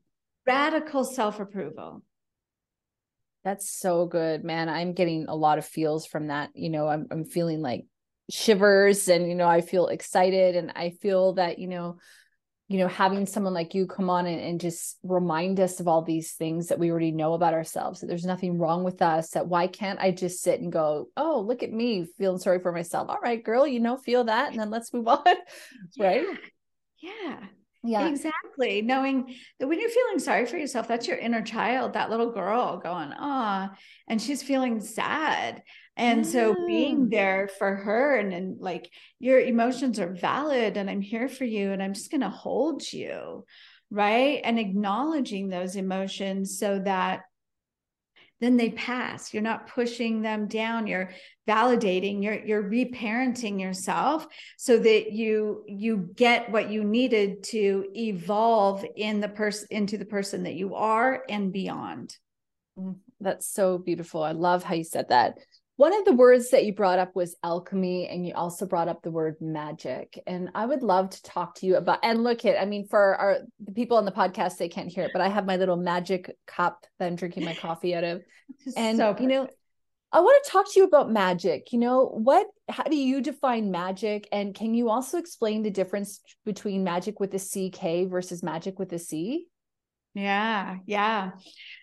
radical 0.46 1.04
self-approval. 1.04 2.02
That's 3.44 3.70
so 3.70 4.06
good 4.06 4.44
man. 4.44 4.68
I'm 4.68 4.92
getting 4.92 5.26
a 5.28 5.34
lot 5.34 5.58
of 5.58 5.64
feels 5.64 6.06
from 6.06 6.28
that. 6.28 6.50
You 6.54 6.70
know 6.70 6.88
i'm, 6.88 7.06
I'm 7.10 7.24
feeling 7.24 7.60
like 7.60 7.86
shivers 8.30 9.08
and 9.08 9.28
you 9.28 9.34
know 9.34 9.48
i 9.48 9.60
feel 9.60 9.86
excited 9.86 10.56
and 10.56 10.72
i 10.74 10.90
feel 10.90 11.34
that 11.34 11.58
you 11.58 11.68
know 11.68 11.96
you 12.68 12.78
know 12.78 12.88
having 12.88 13.26
someone 13.26 13.54
like 13.54 13.74
you 13.74 13.86
come 13.86 14.10
on 14.10 14.26
and, 14.26 14.40
and 14.40 14.60
just 14.60 14.98
remind 15.04 15.60
us 15.60 15.78
of 15.78 15.86
all 15.86 16.02
these 16.02 16.32
things 16.32 16.68
that 16.68 16.78
we 16.78 16.90
already 16.90 17.12
know 17.12 17.34
about 17.34 17.54
ourselves 17.54 18.00
that 18.00 18.06
there's 18.06 18.24
nothing 18.24 18.58
wrong 18.58 18.82
with 18.82 19.00
us 19.02 19.30
that 19.30 19.46
why 19.46 19.66
can't 19.66 20.00
i 20.00 20.10
just 20.10 20.42
sit 20.42 20.60
and 20.60 20.72
go 20.72 21.08
oh 21.16 21.40
look 21.46 21.62
at 21.62 21.72
me 21.72 22.04
feeling 22.18 22.38
sorry 22.38 22.58
for 22.58 22.72
myself. 22.72 23.08
All 23.08 23.20
right 23.22 23.42
girl 23.42 23.66
you 23.66 23.80
know 23.80 23.96
feel 23.96 24.24
that 24.24 24.50
and 24.50 24.58
then 24.58 24.70
let's 24.70 24.92
move 24.92 25.08
on. 25.08 25.24
Right? 25.98 26.26
Yeah. 27.00 27.38
Yeah. 27.84 28.08
Exactly. 28.08 28.82
Knowing 28.82 29.36
that 29.60 29.68
when 29.68 29.78
you're 29.78 29.90
feeling 29.90 30.18
sorry 30.18 30.46
for 30.46 30.56
yourself 30.56 30.88
that's 30.88 31.06
your 31.06 31.18
inner 31.18 31.42
child 31.42 31.92
that 31.92 32.10
little 32.10 32.32
girl 32.32 32.78
going 32.78 33.12
ah 33.16 33.76
and 34.08 34.20
she's 34.20 34.42
feeling 34.42 34.80
sad 34.80 35.62
and 35.96 36.26
so 36.26 36.54
being 36.66 37.08
there 37.08 37.48
for 37.48 37.74
her 37.74 38.16
and, 38.16 38.32
and 38.32 38.60
like 38.60 38.90
your 39.18 39.40
emotions 39.40 39.98
are 39.98 40.12
valid 40.12 40.76
and 40.76 40.90
I'm 40.90 41.00
here 41.00 41.28
for 41.28 41.44
you 41.44 41.72
and 41.72 41.82
I'm 41.82 41.94
just 41.94 42.10
going 42.10 42.20
to 42.20 42.28
hold 42.28 42.82
you. 42.92 43.44
Right. 43.90 44.40
And 44.44 44.58
acknowledging 44.58 45.48
those 45.48 45.76
emotions 45.76 46.58
so 46.58 46.80
that 46.80 47.22
then 48.40 48.58
they 48.58 48.70
pass. 48.70 49.32
You're 49.32 49.42
not 49.42 49.68
pushing 49.68 50.20
them 50.20 50.46
down. 50.48 50.86
You're 50.86 51.10
validating. 51.48 52.22
You're 52.22 52.44
you're 52.44 52.62
reparenting 52.62 53.58
yourself 53.60 54.26
so 54.58 54.78
that 54.78 55.12
you 55.12 55.64
you 55.66 56.10
get 56.14 56.50
what 56.50 56.70
you 56.70 56.84
needed 56.84 57.44
to 57.44 57.86
evolve 57.94 58.84
in 58.96 59.20
the 59.20 59.28
person 59.28 59.68
into 59.70 59.96
the 59.96 60.04
person 60.04 60.42
that 60.42 60.54
you 60.54 60.74
are 60.74 61.22
and 61.30 61.52
beyond. 61.52 62.14
Mm, 62.78 62.96
that's 63.20 63.46
so 63.50 63.78
beautiful. 63.78 64.22
I 64.22 64.32
love 64.32 64.62
how 64.62 64.74
you 64.74 64.84
said 64.84 65.08
that. 65.08 65.38
One 65.76 65.94
of 65.94 66.06
the 66.06 66.14
words 66.14 66.50
that 66.50 66.64
you 66.64 66.72
brought 66.72 66.98
up 66.98 67.14
was 67.14 67.36
alchemy, 67.42 68.08
and 68.08 68.26
you 68.26 68.32
also 68.34 68.64
brought 68.64 68.88
up 68.88 69.02
the 69.02 69.10
word 69.10 69.36
magic. 69.42 70.22
And 70.26 70.48
I 70.54 70.64
would 70.64 70.82
love 70.82 71.10
to 71.10 71.22
talk 71.22 71.54
to 71.56 71.66
you 71.66 71.76
about. 71.76 71.98
And 72.02 72.24
look 72.24 72.46
at, 72.46 72.60
I 72.60 72.64
mean, 72.64 72.86
for 72.88 73.14
our 73.16 73.38
the 73.60 73.72
people 73.72 73.98
on 73.98 74.06
the 74.06 74.12
podcast, 74.12 74.56
they 74.56 74.70
can't 74.70 74.90
hear 74.90 75.04
it, 75.04 75.10
but 75.12 75.20
I 75.20 75.28
have 75.28 75.44
my 75.44 75.56
little 75.56 75.76
magic 75.76 76.34
cup 76.46 76.86
that 76.98 77.06
I'm 77.06 77.16
drinking 77.16 77.44
my 77.44 77.54
coffee 77.54 77.94
out 77.94 78.04
of. 78.04 78.22
And 78.76 78.96
so 78.96 79.14
you 79.18 79.26
know, 79.26 79.48
I 80.12 80.20
want 80.20 80.42
to 80.44 80.50
talk 80.50 80.72
to 80.72 80.80
you 80.80 80.86
about 80.86 81.10
magic. 81.10 81.72
You 81.72 81.78
know, 81.78 82.06
what? 82.06 82.46
How 82.70 82.84
do 82.84 82.96
you 82.96 83.20
define 83.20 83.70
magic? 83.70 84.28
And 84.32 84.54
can 84.54 84.72
you 84.72 84.88
also 84.88 85.18
explain 85.18 85.62
the 85.62 85.70
difference 85.70 86.20
between 86.46 86.84
magic 86.84 87.20
with 87.20 87.34
a 87.34 87.38
CK 87.38 88.08
versus 88.10 88.42
magic 88.42 88.78
with 88.78 88.92
a 88.92 88.98
C? 88.98 89.46
Yeah, 90.14 90.76
yeah. 90.86 91.32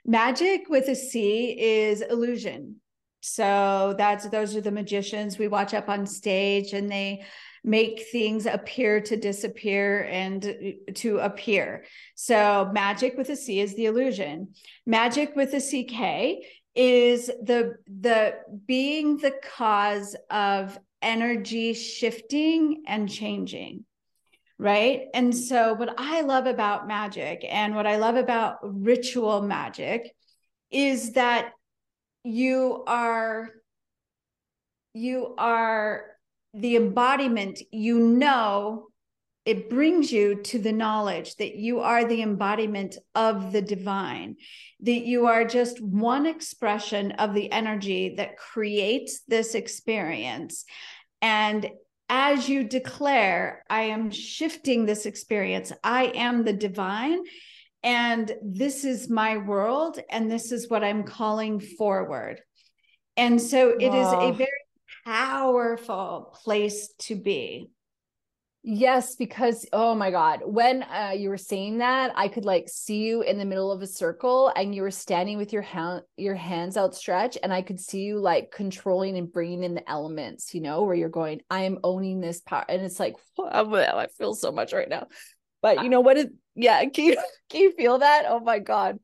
Magic 0.03 0.61
with 0.67 0.87
a 0.87 0.95
C 0.95 1.55
is 1.59 2.01
illusion 2.01 2.77
so 3.25 3.95
that's 3.97 4.27
those 4.27 4.53
are 4.53 4.59
the 4.59 4.69
magicians 4.69 5.39
we 5.39 5.47
watch 5.47 5.73
up 5.73 5.87
on 5.87 6.05
stage 6.05 6.73
and 6.73 6.91
they 6.91 7.23
make 7.63 8.05
things 8.11 8.45
appear 8.45 8.99
to 8.99 9.15
disappear 9.15 10.03
and 10.11 10.45
uh, 10.45 10.91
to 10.95 11.19
appear. 11.19 11.85
So 12.15 12.69
magic 12.73 13.15
with 13.17 13.29
a 13.29 13.37
C 13.37 13.61
is 13.61 13.75
the 13.75 13.85
illusion. 13.85 14.49
Magic 14.85 15.37
with 15.37 15.53
a 15.53 15.61
CK 15.61 16.43
is 16.75 17.27
the 17.27 17.75
the 17.87 18.35
being 18.65 19.15
the 19.15 19.33
cause 19.55 20.17
of 20.29 20.77
energy 21.01 21.73
shifting 21.73 22.83
and 22.87 23.09
changing 23.09 23.85
right 24.57 25.07
and 25.13 25.35
so 25.35 25.73
what 25.73 25.93
i 25.97 26.21
love 26.21 26.45
about 26.45 26.87
magic 26.87 27.45
and 27.47 27.75
what 27.75 27.85
i 27.85 27.97
love 27.97 28.15
about 28.15 28.57
ritual 28.63 29.41
magic 29.41 30.15
is 30.71 31.11
that 31.13 31.51
you 32.23 32.83
are 32.87 33.49
you 34.93 35.33
are 35.37 36.05
the 36.53 36.75
embodiment 36.75 37.59
you 37.71 37.99
know 37.99 38.87
it 39.45 39.69
brings 39.69 40.11
you 40.11 40.41
to 40.41 40.59
the 40.59 40.71
knowledge 40.71 41.35
that 41.35 41.55
you 41.55 41.79
are 41.81 42.05
the 42.05 42.21
embodiment 42.21 42.95
of 43.13 43.51
the 43.51 43.61
divine 43.61 44.37
that 44.83 45.05
you 45.05 45.27
are 45.27 45.45
just 45.45 45.81
one 45.81 46.25
expression 46.25 47.11
of 47.13 47.33
the 47.33 47.51
energy 47.51 48.15
that 48.15 48.37
creates 48.37 49.21
this 49.27 49.55
experience. 49.55 50.65
And 51.21 51.69
as 52.09 52.49
you 52.49 52.65
declare 52.65 53.63
i 53.69 53.83
am 53.83 54.11
shifting 54.11 54.85
this 54.85 55.05
experience. 55.05 55.71
I 55.83 56.05
am 56.15 56.43
the 56.43 56.53
divine 56.53 57.23
and 57.83 58.31
this 58.41 58.85
is 58.85 59.09
my 59.09 59.37
world 59.37 59.99
and 60.09 60.31
this 60.31 60.51
is 60.51 60.69
what 60.69 60.83
i'm 60.83 61.03
calling 61.03 61.59
forward. 61.59 62.39
And 63.15 63.39
so 63.39 63.69
it 63.69 63.93
is 63.93 64.07
a 64.07 64.31
very 64.31 64.49
powerful 65.05 66.35
place 66.43 66.91
to 66.99 67.15
be. 67.15 67.69
Yes 68.65 69.17
because 69.17 69.65
oh 69.73 69.93
my 69.93 70.09
god 70.09 70.39
when 70.45 70.83
uh, 70.83 71.11
you 71.13 71.27
were 71.27 71.37
saying 71.37 71.79
that 71.79 72.13
i 72.15 72.29
could 72.29 72.45
like 72.45 72.69
see 72.69 73.03
you 73.03 73.21
in 73.21 73.37
the 73.37 73.43
middle 73.43 73.73
of 73.73 73.81
a 73.81 73.87
circle 73.87 74.53
and 74.55 74.73
you 74.73 74.83
were 74.83 74.89
standing 74.89 75.37
with 75.37 75.51
your 75.51 75.61
hand 75.61 76.03
your 76.15 76.35
hands 76.35 76.77
outstretched 76.77 77.37
and 77.43 77.51
i 77.53 77.61
could 77.61 77.77
see 77.77 78.03
you 78.03 78.19
like 78.19 78.51
controlling 78.51 79.17
and 79.17 79.33
bringing 79.33 79.65
in 79.65 79.73
the 79.73 79.89
elements 79.89 80.53
you 80.53 80.61
know 80.61 80.83
where 80.83 80.95
you're 80.95 81.09
going 81.09 81.41
i 81.49 81.63
am 81.63 81.77
owning 81.83 82.21
this 82.21 82.39
power 82.39 82.63
and 82.69 82.81
it's 82.81 83.01
like 83.01 83.15
i 83.37 84.07
feel 84.17 84.33
so 84.33 84.49
much 84.49 84.71
right 84.71 84.87
now 84.87 85.07
but 85.63 85.83
you 85.83 85.89
know 85.89 86.01
what 86.01 86.17
is 86.17 86.27
yeah, 86.55 86.85
can 86.93 87.05
you 87.05 87.17
can 87.49 87.61
you 87.61 87.71
feel 87.71 87.97
that? 87.99 88.25
Oh 88.27 88.39
my 88.39 88.59
god. 88.59 88.99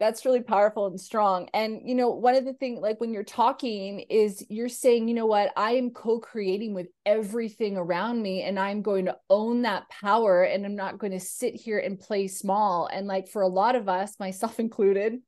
That's 0.00 0.24
really 0.24 0.42
powerful 0.42 0.88
and 0.88 1.00
strong. 1.00 1.48
And 1.54 1.82
you 1.84 1.94
know, 1.94 2.10
one 2.10 2.34
of 2.34 2.44
the 2.44 2.54
things 2.54 2.80
like 2.80 3.00
when 3.00 3.12
you're 3.12 3.22
talking 3.22 4.00
is 4.00 4.44
you're 4.48 4.68
saying, 4.68 5.06
you 5.06 5.14
know 5.14 5.26
what, 5.26 5.52
I 5.56 5.72
am 5.72 5.90
co-creating 5.90 6.74
with 6.74 6.88
everything 7.06 7.76
around 7.76 8.20
me 8.20 8.42
and 8.42 8.58
I'm 8.58 8.82
going 8.82 9.04
to 9.04 9.16
own 9.30 9.62
that 9.62 9.88
power 9.90 10.42
and 10.42 10.66
I'm 10.66 10.74
not 10.74 10.98
going 10.98 11.12
to 11.12 11.20
sit 11.20 11.54
here 11.54 11.78
and 11.78 12.00
play 12.00 12.26
small. 12.26 12.88
And 12.92 13.06
like 13.06 13.28
for 13.28 13.42
a 13.42 13.48
lot 13.48 13.76
of 13.76 13.88
us, 13.88 14.18
myself 14.18 14.58
included, 14.58 15.18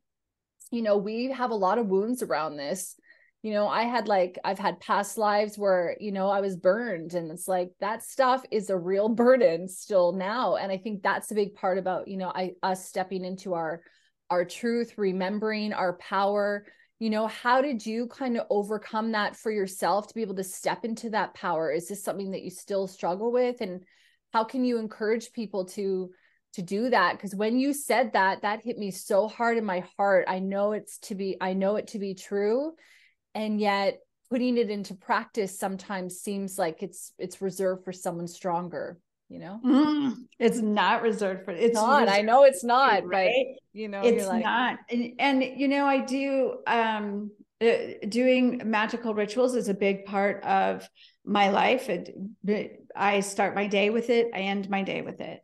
you 0.73 0.83
know, 0.83 0.97
we 0.97 1.31
have 1.31 1.51
a 1.53 1.57
lot 1.57 1.79
of 1.79 1.87
wounds 1.87 2.23
around 2.25 2.57
this 2.57 2.97
you 3.45 3.53
know 3.53 3.69
i 3.69 3.83
had 3.83 4.09
like 4.09 4.39
i've 4.45 4.59
had 4.59 4.81
past 4.81 5.19
lives 5.19 5.57
where 5.57 5.97
you 6.01 6.11
know 6.11 6.29
i 6.29 6.41
was 6.41 6.57
burned 6.57 7.15
and 7.15 7.31
it's 7.31 7.47
like 7.47 7.71
that 7.79 8.03
stuff 8.03 8.43
is 8.51 8.71
a 8.71 8.77
real 8.77 9.09
burden 9.25 9.69
still 9.69 10.13
now 10.13 10.57
and 10.57 10.73
i 10.73 10.79
think 10.79 11.03
that's 11.03 11.31
a 11.31 11.35
big 11.35 11.55
part 11.55 11.79
about 11.79 12.09
you 12.09 12.17
know 12.17 12.33
i 12.35 12.53
us 12.63 12.89
stepping 12.89 13.25
into 13.25 13.55
our 13.55 13.83
our 14.31 14.45
truth 14.45 14.95
remembering 14.97 15.73
our 15.73 15.97
power. 15.99 16.67
You 16.99 17.11
know 17.11 17.27
how 17.27 17.61
did 17.61 17.85
you 17.85 18.07
kind 18.07 18.37
of 18.37 18.47
overcome 18.51 19.13
that 19.13 19.37
for 19.37 19.51
yourself 19.51 20.09
to 20.09 20.15
be 20.15 20.23
able 20.23 20.37
to 20.37 20.45
step 20.45 20.85
into 20.85 21.11
that 21.11 21.35
power? 21.35 21.71
Is 21.71 21.89
this 21.89 22.03
something 22.03 22.31
that 22.31 22.43
you 22.43 22.51
still 22.51 22.87
struggle 22.87 23.33
with? 23.33 23.61
And 23.61 23.83
how 24.33 24.45
can 24.45 24.65
you 24.65 24.79
encourage 24.79 25.33
people 25.33 25.67
to 25.67 26.11
to 26.55 26.63
do 26.63 26.91
that? 26.91 27.17
Because 27.17 27.35
when 27.35 27.59
you 27.59 27.73
said 27.73 28.13
that 28.13 28.43
that 28.43 28.63
hit 28.63 28.79
me 28.79 28.91
so 28.91 29.29
hard 29.29 29.59
in 29.59 29.65
my 29.65 29.85
heart. 29.97 30.25
I 30.29 30.39
know 30.39 30.73
it's 30.73 30.99
to 31.01 31.15
be 31.15 31.37
i 31.41 31.53
know 31.53 31.77
it 31.77 31.89
to 31.89 31.99
be 31.99 32.15
true 32.15 32.73
and 33.35 33.61
yet 33.61 33.99
putting 34.31 34.57
it 34.57 34.71
into 34.71 34.95
practice 34.95 35.59
sometimes 35.59 36.21
seems 36.21 36.59
like 36.59 36.83
it's 36.83 37.13
it's 37.19 37.41
reserved 37.41 37.85
for 37.85 37.93
someone 37.93 38.27
stronger 38.27 38.99
you 39.29 39.39
know 39.39 39.61
mm, 39.65 40.15
it's 40.39 40.59
not 40.59 41.03
reserved 41.03 41.45
for 41.45 41.51
it's 41.53 41.75
not 41.75 42.09
i 42.09 42.21
know 42.21 42.45
it's 42.45 42.65
not 42.65 43.07
right 43.07 43.31
but 43.33 43.79
you 43.79 43.89
know 43.89 44.03
it's 44.03 44.27
like, 44.27 44.43
not 44.43 44.79
and, 44.91 45.13
and 45.19 45.43
you 45.43 45.69
know 45.69 45.87
i 45.87 45.99
do 45.99 46.59
um 46.67 47.31
uh, 47.61 47.77
doing 48.09 48.61
magical 48.65 49.15
rituals 49.15 49.55
is 49.55 49.69
a 49.69 49.75
big 49.75 50.05
part 50.05 50.43
of 50.45 50.89
my 51.25 51.51
life 51.51 51.89
it, 51.89 52.83
i 52.95 53.21
start 53.21 53.55
my 53.55 53.67
day 53.67 53.91
with 53.91 54.11
it 54.11 54.31
i 54.35 54.41
end 54.41 54.69
my 54.69 54.83
day 54.83 55.01
with 55.01 55.21
it 55.21 55.41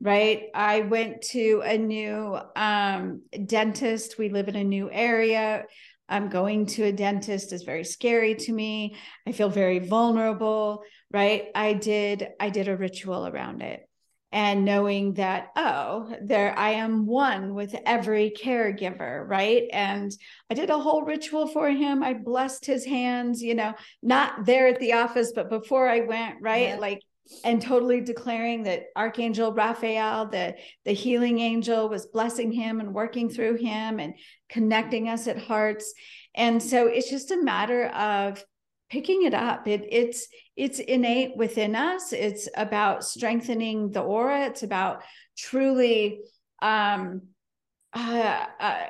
right? 0.00 0.48
I 0.54 0.80
went 0.80 1.22
to 1.30 1.62
a 1.64 1.78
new 1.78 2.38
um, 2.54 3.22
dentist. 3.46 4.18
We 4.18 4.28
live 4.28 4.48
in 4.48 4.56
a 4.56 4.62
new 4.62 4.90
area. 4.90 5.64
I'm 6.08 6.28
going 6.28 6.66
to 6.66 6.84
a 6.84 6.92
dentist 6.92 7.52
is 7.52 7.62
very 7.62 7.84
scary 7.84 8.34
to 8.34 8.52
me. 8.52 8.96
I 9.26 9.32
feel 9.32 9.48
very 9.48 9.78
vulnerable, 9.78 10.82
right? 11.10 11.46
I 11.54 11.72
did 11.72 12.28
I 12.40 12.50
did 12.50 12.68
a 12.68 12.76
ritual 12.76 13.26
around 13.26 13.62
it. 13.62 13.88
And 14.32 14.64
knowing 14.64 15.14
that 15.14 15.48
oh, 15.56 16.12
there 16.20 16.58
I 16.58 16.70
am 16.70 17.06
one 17.06 17.54
with 17.54 17.74
every 17.86 18.32
caregiver, 18.36 19.26
right? 19.26 19.64
And 19.72 20.12
I 20.50 20.54
did 20.54 20.70
a 20.70 20.78
whole 20.78 21.02
ritual 21.02 21.46
for 21.46 21.70
him. 21.70 22.02
I 22.02 22.14
blessed 22.14 22.66
his 22.66 22.84
hands, 22.84 23.42
you 23.42 23.54
know, 23.54 23.74
not 24.02 24.44
there 24.44 24.66
at 24.66 24.80
the 24.80 24.94
office, 24.94 25.32
but 25.34 25.50
before 25.50 25.88
I 25.88 26.00
went, 26.00 26.36
right? 26.42 26.70
Yeah. 26.70 26.78
Like 26.78 27.00
and 27.42 27.62
totally 27.62 28.02
declaring 28.02 28.64
that 28.64 28.84
archangel 28.96 29.50
raphael 29.52 30.26
the 30.26 30.54
the 30.84 30.92
healing 30.92 31.38
angel 31.40 31.88
was 31.88 32.06
blessing 32.06 32.52
him 32.52 32.80
and 32.80 32.94
working 32.94 33.30
through 33.30 33.56
him 33.56 33.98
and 33.98 34.14
connecting 34.54 35.08
us 35.08 35.26
at 35.26 35.36
hearts. 35.38 35.92
And 36.34 36.62
so 36.62 36.86
it's 36.86 37.10
just 37.10 37.32
a 37.32 37.42
matter 37.42 37.86
of 37.86 38.44
picking 38.88 39.24
it 39.24 39.34
up. 39.34 39.66
It 39.66 39.86
it's 39.90 40.28
it's 40.56 40.78
innate 40.78 41.36
within 41.36 41.74
us. 41.74 42.12
It's 42.12 42.48
about 42.56 43.04
strengthening 43.04 43.90
the 43.90 44.02
aura. 44.02 44.46
It's 44.46 44.62
about 44.62 45.02
truly 45.36 46.20
um 46.62 47.22
uh, 47.92 48.46
uh 48.60 48.86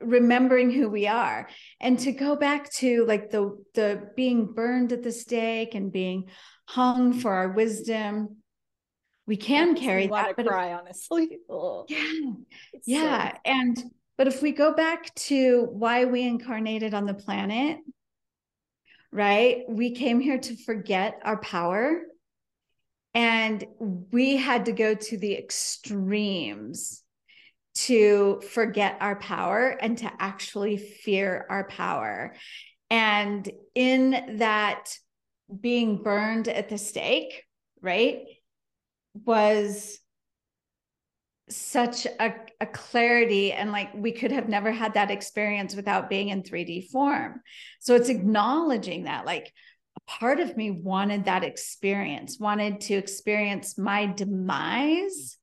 remembering 0.00 0.70
who 0.70 0.88
we 0.88 1.06
are. 1.06 1.48
And 1.80 1.98
to 2.00 2.12
go 2.12 2.36
back 2.36 2.70
to 2.74 3.04
like 3.06 3.30
the 3.30 3.62
the 3.74 4.10
being 4.16 4.52
burned 4.52 4.92
at 4.92 5.02
the 5.02 5.12
stake 5.12 5.74
and 5.74 5.92
being 5.92 6.28
hung 6.66 7.12
for 7.12 7.32
our 7.32 7.48
wisdom. 7.48 8.36
We 9.26 9.36
can 9.36 9.74
carry 9.74 10.06
that. 10.06 10.36
But 10.36 10.46
cry, 10.46 10.68
if, 10.68 10.78
honestly. 10.78 11.38
Yeah. 11.88 12.32
Yeah. 12.84 13.32
So- 13.32 13.38
and 13.44 13.84
but 14.18 14.28
if 14.28 14.40
we 14.40 14.52
go 14.52 14.72
back 14.72 15.14
to 15.14 15.64
why 15.72 16.06
we 16.06 16.22
incarnated 16.22 16.94
on 16.94 17.04
the 17.04 17.14
planet, 17.14 17.80
right? 19.12 19.64
We 19.68 19.90
came 19.94 20.20
here 20.20 20.38
to 20.38 20.56
forget 20.56 21.20
our 21.22 21.38
power. 21.38 22.02
And 23.14 23.64
we 23.80 24.36
had 24.36 24.66
to 24.66 24.72
go 24.72 24.94
to 24.94 25.16
the 25.16 25.36
extremes 25.38 27.02
to 27.76 28.42
forget 28.50 28.98
our 29.00 29.16
power 29.16 29.68
and 29.68 29.96
to 29.98 30.12
actually 30.18 30.76
fear 30.76 31.46
our 31.48 31.64
power. 31.64 32.34
And 32.90 33.48
in 33.74 34.36
that 34.38 34.98
being 35.60 36.02
burned 36.02 36.48
at 36.48 36.68
the 36.68 36.78
stake, 36.78 37.44
right, 37.80 38.22
was 39.14 39.98
such 41.48 42.06
a, 42.06 42.34
a 42.60 42.66
clarity 42.66 43.52
and 43.52 43.70
like 43.70 43.90
we 43.94 44.10
could 44.10 44.32
have 44.32 44.48
never 44.48 44.72
had 44.72 44.94
that 44.94 45.12
experience 45.12 45.76
without 45.76 46.10
being 46.10 46.30
in 46.30 46.42
3D 46.42 46.90
form. 46.90 47.40
So 47.80 47.94
it's 47.94 48.08
acknowledging 48.08 49.04
that 49.04 49.26
like 49.26 49.52
a 49.96 50.10
part 50.10 50.40
of 50.40 50.56
me 50.56 50.70
wanted 50.72 51.26
that 51.26 51.44
experience, 51.44 52.38
wanted 52.40 52.80
to 52.82 52.94
experience 52.94 53.78
my 53.78 54.06
demise 54.06 55.36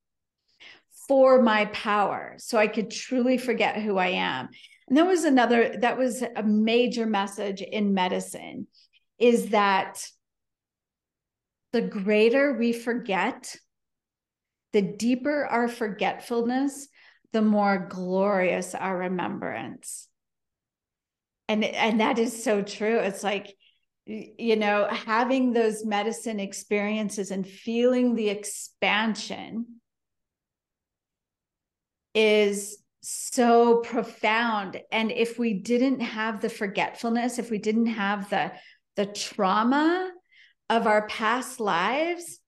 for 1.08 1.41
my 1.41 1.66
power 1.66 2.36
so 2.38 2.58
I 2.58 2.68
could 2.68 2.91
truly 2.91 3.38
forget 3.38 3.82
who 3.82 3.97
I 3.97 4.08
am. 4.08 4.49
And 4.89 4.97
that 4.97 5.08
was 5.08 5.24
another, 5.24 5.78
that 5.80 5.97
was 5.97 6.22
a 6.36 6.43
major 6.43 7.06
message 7.06 7.62
in 7.62 7.93
medicine 7.93 8.68
is 9.24 9.52
that 9.52 10.06
the 11.72 11.82
greater 11.82 12.58
we 12.60 12.74
forget, 12.74 13.56
the 14.74 14.82
deeper 14.82 15.46
our 15.46 15.70
forgetfulness, 15.70 16.90
the 17.32 17.42
more 17.42 17.88
glorious 17.90 18.76
our 18.76 18.98
remembrance. 18.98 20.10
And, 21.48 21.64
and 21.64 22.02
that 22.02 22.20
is 22.20 22.44
so 22.44 22.64
true. 22.64 22.98
It's 22.98 23.24
like, 23.24 23.56
you 24.06 24.58
know, 24.58 24.90
having 24.90 25.54
those 25.54 25.86
medicine 25.86 26.42
experiences 26.42 27.32
and 27.32 27.48
feeling 27.48 28.16
the 28.16 28.28
expansion 28.28 29.66
is 32.14 32.78
so 33.00 33.78
profound. 33.78 34.82
And 34.92 35.14
if 35.14 35.40
we 35.40 35.54
didn't 35.54 36.02
have 36.02 36.42
the 36.42 36.50
forgetfulness, 36.50 37.40
if 37.40 37.50
we 37.50 37.58
didn't 37.58 37.88
have 37.88 38.30
the 38.30 38.52
the 38.96 39.06
trauma 39.06 40.12
of 40.70 40.88
our 40.88 41.08
past 41.08 41.60
lives. 41.60 42.39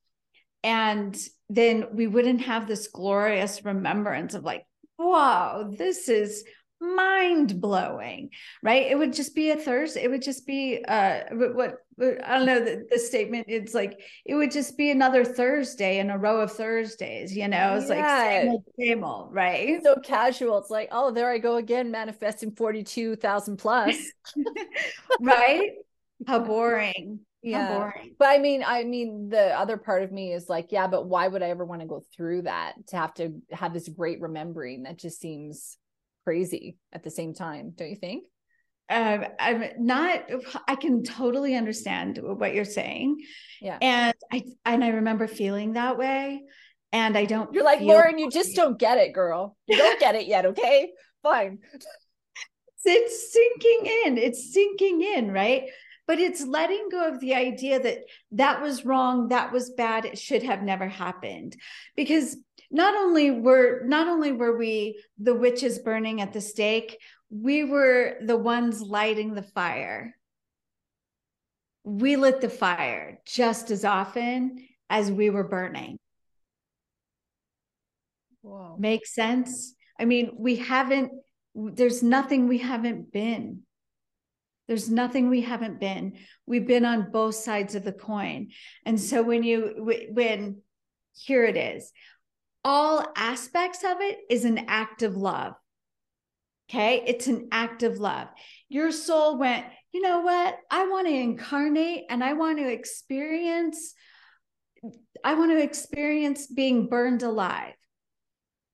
And 0.64 1.16
then 1.50 1.86
we 1.93 2.08
wouldn't 2.08 2.41
have 2.41 2.68
this 2.68 2.88
glorious 2.88 3.64
remembrance 3.64 4.34
of 4.34 4.43
like 4.43 4.66
wow 4.98 5.70
this 5.78 6.10
is 6.10 6.43
mind 6.82 7.60
blowing 7.62 8.30
right? 8.62 8.88
It 8.88 8.98
would 8.98 9.14
just 9.14 9.34
be 9.36 9.52
a 9.52 9.56
thursday 9.56 10.04
it 10.04 10.10
would 10.10 10.22
just 10.22 10.46
be 10.46 10.84
uh 10.88 11.22
what, 11.32 11.56
what 11.56 11.76
i 12.00 12.38
don't 12.38 12.46
know 12.46 12.60
the, 12.60 12.86
the, 12.91 13.00
statement 13.00 13.46
it's 13.48 13.74
like 13.74 13.98
it 14.26 14.36
would 14.36 14.52
just 14.52 14.78
be 14.78 14.91
another 14.91 15.24
thursday 15.24 16.00
in 16.00 16.10
a 16.10 16.18
row 16.18 16.41
of 16.41 16.52
thursdays 16.52 17.36
you 17.36 17.48
know? 17.48 17.78
It's 17.78 17.89
yeah. 17.89 17.96
like 17.96 18.41
same 18.41 18.50
old, 18.50 18.64
same 18.78 19.04
old 19.04 19.34
right? 19.34 19.82
So 19.84 19.96
casual. 20.04 20.58
It's 20.58 20.70
like 20.70 20.89
oh 20.91 21.12
there 21.12 21.32
i 21.32 21.38
go 21.38 21.56
again 21.56 21.91
manifesting 21.91 22.52
42,000 22.52 23.58
plus. 23.58 23.96
Right 25.22 25.72
how 26.28 26.39
boring. 26.39 27.20
Yeah. 27.41 27.68
How 27.68 27.80
boring. 27.80 28.16
But 28.18 28.30
I 28.30 28.39
mean, 28.39 28.63
I 28.66 28.84
mean, 28.84 29.30
the 29.30 29.57
other 29.57 29.78
part 29.78 30.03
of 30.03 30.11
me 30.11 30.34
is 30.34 30.49
like, 30.49 30.72
yeah, 30.72 30.88
but 30.88 31.07
why 31.07 31.28
would 31.28 31.43
I 31.43 31.49
ever 31.49 31.66
want 31.66 31.82
to 31.82 31.88
go 31.88 32.03
through 32.16 32.43
that 32.43 32.74
to 32.88 32.97
have 32.97 33.13
to 33.16 33.41
have 33.51 33.74
this 33.74 33.88
great 33.88 34.22
remembering? 34.22 34.84
That 34.84 34.97
just 34.97 35.20
seems 35.20 35.78
crazy 36.24 36.78
at 36.91 37.03
the 37.03 37.11
same 37.11 37.34
time, 37.34 37.74
don't 37.76 37.89
you 37.89 37.95
think? 37.95 38.26
Um, 38.89 39.26
I'm 39.39 39.63
not. 39.80 40.26
I 40.68 40.76
can 40.76 41.03
totally 41.03 41.55
understand 41.55 42.20
what 42.22 42.53
you're 42.53 42.66
saying. 42.66 43.18
Yeah, 43.59 43.80
and 43.82 44.13
I 44.32 44.43
and 44.63 44.84
I 44.84 44.89
remember 44.89 45.28
feeling 45.28 45.74
that 45.74 45.97
way, 45.97 46.43
and 46.91 47.18
I 47.18 47.26
don't. 47.26 47.51
You're 47.51 47.63
like 47.63 47.82
Lauren. 47.82 48.20
You 48.20 48.30
just 48.30 48.55
don't 48.55 48.78
get 48.78 48.99
it, 48.99 49.13
girl. 49.13 49.57
You 49.68 49.78
don't 49.78 49.99
get 49.99 50.13
it 50.13 50.28
yet. 50.28 50.45
Okay, 50.45 50.91
fine. 51.24 51.59
It's 52.88 53.34
sinking 53.34 53.91
in. 54.05 54.18
It's 54.20 54.53
sinking 54.53 55.01
in, 55.01 55.32
right? 55.32 55.63
But 56.08 56.20
it's 56.20 56.45
letting 56.45 56.89
go 56.91 57.08
of 57.08 57.20
the 57.20 57.34
idea 57.34 57.80
that 57.80 57.99
that 58.32 58.62
was 58.62 58.86
wrong 58.86 59.30
that 59.30 59.51
was 59.51 59.72
bad 59.72 60.06
it 60.06 60.18
should 60.18 60.43
have 60.43 60.62
never 60.62 60.88
happened. 60.88 61.56
Because 61.95 62.38
not 62.72 62.95
only 62.95 63.32
were 63.32 63.84
not 63.86 64.08
only 64.08 64.32
were 64.32 64.58
we 64.58 65.01
the 65.18 65.36
witches 65.36 65.80
burning 65.80 66.22
at 66.22 66.34
the 66.34 66.41
stake 66.41 66.97
we 67.30 67.64
were 67.64 68.18
the 68.22 68.38
ones 68.38 68.82
lighting 68.82 69.34
the 69.34 69.43
fire. 69.43 70.16
We 71.84 72.16
lit 72.16 72.41
the 72.41 72.49
fire 72.49 73.20
just 73.26 73.72
as 73.72 73.84
often 73.84 74.68
as 74.89 75.12
we 75.12 75.30
were 75.30 75.43
burning. 75.43 75.97
Whoa. 78.41 78.76
make 78.78 79.08
sense? 79.08 79.74
I 79.99 80.06
mean 80.06 80.32
we 80.38 80.58
haven't 80.58 81.12
there's 81.56 82.03
nothing 82.03 82.47
we 82.47 82.60
haven't 82.60 83.12
been 83.12 83.62
there's 84.68 84.89
nothing 84.89 85.30
we 85.30 85.41
haven't 85.41 85.80
been. 85.80 86.18
We've 86.45 86.68
been 86.68 86.86
on 86.86 87.11
both 87.11 87.36
sides 87.36 87.76
of 87.76 87.84
the 87.84 87.91
coin. 87.91 88.49
And 88.86 88.99
so 88.99 89.22
when 89.22 89.43
you, 89.43 90.07
when 90.11 90.61
here 91.13 91.45
it 91.45 91.57
is, 91.57 91.91
all 92.63 93.05
aspects 93.16 93.84
of 93.84 94.01
it 94.01 94.20
is 94.30 94.43
an 94.43 94.66
act 94.68 95.03
of 95.03 95.16
love. 95.16 95.53
Okay. 96.70 97.03
It's 97.05 97.28
an 97.28 97.49
act 97.51 97.84
of 97.84 97.99
love. 97.99 98.28
Your 98.70 98.91
soul 98.91 99.38
went, 99.38 99.66
you 99.91 100.01
know 100.01 100.22
what? 100.22 100.57
I 100.72 100.88
want 100.88 101.07
to 101.07 101.13
incarnate 101.13 102.05
and 102.09 102.24
I 102.24 102.34
want 102.34 102.57
to 102.57 102.68
experience, 102.68 103.93
I 105.24 105.36
want 105.36 105.51
to 105.51 105.61
experience 105.61 106.47
being 106.47 106.89
burned 106.89 107.22
alive. 107.22 107.76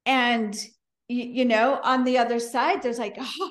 And, 0.06 0.56
you, 1.10 1.24
you 1.26 1.46
know, 1.46 1.80
on 1.84 2.06
the 2.06 2.18
other 2.18 2.40
side, 2.40 2.82
there's 2.82 2.98
like, 2.98 3.18
oh, 3.20 3.50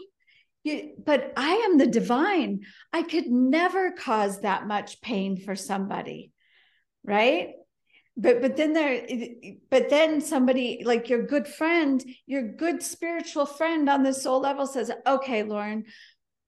but 0.65 1.33
I 1.37 1.53
am 1.67 1.79
the 1.79 1.87
divine. 1.87 2.61
I 2.93 3.03
could 3.03 3.27
never 3.27 3.93
cause 3.93 4.41
that 4.41 4.67
much 4.67 5.01
pain 5.01 5.37
for 5.37 5.57
somebody, 5.57 6.33
right? 7.05 7.51
But 8.17 8.43
but 8.43 8.57
then 8.57 8.73
there, 8.73 9.07
but 9.71 9.89
then 9.89 10.21
somebody 10.21 10.83
like 10.85 11.09
your 11.09 11.27
good 11.27 11.47
friend, 11.47 12.05
your 12.27 12.43
good 12.43 12.83
spiritual 12.83 13.47
friend 13.47 13.89
on 13.89 14.03
the 14.03 14.13
soul 14.13 14.41
level 14.41 14.67
says, 14.67 14.91
"Okay, 15.07 15.43
Lauren, 15.43 15.85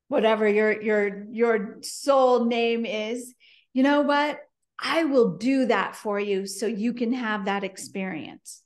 whatever 0.08 0.46
your 0.46 0.82
your 0.82 1.24
your 1.30 1.78
soul 1.82 2.44
name 2.44 2.84
is, 2.84 3.34
you 3.72 3.82
know 3.82 4.02
what? 4.02 4.38
I 4.78 5.04
will 5.04 5.36
do 5.36 5.66
that 5.66 5.96
for 5.96 6.18
you 6.18 6.46
so 6.46 6.66
you 6.66 6.92
can 6.92 7.12
have 7.12 7.44
that 7.44 7.64
experience. 7.64 8.61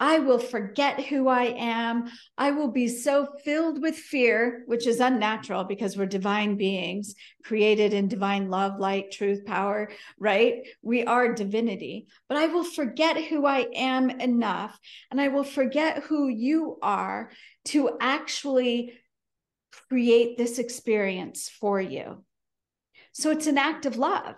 I 0.00 0.20
will 0.20 0.38
forget 0.38 1.04
who 1.06 1.26
I 1.28 1.54
am. 1.56 2.08
I 2.36 2.52
will 2.52 2.68
be 2.68 2.86
so 2.86 3.26
filled 3.44 3.82
with 3.82 3.96
fear, 3.96 4.62
which 4.66 4.86
is 4.86 5.00
unnatural 5.00 5.64
because 5.64 5.96
we're 5.96 6.06
divine 6.06 6.56
beings 6.56 7.14
created 7.44 7.92
in 7.92 8.08
divine 8.08 8.48
love, 8.48 8.78
light, 8.78 9.10
truth, 9.10 9.44
power, 9.44 9.90
right? 10.18 10.66
We 10.82 11.04
are 11.04 11.34
divinity. 11.34 12.06
But 12.28 12.38
I 12.38 12.46
will 12.46 12.64
forget 12.64 13.24
who 13.24 13.46
I 13.46 13.66
am 13.74 14.10
enough 14.10 14.78
and 15.10 15.20
I 15.20 15.28
will 15.28 15.44
forget 15.44 16.04
who 16.04 16.28
you 16.28 16.78
are 16.82 17.30
to 17.66 17.96
actually 18.00 18.92
create 19.88 20.36
this 20.36 20.58
experience 20.58 21.48
for 21.48 21.80
you. 21.80 22.24
So 23.12 23.30
it's 23.30 23.46
an 23.46 23.58
act 23.58 23.84
of 23.84 23.96
love. 23.96 24.36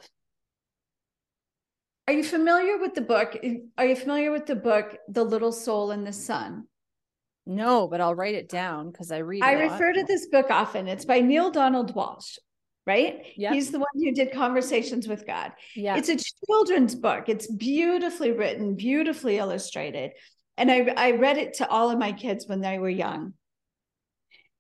Are 2.11 2.12
you 2.12 2.24
familiar 2.24 2.76
with 2.76 2.96
the 2.96 3.02
book? 3.02 3.38
Are 3.78 3.86
you 3.86 3.94
familiar 3.94 4.32
with 4.32 4.44
the 4.44 4.56
book, 4.56 4.98
The 5.06 5.22
Little 5.22 5.52
Soul 5.52 5.92
and 5.92 6.04
the 6.04 6.12
Sun? 6.12 6.66
No, 7.46 7.86
but 7.86 8.00
I'll 8.00 8.16
write 8.16 8.34
it 8.34 8.48
down 8.48 8.90
because 8.90 9.12
I 9.12 9.18
read. 9.18 9.44
It. 9.44 9.46
I 9.46 9.52
refer 9.52 9.92
to 9.92 10.02
this 10.02 10.26
book 10.26 10.46
often. 10.50 10.88
It's 10.88 11.04
by 11.04 11.20
Neale 11.20 11.52
Donald 11.52 11.94
Walsch, 11.94 12.36
right? 12.84 13.24
Yeah. 13.36 13.52
He's 13.52 13.70
the 13.70 13.78
one 13.78 13.86
who 13.94 14.11
did 14.11 14.32
Conversations 14.32 15.06
with 15.06 15.24
God. 15.24 15.52
Yeah. 15.76 15.98
It's 15.98 16.08
a 16.08 16.16
children's 16.48 16.96
book. 16.96 17.28
It's 17.28 17.46
beautifully 17.46 18.32
written, 18.32 18.74
beautifully 18.74 19.38
illustrated. 19.38 20.11
And 20.56 20.68
I, 20.68 20.92
I 20.96 21.11
read 21.12 21.38
it 21.38 21.54
to 21.54 21.68
all 21.68 21.90
of 21.90 21.98
my 22.00 22.11
kids 22.11 22.48
when 22.48 22.61
they 22.61 22.80
were 22.80 22.90
young. 22.90 23.34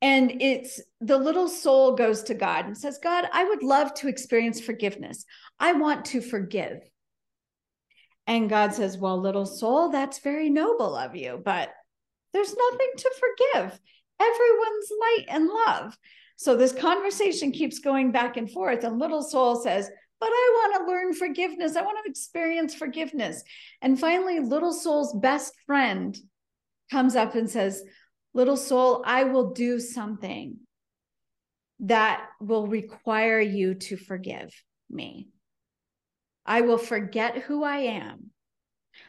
And 0.00 0.40
it's 0.40 0.80
the 1.00 1.18
little 1.18 1.48
soul 1.48 1.96
goes 1.96 2.22
to 2.22 2.34
God 2.34 2.66
and 2.66 2.78
says, 2.78 3.00
God, 3.02 3.24
I 3.32 3.42
would 3.42 3.64
love 3.64 3.92
to 3.94 4.08
experience 4.08 4.60
forgiveness. 4.60 5.24
I 5.58 5.72
want 5.72 6.04
to 6.06 6.20
forgive. 6.20 6.88
And 8.26 8.48
God 8.48 8.74
says, 8.74 8.98
Well, 8.98 9.20
little 9.20 9.46
soul, 9.46 9.90
that's 9.90 10.18
very 10.18 10.50
noble 10.50 10.94
of 10.94 11.16
you, 11.16 11.40
but 11.44 11.70
there's 12.32 12.54
nothing 12.54 12.90
to 12.96 13.10
forgive. 13.18 13.80
Everyone's 14.20 14.90
light 15.00 15.24
and 15.28 15.48
love. 15.48 15.98
So 16.36 16.56
this 16.56 16.72
conversation 16.72 17.52
keeps 17.52 17.80
going 17.80 18.12
back 18.12 18.36
and 18.36 18.50
forth. 18.50 18.84
And 18.84 18.98
little 18.98 19.22
soul 19.22 19.56
says, 19.56 19.90
But 20.20 20.30
I 20.30 20.70
want 20.70 20.86
to 20.86 20.90
learn 20.90 21.12
forgiveness. 21.12 21.76
I 21.76 21.82
want 21.82 21.98
to 22.04 22.10
experience 22.10 22.74
forgiveness. 22.74 23.42
And 23.82 23.98
finally, 23.98 24.40
little 24.40 24.72
soul's 24.72 25.12
best 25.14 25.52
friend 25.66 26.16
comes 26.90 27.16
up 27.16 27.34
and 27.34 27.50
says, 27.50 27.82
Little 28.32 28.56
soul, 28.56 29.02
I 29.04 29.24
will 29.24 29.50
do 29.52 29.80
something 29.80 30.56
that 31.80 32.26
will 32.40 32.66
require 32.66 33.40
you 33.40 33.74
to 33.74 33.96
forgive 33.96 34.50
me. 34.88 35.28
I 36.46 36.62
will 36.62 36.78
forget 36.78 37.38
who 37.38 37.64
I 37.64 37.78
am. 37.78 38.30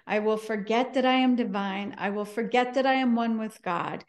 I 0.05 0.19
will 0.19 0.37
forget 0.37 0.93
that 0.93 1.05
I 1.05 1.15
am 1.15 1.35
divine. 1.35 1.95
I 1.97 2.09
will 2.09 2.25
forget 2.25 2.75
that 2.75 2.85
I 2.85 2.95
am 2.95 3.15
one 3.15 3.39
with 3.39 3.61
God. 3.61 4.03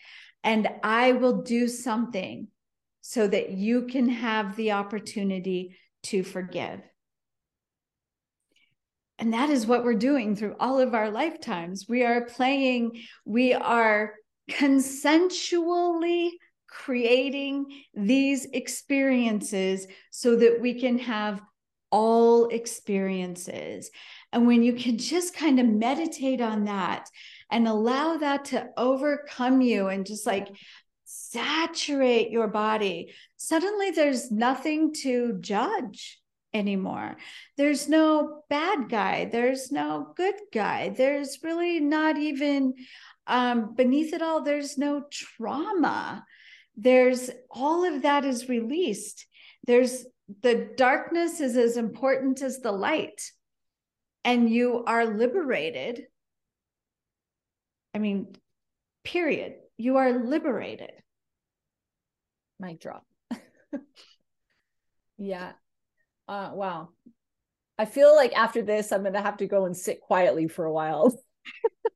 And 0.45 0.69
I 0.83 1.13
will 1.13 1.43
do 1.43 1.69
something 1.69 2.49
so 3.01 3.27
that 3.27 3.51
you 3.51 3.87
can 3.87 4.09
have 4.09 4.57
the 4.57 4.73
opportunity 4.73 5.77
to 6.05 6.23
forgive. 6.23 6.81
And 9.19 9.33
that 9.33 9.51
is 9.51 9.67
what 9.67 9.85
we're 9.85 9.95
doing 9.95 10.35
through 10.35 10.57
all 10.59 10.81
of 10.81 10.95
our 10.95 11.11
lifetimes. 11.11 11.87
We 11.89 12.05
are 12.05 12.25
playing, 12.25 13.03
we 13.25 13.53
are 13.55 14.15
consensually 14.51 16.31
creating 16.69 17.67
these 17.95 18.47
experiences 18.47 19.87
so 20.11 20.37
that 20.37 20.61
we 20.61 20.81
can 20.81 20.99
have 20.99 21.41
all 21.93 22.49
experiences. 22.49 23.91
And 24.33 24.47
when 24.47 24.63
you 24.63 24.73
can 24.73 24.99
just 24.99 25.37
kind 25.37 25.61
of 25.61 25.67
meditate 25.67 26.41
on 26.41 26.65
that 26.65 27.09
and 27.51 27.69
allow 27.69 28.17
that 28.17 28.47
to 28.47 28.71
overcome 28.77 29.61
you 29.61 29.89
and 29.89 30.07
just 30.07 30.27
like 30.27 30.49
saturate 31.05 32.31
your 32.31 32.49
body, 32.49 33.13
suddenly 33.37 33.91
there's 33.91 34.33
nothing 34.33 34.95
to 35.03 35.37
judge 35.41 36.19
anymore. 36.55 37.17
There's 37.57 37.89
no 37.89 38.43
bad 38.49 38.89
guy, 38.89 39.27
there's 39.27 39.71
no 39.71 40.13
good 40.17 40.35
guy, 40.53 40.89
there's 40.89 41.39
really 41.43 41.79
not 41.81 42.17
even 42.17 42.75
um, 43.27 43.75
beneath 43.75 44.13
it 44.13 44.23
all, 44.23 44.43
there's 44.43 44.77
no 44.77 45.05
trauma. 45.11 46.25
There's 46.77 47.31
all 47.51 47.85
of 47.85 48.03
that 48.03 48.25
is 48.25 48.49
released. 48.49 49.27
There's 49.67 50.07
the 50.43 50.71
darkness 50.77 51.41
is 51.41 51.57
as 51.57 51.77
important 51.77 52.43
as 52.43 52.61
the 52.61 52.73
light 52.73 53.31
and 54.25 54.49
you 54.49 54.85
are 54.87 55.05
liberated. 55.05 56.07
I 57.95 57.99
mean 57.99 58.35
period. 59.05 59.55
You 59.77 59.97
are 59.97 60.13
liberated. 60.13 60.93
Mic 62.59 62.81
drop. 62.81 63.05
Yeah. 65.19 65.53
Uh 66.27 66.51
wow. 66.53 66.89
I 67.79 67.85
feel 67.85 68.15
like 68.15 68.33
after 68.33 68.63
this 68.63 68.93
i'm 68.93 69.03
gonna 69.05 69.23
have 69.23 69.39
to 69.39 69.47
go 69.47 69.67
and 69.67 69.77
sit 69.77 70.01
quietly 70.01 70.49
for 70.49 70.65
a 70.65 70.73
while 70.73 71.17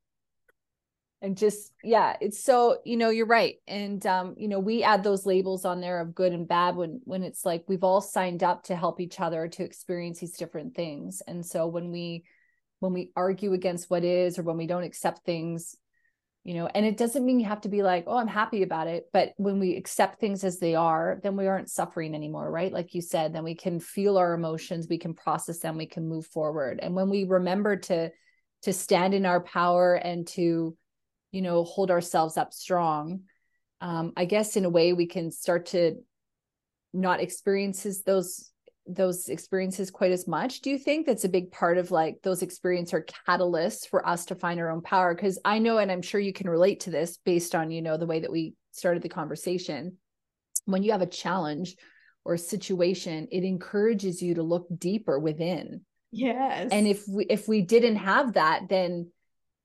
and 1.22 1.36
just 1.36 1.72
yeah 1.82 2.16
it's 2.20 2.42
so 2.42 2.78
you 2.84 2.96
know 2.96 3.10
you're 3.10 3.26
right. 3.26 3.56
And 3.66 4.04
um 4.06 4.34
you 4.36 4.48
know 4.48 4.58
we 4.58 4.82
add 4.82 5.02
those 5.02 5.26
labels 5.26 5.64
on 5.64 5.80
there 5.80 6.00
of 6.00 6.14
good 6.14 6.32
and 6.32 6.46
bad 6.46 6.76
when 6.76 7.00
when 7.04 7.22
it's 7.22 7.44
like 7.44 7.64
we've 7.68 7.84
all 7.84 8.00
signed 8.00 8.42
up 8.42 8.64
to 8.64 8.76
help 8.76 9.00
each 9.00 9.20
other 9.20 9.48
to 9.48 9.64
experience 9.64 10.20
these 10.20 10.36
different 10.36 10.74
things. 10.74 11.22
And 11.26 11.44
so 11.44 11.66
when 11.66 11.90
we 11.90 12.24
when 12.80 12.92
we 12.92 13.10
argue 13.16 13.54
against 13.54 13.90
what 13.90 14.04
is 14.04 14.38
or 14.38 14.42
when 14.42 14.58
we 14.58 14.66
don't 14.66 14.84
accept 14.84 15.24
things 15.24 15.74
you 16.44 16.54
know 16.54 16.66
and 16.66 16.84
it 16.84 16.98
doesn't 16.98 17.24
mean 17.24 17.40
you 17.40 17.46
have 17.46 17.62
to 17.62 17.68
be 17.70 17.82
like 17.82 18.04
oh 18.06 18.16
i'm 18.18 18.28
happy 18.28 18.62
about 18.62 18.86
it. 18.86 19.06
But 19.12 19.32
when 19.36 19.58
we 19.58 19.76
accept 19.76 20.20
things 20.20 20.44
as 20.44 20.58
they 20.58 20.74
are 20.74 21.18
then 21.22 21.36
we 21.36 21.46
aren't 21.46 21.70
suffering 21.70 22.14
anymore 22.14 22.50
right? 22.50 22.72
Like 22.72 22.94
you 22.94 23.00
said 23.00 23.32
then 23.32 23.42
we 23.42 23.54
can 23.54 23.80
feel 23.80 24.18
our 24.18 24.34
emotions 24.34 24.86
we 24.88 24.98
can 24.98 25.14
process 25.14 25.60
them 25.60 25.78
we 25.78 25.86
can 25.86 26.06
move 26.06 26.26
forward. 26.26 26.78
And 26.82 26.94
when 26.94 27.08
we 27.08 27.24
remember 27.24 27.76
to 27.76 28.10
to 28.62 28.72
stand 28.72 29.14
in 29.14 29.26
our 29.26 29.40
power 29.40 29.94
and 29.94 30.26
to 30.26 30.76
you 31.36 31.42
know 31.42 31.64
hold 31.64 31.90
ourselves 31.90 32.36
up 32.36 32.52
strong. 32.52 33.20
Um 33.80 34.12
i 34.16 34.24
guess 34.24 34.56
in 34.56 34.64
a 34.64 34.74
way 34.78 34.92
we 34.92 35.06
can 35.06 35.30
start 35.30 35.66
to 35.66 35.96
not 36.92 37.20
experiences 37.20 38.02
those 38.02 38.50
those 38.88 39.28
experiences 39.28 39.90
quite 39.90 40.12
as 40.12 40.28
much. 40.28 40.60
Do 40.60 40.70
you 40.70 40.78
think 40.78 41.06
that's 41.06 41.24
a 41.24 41.28
big 41.28 41.50
part 41.50 41.76
of 41.76 41.90
like 41.90 42.18
those 42.22 42.42
experiences 42.42 42.94
are 42.94 43.06
catalysts 43.28 43.88
for 43.88 44.06
us 44.06 44.26
to 44.26 44.36
find 44.36 44.60
our 44.60 44.70
own 44.70 44.80
power? 44.80 45.14
Because 45.14 45.38
i 45.44 45.58
know 45.58 45.78
and 45.78 45.90
i'm 45.90 46.02
sure 46.02 46.20
you 46.20 46.32
can 46.32 46.48
relate 46.48 46.80
to 46.80 46.90
this 46.90 47.18
based 47.24 47.54
on 47.54 47.70
you 47.70 47.82
know 47.82 47.96
the 47.96 48.06
way 48.06 48.20
that 48.20 48.32
we 48.32 48.54
started 48.72 49.02
the 49.02 49.08
conversation. 49.08 49.96
When 50.64 50.82
you 50.82 50.92
have 50.92 51.02
a 51.02 51.06
challenge 51.06 51.76
or 52.24 52.36
situation 52.36 53.28
it 53.30 53.44
encourages 53.44 54.22
you 54.22 54.34
to 54.34 54.42
look 54.42 54.66
deeper 54.76 55.18
within. 55.18 55.82
Yes. 56.12 56.70
And 56.72 56.86
if 56.86 57.06
we 57.08 57.24
if 57.26 57.48
we 57.48 57.62
didn't 57.62 57.96
have 57.96 58.34
that 58.34 58.68
then 58.68 59.10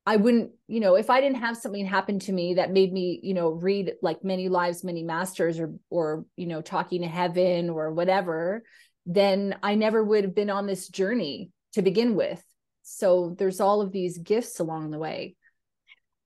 I 0.06 0.16
wouldn't, 0.16 0.52
you 0.68 0.80
know, 0.80 0.96
if 0.96 1.10
I 1.10 1.22
didn't 1.22 1.38
have 1.38 1.58
something 1.58 1.86
happen 1.86 2.20
to 2.20 2.32
me 2.32 2.56
that 2.56 2.72
made 2.72 2.92
me, 2.92 3.20
you 3.22 3.34
know, 3.34 3.50
read 3.50 3.94
like 4.02 4.24
many 4.24 4.50
lives, 4.50 4.84
many 4.84 5.04
masters 5.04 5.60
or 5.60 5.76
or, 5.90 6.26
you 6.36 6.48
know, 6.48 6.62
talking 6.62 7.02
to 7.02 7.08
heaven 7.08 7.70
or 7.70 7.92
whatever, 7.92 8.64
then 9.06 9.56
I 9.62 9.76
never 9.76 10.04
would 10.04 10.24
have 10.24 10.36
been 10.36 10.50
on 10.50 10.66
this 10.66 10.88
journey 10.88 11.52
to 11.74 11.82
begin 11.82 12.16
with. 12.16 12.44
So 12.82 13.36
there's 13.38 13.62
all 13.62 13.82
of 13.82 13.92
these 13.92 14.18
gifts 14.18 14.60
along 14.60 14.90
the 14.90 15.00
way. 15.00 15.36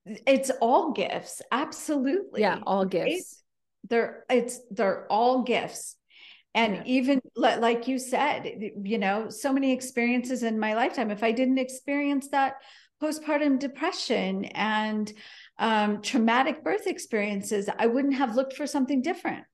It's 0.06 0.52
all 0.62 0.94
gifts. 0.94 1.42
Absolutely. 1.52 2.42
Yeah, 2.42 2.60
all 2.66 2.86
gifts. 2.86 3.42
they're 3.90 4.24
it's 4.30 4.60
they're 4.72 5.06
all 5.12 5.44
gifts. 5.44 5.98
And 6.54 6.76
yeah. 6.76 6.84
even 6.86 7.22
like 7.36 7.90
you 7.90 8.00
said, 8.00 8.50
you 8.84 8.98
know, 8.98 9.30
so 9.30 9.52
many 9.52 9.74
experiences 9.74 10.44
in 10.44 10.58
my 10.58 10.76
lifetime. 10.76 11.12
If 11.12 11.24
I 11.24 11.34
didn't 11.34 11.58
experience 11.58 12.30
that 12.30 12.56
postpartum 13.06 13.60
depression 13.60 14.46
and 14.46 15.12
um, 15.60 16.02
traumatic 16.02 16.64
birth 16.64 16.88
experiences, 16.88 17.70
I 17.78 17.88
wouldn't 17.88 18.16
have 18.16 18.36
looked 18.36 18.54
for 18.54 18.68
something 18.68 19.02
different, 19.02 19.46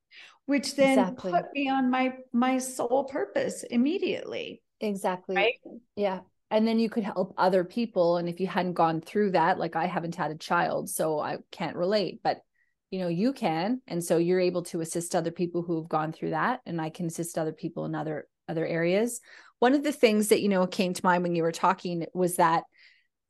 which 0.46 0.76
then 0.76 1.00
exactly. 1.00 1.32
put 1.32 1.46
me 1.54 1.70
on 1.70 1.92
my 1.92 2.14
my 2.32 2.58
sole 2.58 3.06
purpose 3.06 3.64
immediately. 3.64 4.62
Exactly. 4.80 5.36
Right? 5.36 5.54
Yeah. 5.96 6.20
And 6.50 6.68
then 6.68 6.80
you 6.80 6.90
could 6.90 7.04
help 7.04 7.34
other 7.38 7.64
people. 7.64 8.18
And 8.18 8.28
if 8.28 8.40
you 8.40 8.48
hadn't 8.48 8.74
gone 8.74 9.00
through 9.00 9.32
that, 9.32 9.58
like 9.58 9.76
I 9.76 9.86
haven't 9.86 10.16
had 10.16 10.32
a 10.32 10.38
child, 10.38 10.90
so 10.90 11.20
I 11.20 11.38
can't 11.52 11.78
relate, 11.78 12.20
but 12.24 12.42
you 12.90 13.00
know, 13.00 13.08
you 13.08 13.32
can. 13.32 13.82
And 13.88 14.04
so 14.04 14.18
you're 14.18 14.40
able 14.40 14.64
to 14.64 14.82
assist 14.82 15.16
other 15.16 15.32
people 15.32 15.62
who 15.62 15.78
have 15.78 15.88
gone 15.88 16.12
through 16.12 16.32
that. 16.32 16.60
And 16.66 16.82
I 16.82 16.90
can 16.90 17.06
assist 17.06 17.38
other 17.38 17.54
people 17.54 17.86
in 17.86 17.96
other 17.96 18.28
other 18.50 18.66
areas. 18.66 19.22
One 19.60 19.74
of 19.76 19.84
the 19.84 19.94
things 19.94 20.28
that, 20.30 20.42
you 20.42 20.50
know, 20.50 20.68
came 20.68 20.94
to 20.94 21.06
mind 21.06 21.24
when 21.24 21.36
you 21.36 21.44
were 21.44 21.52
talking 21.52 22.06
was 22.14 22.36
that 22.36 22.64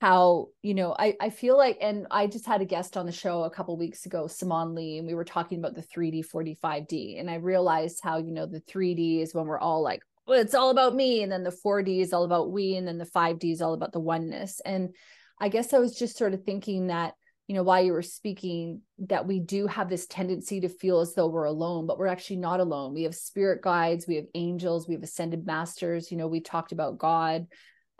how 0.02 0.48
you 0.62 0.74
know 0.74 0.96
I, 0.98 1.16
I 1.22 1.30
feel 1.30 1.56
like 1.56 1.78
and 1.80 2.08
i 2.12 2.28
just 2.28 2.46
had 2.46 2.62
a 2.62 2.66
guest 2.66 2.98
on 2.98 3.06
the 3.06 3.12
show 3.12 3.44
a 3.44 3.52
couple 3.52 3.78
weeks 3.78 4.06
ago 4.06 4.28
simon 4.28 4.76
lee 4.76 4.98
and 4.98 5.08
we 5.08 5.14
were 5.14 5.24
talking 5.24 5.60
about 5.60 5.76
the 5.76 5.84
3d 5.84 6.26
45d 6.28 7.20
and 7.20 7.30
i 7.30 7.36
realized 7.36 8.02
how 8.04 8.18
you 8.18 8.32
know 8.32 8.48
the 8.48 8.62
3d 8.62 9.22
is 9.22 9.34
when 9.34 9.46
we're 9.46 9.60
all 9.60 9.82
like 9.82 10.02
well, 10.28 10.40
it's 10.40 10.56
all 10.56 10.70
about 10.70 10.96
me 10.96 11.24
and 11.24 11.32
then 11.32 11.44
the 11.44 11.56
4d 11.66 12.02
is 12.02 12.14
all 12.14 12.24
about 12.24 12.52
we 12.52 12.76
and 12.76 12.88
then 12.88 12.98
the 12.98 13.06
5d 13.06 13.52
is 13.52 13.62
all 13.62 13.74
about 13.74 13.94
the 13.94 14.00
oneness 14.00 14.60
and 14.66 14.90
I 15.42 15.50
guess 15.50 15.74
I 15.74 15.80
was 15.80 15.98
just 15.98 16.18
sort 16.18 16.36
of 16.36 16.44
thinking 16.44 16.88
that, 16.88 17.16
you 17.48 17.56
know, 17.56 17.64
while 17.64 17.84
you 17.84 17.94
were 17.94 18.04
speaking, 18.04 18.82
that 19.00 19.26
we 19.26 19.40
do 19.40 19.66
have 19.66 19.90
this 19.90 20.06
tendency 20.06 20.62
to 20.62 20.70
feel 20.70 21.00
as 21.00 21.16
though 21.16 21.28
we're 21.28 21.46
alone, 21.46 21.88
but 21.88 21.98
we're 21.98 22.06
actually 22.06 22.36
not 22.36 22.60
alone. 22.60 22.94
We 22.94 23.04
have 23.04 23.16
spirit 23.16 23.64
guides, 23.64 24.06
we 24.08 24.18
have 24.18 24.26
angels, 24.36 24.88
we 24.88 24.94
have 24.94 25.02
ascended 25.02 25.48
masters. 25.48 26.12
You 26.12 26.18
know, 26.18 26.28
we 26.28 26.42
talked 26.42 26.74
about 26.74 27.00
God 27.00 27.48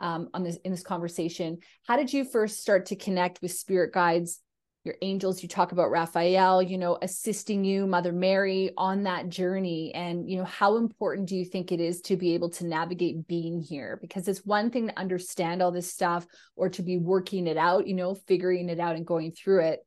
um, 0.02 0.28
on 0.34 0.42
this 0.42 0.56
in 0.64 0.70
this 0.70 0.82
conversation. 0.82 1.58
How 1.86 1.96
did 1.96 2.12
you 2.12 2.24
first 2.24 2.60
start 2.60 2.86
to 2.86 2.96
connect 2.96 3.40
with 3.40 3.52
spirit 3.52 3.92
guides 3.92 4.40
your 4.84 4.96
angels? 5.00 5.42
You 5.42 5.48
talk 5.48 5.72
about 5.72 5.90
raphael 5.90 6.60
you 6.60 6.76
know 6.76 6.98
assisting 7.00 7.64
you 7.64 7.86
mother 7.86 8.12
mary 8.12 8.72
on 8.76 9.04
that 9.04 9.28
journey. 9.28 9.92
And 9.94 10.28
you 10.28 10.36
know 10.36 10.44
how 10.44 10.76
important 10.76 11.28
do 11.28 11.36
you 11.36 11.44
think 11.44 11.72
it 11.72 11.80
is 11.80 12.02
to 12.02 12.16
be 12.16 12.34
able 12.34 12.50
to 12.50 12.66
navigate 12.66 13.26
being 13.26 13.60
here? 13.60 13.98
Because 14.00 14.28
it's 14.28 14.44
one 14.44 14.70
thing 14.70 14.88
to 14.88 14.98
understand 14.98 15.62
all 15.62 15.72
this 15.72 15.90
stuff 15.90 16.26
or 16.56 16.68
to 16.70 16.82
be 16.82 16.98
working 16.98 17.46
it 17.46 17.56
out 17.56 17.86
you 17.86 17.94
know 17.94 18.14
figuring 18.14 18.68
it 18.68 18.80
out 18.80 18.96
and 18.96 19.06
going 19.06 19.32
through 19.32 19.62
it. 19.64 19.80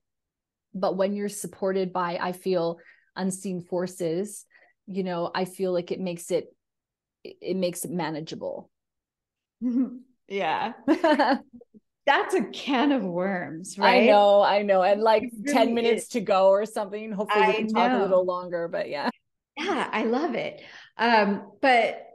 But 0.74 0.98
when 0.98 1.14
you're 1.14 1.30
supported 1.30 1.94
by 1.94 2.18
i 2.22 2.32
feel 2.32 2.80
unseen 3.16 3.62
forces 3.62 4.46
you 4.88 5.04
know 5.04 5.32
i 5.34 5.46
feel 5.46 5.72
like 5.72 5.92
it 5.92 6.00
makes 6.00 6.32
it 6.32 6.54
it 7.24 7.56
makes 7.56 7.86
it 7.86 7.92
manageable 7.92 8.70
yeah 10.28 10.74
that's 12.06 12.36
a 12.36 12.44
can 12.44 12.92
of 12.92 13.04
worms, 13.04 13.78
right? 13.78 14.04
I 14.04 14.06
know, 14.06 14.42
I 14.42 14.62
know. 14.62 14.84
And 14.84 15.02
like 15.02 15.24
really 15.42 15.54
10 15.54 15.74
minutes 15.74 16.04
is. 16.04 16.10
to 16.10 16.22
go 16.22 16.50
or 16.50 16.66
something. 16.66 17.12
Hopefully 17.12 17.48
we 17.48 17.54
can 17.54 17.68
talk 17.68 17.92
a 17.92 18.02
little 18.02 18.26
longer, 18.26 18.68
but 18.68 18.90
yeah. 18.90 19.10
Yeah, 19.58 19.90
I 19.92 20.04
love 20.04 20.36
it. 20.36 20.62
Um, 20.98 21.52
but 21.62 22.06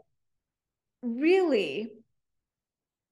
really 1.03 1.91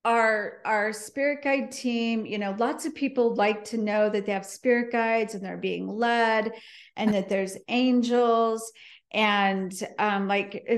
our 0.05 0.59
our 0.65 0.93
spirit 0.93 1.43
guide 1.43 1.73
team, 1.73 2.25
you 2.25 2.39
know, 2.39 2.55
lots 2.59 2.87
of 2.87 2.95
people 2.95 3.35
like 3.35 3.65
to 3.65 3.79
know 3.79 4.09
that 4.09 4.27
they 4.27 4.33
have 4.33 4.47
spirit 4.47 4.93
guides 4.93 5.35
and 5.35 5.45
they're 5.45 5.57
being 5.57 5.89
led 5.89 6.53
and 6.97 7.13
that 7.13 7.29
there's 7.29 7.57
angels 7.69 8.73
and 9.13 9.73
um 9.99 10.29
like 10.29 10.69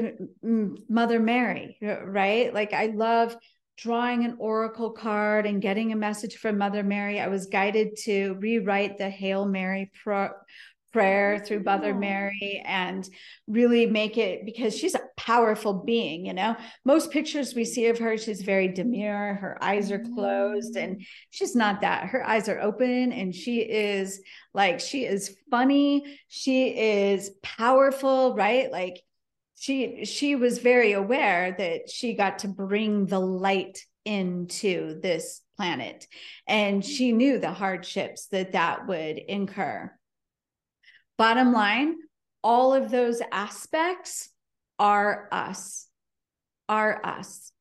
mother 0.43 1.19
mary 1.19 1.77
right 2.05 2.55
like 2.55 2.73
i 2.73 2.87
love 2.87 3.37
drawing 3.81 4.25
an 4.25 4.37
oracle 4.39 4.91
card 4.91 5.47
and 5.47 5.63
getting 5.63 5.91
a 5.91 5.97
message 5.97 6.37
from 6.37 6.59
Mother 6.59 6.83
Mary. 6.83 7.19
I 7.19 7.29
was 7.29 7.47
guided 7.47 7.97
to 8.05 8.35
rewrite 8.35 8.99
the 8.99 9.09
Hail 9.09 9.47
Mary 9.47 9.91
pro- 10.03 10.33
prayer 10.93 11.39
through 11.39 11.63
Mother 11.63 11.95
Mary 11.95 12.63
and 12.65 13.09
really 13.47 13.87
make 13.87 14.19
it 14.19 14.45
because 14.45 14.77
she's 14.77 14.95
a 14.95 15.01
powerful 15.17 15.73
being, 15.73 16.27
you 16.27 16.33
know. 16.33 16.57
Most 16.85 17.11
pictures 17.11 17.55
we 17.55 17.65
see 17.65 17.87
of 17.87 17.99
her, 17.99 18.17
she's 18.17 18.43
very 18.43 18.69
demure, 18.69 19.35
her 19.35 19.59
eyes 19.63 19.91
are 19.93 20.05
closed, 20.15 20.77
and 20.77 20.97
mm. 20.97 21.07
she's 21.31 21.55
not 21.55 21.81
that. 21.83 22.07
Her 22.09 22.27
eyes 22.27 22.49
are 22.49 22.61
open 22.61 23.13
and 23.13 23.35
she 23.35 23.61
is 23.61 24.21
like, 24.55 24.81
she 24.81 25.05
is 25.05 25.37
funny, 25.51 26.19
she 26.29 26.69
is 26.69 27.31
powerful, 27.43 28.35
right? 28.35 28.71
Like, 28.71 29.03
she 29.57 30.07
she 30.07 30.37
was 30.37 30.59
very 30.59 30.93
aware 30.93 31.55
that 31.59 31.91
she 31.91 32.15
got 32.15 32.41
to 32.41 32.49
bring 32.49 33.05
the 33.05 33.21
light 33.21 33.79
into 34.07 34.99
this 35.03 35.43
planet 35.57 36.07
and 36.47 36.83
she 36.83 37.13
knew 37.13 37.39
the 37.39 37.53
hardships 37.53 38.29
that 38.29 38.53
that 38.53 38.87
would 38.89 39.19
incur 39.19 39.93
bottom 41.21 41.53
line 41.53 41.97
all 42.43 42.73
of 42.73 42.91
those 42.91 43.21
aspects 43.31 44.31
are 44.79 45.29
us 45.31 45.87
are 46.69 47.05
us 47.05 47.53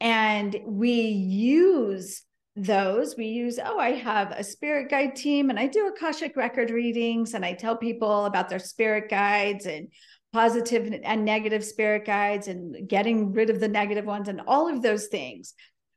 and 0.00 0.56
we 0.66 0.92
use 0.92 2.22
those 2.56 3.14
we 3.16 3.26
use 3.26 3.58
oh 3.62 3.78
i 3.78 3.90
have 3.90 4.30
a 4.30 4.42
spirit 4.42 4.90
guide 4.90 5.14
team 5.14 5.50
and 5.50 5.58
i 5.58 5.66
do 5.66 5.86
akashic 5.88 6.36
record 6.36 6.70
readings 6.70 7.34
and 7.34 7.44
i 7.44 7.52
tell 7.52 7.76
people 7.76 8.24
about 8.24 8.48
their 8.48 8.58
spirit 8.58 9.10
guides 9.10 9.66
and 9.66 9.88
positive 10.32 10.92
and 11.04 11.24
negative 11.24 11.64
spirit 11.64 12.06
guides 12.06 12.48
and 12.48 12.88
getting 12.88 13.32
rid 13.32 13.50
of 13.50 13.60
the 13.60 13.68
negative 13.68 14.06
ones 14.06 14.28
and 14.28 14.40
all 14.46 14.68
of 14.68 14.82
those 14.82 15.06
things. 15.08 15.54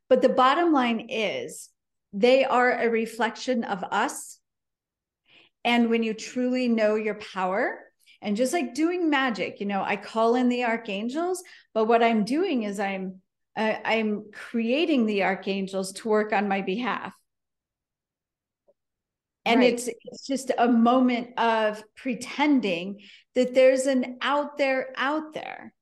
But 0.08 0.22
the 0.22 0.28
bottom 0.28 0.72
line 0.72 1.08
is 1.08 1.70
they 2.12 2.44
are 2.44 2.72
a 2.72 2.88
reflection 2.88 3.64
of 3.64 3.82
us. 3.90 4.38
And 5.66 5.90
when 5.90 6.02
you 6.02 6.14
truly 6.14 6.68
know 6.68 6.94
your 6.94 7.16
power, 7.16 7.80
and 8.22 8.36
just 8.36 8.54
like 8.54 8.74
doing 8.74 9.10
magic, 9.10 9.60
you 9.60 9.66
know, 9.66 9.82
I 9.82 9.96
call 9.96 10.34
in 10.36 10.48
the 10.48 10.64
archangels, 10.64 11.44
but 11.74 11.84
what 11.84 12.02
I'm 12.02 12.24
doing 12.24 12.62
is 12.62 12.80
I'm 12.80 13.20
uh, 13.56 13.74
I'm 13.84 14.26
creating 14.32 15.04
the 15.04 15.24
archangels 15.24 15.92
to 15.92 16.08
work 16.08 16.32
on 16.32 16.48
my 16.48 16.62
behalf 16.62 17.12
and 19.46 19.60
right. 19.60 19.72
it's 19.72 19.88
it's 19.88 20.26
just 20.26 20.50
a 20.58 20.68
moment 20.68 21.38
of 21.38 21.82
pretending 21.94 23.00
that 23.34 23.54
there's 23.54 23.86
an 23.86 24.18
out 24.20 24.58
there 24.58 24.88
out 24.96 25.32
there 25.32 25.72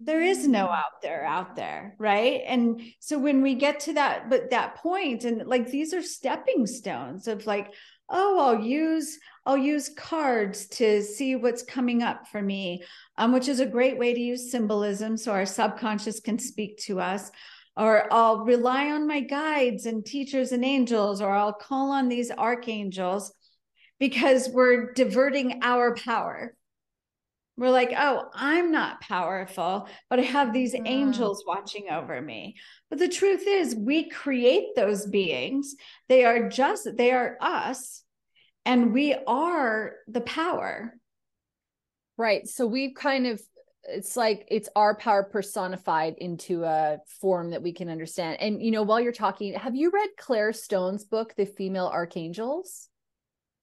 there 0.00 0.20
is 0.20 0.46
no 0.46 0.66
mm. 0.66 0.76
out 0.76 1.00
there 1.00 1.24
out 1.24 1.56
there 1.56 1.94
right 1.98 2.42
and 2.46 2.82
so 2.98 3.18
when 3.18 3.40
we 3.40 3.54
get 3.54 3.80
to 3.80 3.94
that 3.94 4.28
but 4.28 4.50
that 4.50 4.76
point 4.76 5.24
and 5.24 5.46
like 5.46 5.70
these 5.70 5.94
are 5.94 6.02
stepping 6.02 6.66
stones 6.66 7.28
of 7.28 7.46
like 7.46 7.72
oh 8.08 8.38
i'll 8.38 8.64
use 8.64 9.18
i'll 9.46 9.56
use 9.56 9.88
cards 9.96 10.66
to 10.66 11.02
see 11.02 11.36
what's 11.36 11.62
coming 11.62 12.02
up 12.02 12.26
for 12.28 12.42
me 12.42 12.82
um, 13.18 13.32
which 13.32 13.48
is 13.48 13.60
a 13.60 13.66
great 13.66 13.98
way 13.98 14.12
to 14.12 14.20
use 14.20 14.50
symbolism 14.50 15.16
so 15.16 15.32
our 15.32 15.46
subconscious 15.46 16.20
can 16.20 16.38
speak 16.38 16.76
to 16.78 17.00
us 17.00 17.30
or 17.76 18.12
I'll 18.12 18.44
rely 18.44 18.90
on 18.90 19.06
my 19.06 19.20
guides 19.20 19.86
and 19.86 20.04
teachers 20.04 20.52
and 20.52 20.64
angels, 20.64 21.20
or 21.20 21.30
I'll 21.30 21.52
call 21.52 21.90
on 21.90 22.08
these 22.08 22.30
archangels 22.30 23.34
because 23.98 24.48
we're 24.48 24.92
diverting 24.92 25.60
our 25.62 25.94
power. 25.96 26.54
We're 27.56 27.70
like, 27.70 27.92
oh, 27.96 28.28
I'm 28.34 28.72
not 28.72 29.00
powerful, 29.00 29.88
but 30.10 30.18
I 30.18 30.22
have 30.22 30.52
these 30.52 30.74
mm. 30.74 30.82
angels 30.86 31.44
watching 31.46 31.88
over 31.90 32.20
me. 32.20 32.56
But 32.90 32.98
the 32.98 33.08
truth 33.08 33.44
is, 33.46 33.76
we 33.76 34.08
create 34.08 34.74
those 34.74 35.06
beings. 35.06 35.76
They 36.08 36.24
are 36.24 36.48
just, 36.48 36.88
they 36.96 37.12
are 37.12 37.36
us, 37.40 38.02
and 38.64 38.92
we 38.92 39.14
are 39.26 39.92
the 40.08 40.22
power. 40.22 40.94
Right. 42.16 42.46
So 42.48 42.66
we've 42.66 42.94
kind 42.94 43.26
of 43.26 43.40
it's 43.86 44.16
like 44.16 44.46
it's 44.50 44.68
our 44.74 44.94
power 44.96 45.22
personified 45.22 46.14
into 46.18 46.64
a 46.64 46.98
form 47.20 47.50
that 47.50 47.62
we 47.62 47.72
can 47.72 47.88
understand. 47.88 48.40
And 48.40 48.62
you 48.62 48.70
know, 48.70 48.82
while 48.82 49.00
you're 49.00 49.12
talking, 49.12 49.54
have 49.54 49.76
you 49.76 49.90
read 49.90 50.10
Claire 50.18 50.52
Stone's 50.52 51.04
book, 51.04 51.34
The 51.36 51.46
Female 51.46 51.86
Archangels? 51.86 52.88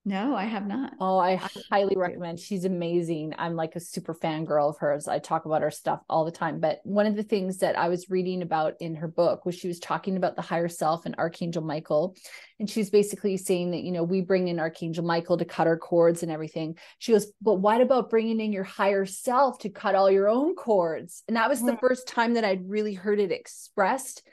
No, 0.04 0.36
I 0.36 0.46
have 0.46 0.66
not. 0.66 0.94
Oh, 1.00 1.20
I 1.20 1.40
highly 1.70 1.96
recommend. 1.96 2.40
She's 2.40 2.66
amazing. 2.66 3.36
I'm 3.38 3.56
like 3.56 3.76
a 3.76 3.80
super 3.80 4.16
fangirl 4.16 4.70
of 4.70 4.80
hers. 4.80 5.08
I 5.08 5.20
talk 5.20 5.46
about 5.46 5.62
her 5.62 5.70
stuff 5.70 6.02
all 6.10 6.26
the 6.26 6.32
time. 6.32 6.60
But 6.60 6.80
one 6.84 7.06
of 7.06 7.16
the 7.16 7.22
things 7.22 7.60
that 7.60 7.78
I 7.78 7.88
was 7.88 8.10
reading 8.10 8.42
about 8.42 8.74
in 8.80 8.96
her 8.96 9.08
book 9.08 9.46
was 9.46 9.54
she 9.54 9.68
was 9.68 9.78
talking 9.78 10.18
about 10.18 10.36
the 10.36 10.42
higher 10.42 10.70
self 10.70 11.06
and 11.06 11.14
Archangel 11.20 11.62
Michael. 11.62 12.16
And 12.60 12.68
she's 12.68 12.90
basically 12.90 13.38
saying 13.38 13.72
that, 13.72 13.84
you 13.84 13.92
know, 13.92 14.04
we 14.04 14.22
bring 14.22 14.48
in 14.48 14.60
Archangel 14.60 15.06
Michael 15.06 15.38
to 15.38 15.46
cut 15.46 15.68
our 15.68 15.78
cords 15.78 16.24
and 16.24 16.32
everything. 16.32 16.80
She 16.98 17.12
goes, 17.12 17.32
but 17.40 17.56
what 17.56 17.80
about 17.80 18.10
bringing 18.10 18.40
in 18.40 18.52
your 18.52 18.64
higher 18.64 19.06
self 19.06 19.60
to 19.60 19.70
cut 19.70 19.94
all 19.94 20.10
your 20.10 20.28
own 20.28 20.56
cords? 20.56 21.22
And 21.28 21.38
that 21.38 21.50
was 21.50 21.62
the 21.62 21.78
first 21.78 22.08
time 22.08 22.34
that 22.34 22.44
I'd 22.44 22.68
really 22.68 22.96
heard 22.96 23.20
it 23.20 23.32
expressed 23.32 24.24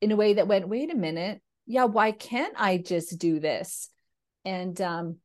in 0.00 0.10
a 0.10 0.16
way 0.16 0.34
that 0.34 0.48
went, 0.48 0.68
wait 0.68 0.90
a 0.90 0.96
minute. 0.96 1.42
Yeah, 1.66 1.84
why 1.84 2.12
can't 2.12 2.54
I 2.56 2.78
just 2.78 3.18
do 3.18 3.40
this? 3.40 3.90
And 4.48 4.80
um, 4.80 5.16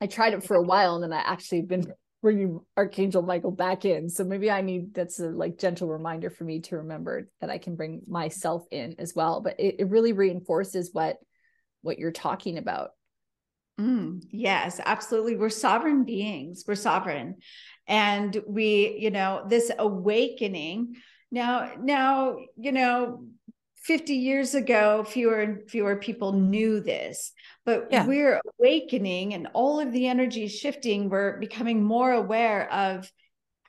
I 0.00 0.06
tried 0.06 0.34
it 0.34 0.44
for 0.44 0.56
a 0.56 0.62
while, 0.62 0.94
and 0.94 1.02
then 1.02 1.12
I 1.12 1.20
actually 1.20 1.62
been 1.62 1.92
bringing 2.22 2.60
Archangel 2.76 3.22
Michael 3.22 3.50
back 3.50 3.84
in. 3.84 4.08
So 4.08 4.24
maybe 4.24 4.50
I 4.50 4.60
need 4.60 4.94
that's 4.94 5.18
a 5.18 5.28
like 5.28 5.58
gentle 5.58 5.88
reminder 5.88 6.30
for 6.30 6.44
me 6.44 6.60
to 6.60 6.76
remember 6.78 7.28
that 7.40 7.50
I 7.50 7.58
can 7.58 7.74
bring 7.74 8.02
myself 8.06 8.64
in 8.70 8.94
as 8.98 9.14
well. 9.14 9.40
But 9.40 9.58
it, 9.58 9.76
it 9.80 9.90
really 9.90 10.12
reinforces 10.12 10.90
what 10.92 11.16
what 11.82 11.98
you're 11.98 12.12
talking 12.12 12.56
about. 12.58 12.90
Mm, 13.80 14.22
yes, 14.30 14.80
absolutely. 14.84 15.36
We're 15.36 15.50
sovereign 15.50 16.04
beings. 16.04 16.64
We're 16.66 16.76
sovereign, 16.76 17.36
and 17.88 18.40
we, 18.46 18.96
you 18.98 19.10
know, 19.10 19.44
this 19.48 19.72
awakening. 19.76 20.94
Now, 21.32 21.72
now, 21.80 22.36
you 22.56 22.70
know, 22.70 23.26
50 23.86 24.14
years 24.14 24.56
ago, 24.56 25.04
fewer 25.04 25.40
and 25.40 25.70
fewer 25.70 25.94
people 25.94 26.32
knew 26.32 26.80
this, 26.80 27.32
but 27.64 27.86
yeah. 27.88 28.04
we're 28.04 28.40
awakening 28.58 29.32
and 29.32 29.46
all 29.54 29.78
of 29.78 29.92
the 29.92 30.08
energy 30.08 30.48
shifting. 30.48 31.08
We're 31.08 31.38
becoming 31.38 31.84
more 31.84 32.10
aware 32.10 32.72
of 32.72 33.10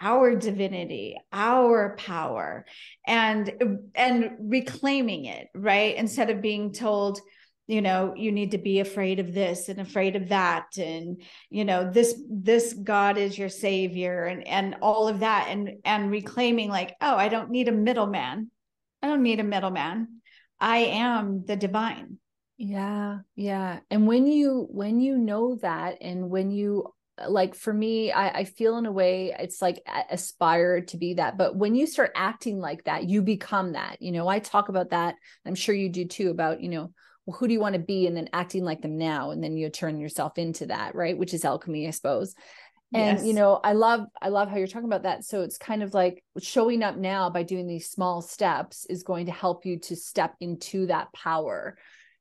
our 0.02 0.36
divinity, 0.36 1.18
our 1.32 1.96
power, 1.98 2.66
and 3.06 3.52
and 3.94 4.32
reclaiming 4.40 5.26
it, 5.26 5.50
right? 5.54 5.96
Instead 5.96 6.32
of 6.32 6.42
being 6.42 6.74
told, 6.74 7.20
you 7.68 7.84
know, 7.84 8.16
you 8.16 8.32
need 8.32 8.52
to 8.52 8.58
be 8.58 8.80
afraid 8.80 9.20
of 9.20 9.36
this 9.36 9.70
and 9.70 9.80
afraid 9.80 10.16
of 10.16 10.30
that, 10.30 10.66
and 10.80 11.22
you 11.52 11.64
know, 11.64 11.92
this 11.92 12.20
this 12.28 12.74
God 12.74 13.20
is 13.20 13.38
your 13.38 13.50
savior, 13.50 14.26
and 14.26 14.48
and 14.48 14.78
all 14.82 15.08
of 15.08 15.20
that, 15.20 15.48
and 15.50 15.74
and 15.86 16.10
reclaiming 16.10 16.70
like, 16.70 16.96
oh, 17.02 17.16
I 17.16 17.30
don't 17.30 17.52
need 17.52 17.68
a 17.68 17.72
middleman 17.72 18.50
I 19.02 19.08
don't 19.08 19.24
need 19.24 19.40
a 19.40 19.44
middleman. 19.44 20.22
I 20.60 20.78
am 20.78 21.46
the 21.46 21.56
divine. 21.56 22.18
Yeah, 22.58 23.20
yeah. 23.36 23.80
And 23.92 24.08
when 24.08 24.26
you 24.26 24.68
when 24.72 25.00
you 25.00 25.18
know 25.18 25.58
that 25.62 25.98
and 26.02 26.30
when 26.30 26.50
you 26.50 26.92
like 27.28 27.56
for 27.56 27.74
me 27.74 28.12
I, 28.12 28.30
I 28.30 28.44
feel 28.46 28.78
in 28.78 28.86
a 28.86 28.92
way 28.92 29.36
it's 29.38 29.62
like 29.62 29.84
aspire 30.10 30.82
to 30.82 30.98
be 30.98 31.16
that. 31.16 31.38
But 31.38 31.56
when 31.56 31.76
you 31.76 31.86
start 31.86 32.12
acting 32.16 32.60
like 32.60 32.86
that 32.86 33.08
you 33.08 33.22
become 33.22 33.74
that. 33.74 33.98
You 34.02 34.12
know 34.12 34.28
i 34.28 34.40
talk 34.40 34.70
about 34.70 34.90
that. 34.90 35.16
I'm 35.46 35.56
sure 35.56 35.76
you 35.76 35.90
do 35.90 36.06
too 36.06 36.32
about 36.32 36.62
you 36.62 36.70
know 36.70 36.92
well, 37.28 37.38
who 37.38 37.48
do 37.48 37.54
you 37.54 37.60
want 37.60 37.74
to 37.74 37.80
be? 37.80 38.08
And 38.08 38.16
then 38.16 38.30
acting 38.32 38.64
like 38.64 38.82
them 38.82 38.98
now. 38.98 39.32
And 39.32 39.44
then 39.44 39.58
you 39.58 39.70
turn 39.70 40.00
yourself 40.00 40.38
into 40.38 40.68
that 40.68 40.96
right? 40.96 41.18
Which 41.18 41.34
is 41.36 41.46
alchemy 41.46 41.88
i 41.88 41.92
suppose 41.92 42.34
and 42.94 43.18
yes. 43.18 43.26
you 43.26 43.34
know 43.34 43.60
i 43.64 43.74
love 43.74 44.06
i 44.22 44.30
love 44.30 44.50
how 44.50 44.58
you're 44.58 44.68
talking 44.68 44.88
about 44.88 45.04
that 45.04 45.24
so 45.24 45.42
it's 45.42 45.58
kind 45.58 45.84
of 45.84 45.94
like 45.94 46.24
showing 46.40 46.84
up 46.84 46.96
now 46.96 47.30
by 47.30 47.44
doing 47.44 47.68
these 47.68 47.90
small 47.90 48.22
steps 48.22 48.86
is 48.90 49.04
going 49.04 49.26
to 49.26 49.32
help 49.32 49.66
you 49.66 49.78
to 49.78 49.96
step 49.96 50.36
into 50.40 50.86
that 50.88 51.12
power 51.14 51.78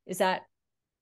is 0.07 0.19
that 0.19 0.43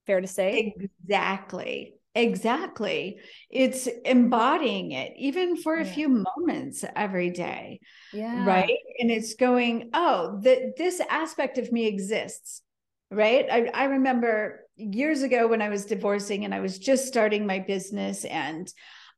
fair 0.07 0.21
to 0.21 0.27
say 0.27 0.75
exactly 1.03 1.95
Exactly. 2.17 3.19
It's 3.51 3.89
embodying 4.05 4.93
it, 4.93 5.15
even 5.17 5.57
for 5.57 5.75
a 5.75 5.85
yeah. 5.85 5.93
few 5.93 6.09
moments 6.09 6.85
every 6.95 7.31
day. 7.31 7.81
Yeah. 8.13 8.47
Right. 8.47 8.79
And 9.01 9.11
it's 9.11 9.35
going, 9.35 9.91
oh, 9.95 10.39
that 10.43 10.77
this 10.77 11.01
aspect 11.11 11.59
of 11.59 11.73
me 11.73 11.87
exists. 11.87 12.63
Right. 13.11 13.47
I, 13.51 13.69
I 13.75 13.85
remember 13.85 14.61
years 14.77 15.23
ago 15.23 15.49
when 15.49 15.61
I 15.61 15.69
was 15.69 15.87
divorcing 15.87 16.45
and 16.45 16.55
I 16.55 16.61
was 16.61 16.79
just 16.79 17.09
starting 17.09 17.47
my 17.47 17.59
business, 17.59 18.25
and 18.25 18.73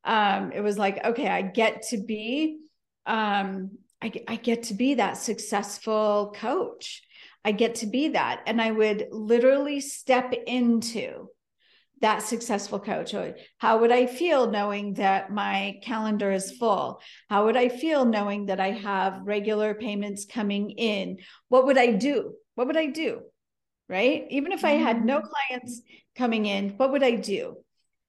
um, 0.07 0.53
it 0.53 0.61
was 0.61 0.79
like, 0.79 1.05
okay, 1.05 1.29
I 1.29 1.43
get 1.43 1.83
to 1.91 1.99
be, 1.99 2.61
um, 3.05 3.73
I, 4.01 4.13
I 4.29 4.37
get 4.37 4.65
to 4.65 4.75
be 4.75 4.95
that 4.95 5.17
successful 5.19 6.33
coach. 6.37 7.03
I 7.45 7.53
get 7.53 7.77
to 7.77 7.87
be 7.87 8.09
that. 8.09 8.43
And 8.47 8.63
I 8.63 8.71
would 8.71 9.09
literally 9.11 9.81
step 9.81 10.33
into 10.47 11.29
that 12.03 12.23
successful 12.23 12.79
coach. 12.79 13.15
How 13.57 13.79
would 13.79 13.91
i 13.91 14.07
feel 14.07 14.51
knowing 14.51 14.95
that 14.95 15.33
my 15.33 15.81
calendar 15.83 16.31
is 16.31 16.51
full? 16.53 17.01
How 17.31 17.47
would 17.47 17.57
i 17.57 17.69
feel 17.69 18.05
knowing 18.05 18.47
that 18.47 18.61
i 18.61 18.71
have 18.71 19.23
regular 19.25 19.75
payments 19.75 20.27
coming 20.27 20.73
in? 20.73 21.19
What 21.49 21.65
would 21.67 21.79
i 21.79 21.93
do? 21.93 22.35
What 22.55 22.67
would 22.67 22.77
i 22.77 22.87
do? 22.87 23.23
Right? 23.89 24.27
Even 24.29 24.53
if 24.53 24.63
i 24.63 24.73
had 24.73 25.07
no 25.07 25.21
mm-hmm. 25.21 25.29
clients 25.29 25.81
coming 26.17 26.47
in 26.47 26.71
what 26.77 26.93
would 26.93 27.03
i 27.03 27.13
do 27.13 27.57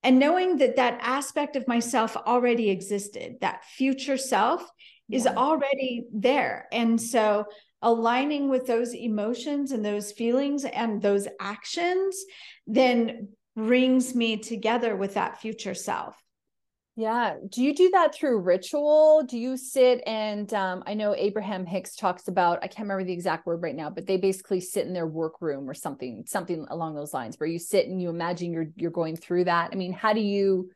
and 0.03 0.19
knowing 0.19 0.57
that 0.57 0.75
that 0.75 0.99
aspect 1.01 1.55
of 1.55 1.67
myself 1.67 2.15
already 2.15 2.69
existed 2.69 3.37
that 3.41 3.63
future 3.65 4.17
self 4.17 4.69
is 5.09 5.25
already 5.25 6.05
there 6.13 6.67
and 6.71 6.99
so 6.99 7.45
aligning 7.81 8.49
with 8.49 8.65
those 8.65 8.93
emotions 8.93 9.71
and 9.71 9.85
those 9.85 10.11
feelings 10.11 10.65
and 10.65 11.01
those 11.01 11.27
actions 11.39 12.25
then 12.65 13.29
brings 13.55 14.13
me 14.13 14.37
together 14.37 14.95
with 14.95 15.15
that 15.15 15.41
future 15.41 15.73
self. 15.73 16.15
Yeah. 16.97 17.35
Do 17.47 17.63
you 17.63 17.75
do 17.75 17.91
that 17.91 18.15
through 18.15 18.39
ritual? 18.39 19.21
Do 19.21 19.37
you 19.37 19.55
sit 19.55 20.01
and 20.07 20.51
um, 20.55 20.83
I 20.87 20.95
know 20.95 21.13
Abraham 21.15 21.63
Hicks 21.63 21.95
talks 21.95 22.27
about, 22.27 22.57
I 22.63 22.67
can't 22.67 22.87
remember 22.87 23.03
the 23.03 23.13
exact 23.13 23.45
word 23.45 23.61
right 23.61 23.75
now, 23.75 23.91
but 23.91 24.07
they 24.07 24.17
basically 24.17 24.59
sit 24.59 24.87
in 24.87 24.93
their 24.93 25.05
workroom 25.05 25.69
or 25.69 25.75
something, 25.75 26.23
something 26.25 26.65
along 26.71 26.95
those 26.95 27.13
lines 27.13 27.39
where 27.39 27.47
you 27.47 27.59
sit 27.59 27.85
and 27.85 28.01
you 28.01 28.09
imagine 28.09 28.51
you're 28.51 28.69
you're 28.75 28.89
going 28.89 29.15
through 29.15 29.43
that. 29.43 29.69
I 29.71 29.75
mean, 29.75 29.93
how 29.93 30.13
do 30.13 30.21
you 30.21 30.71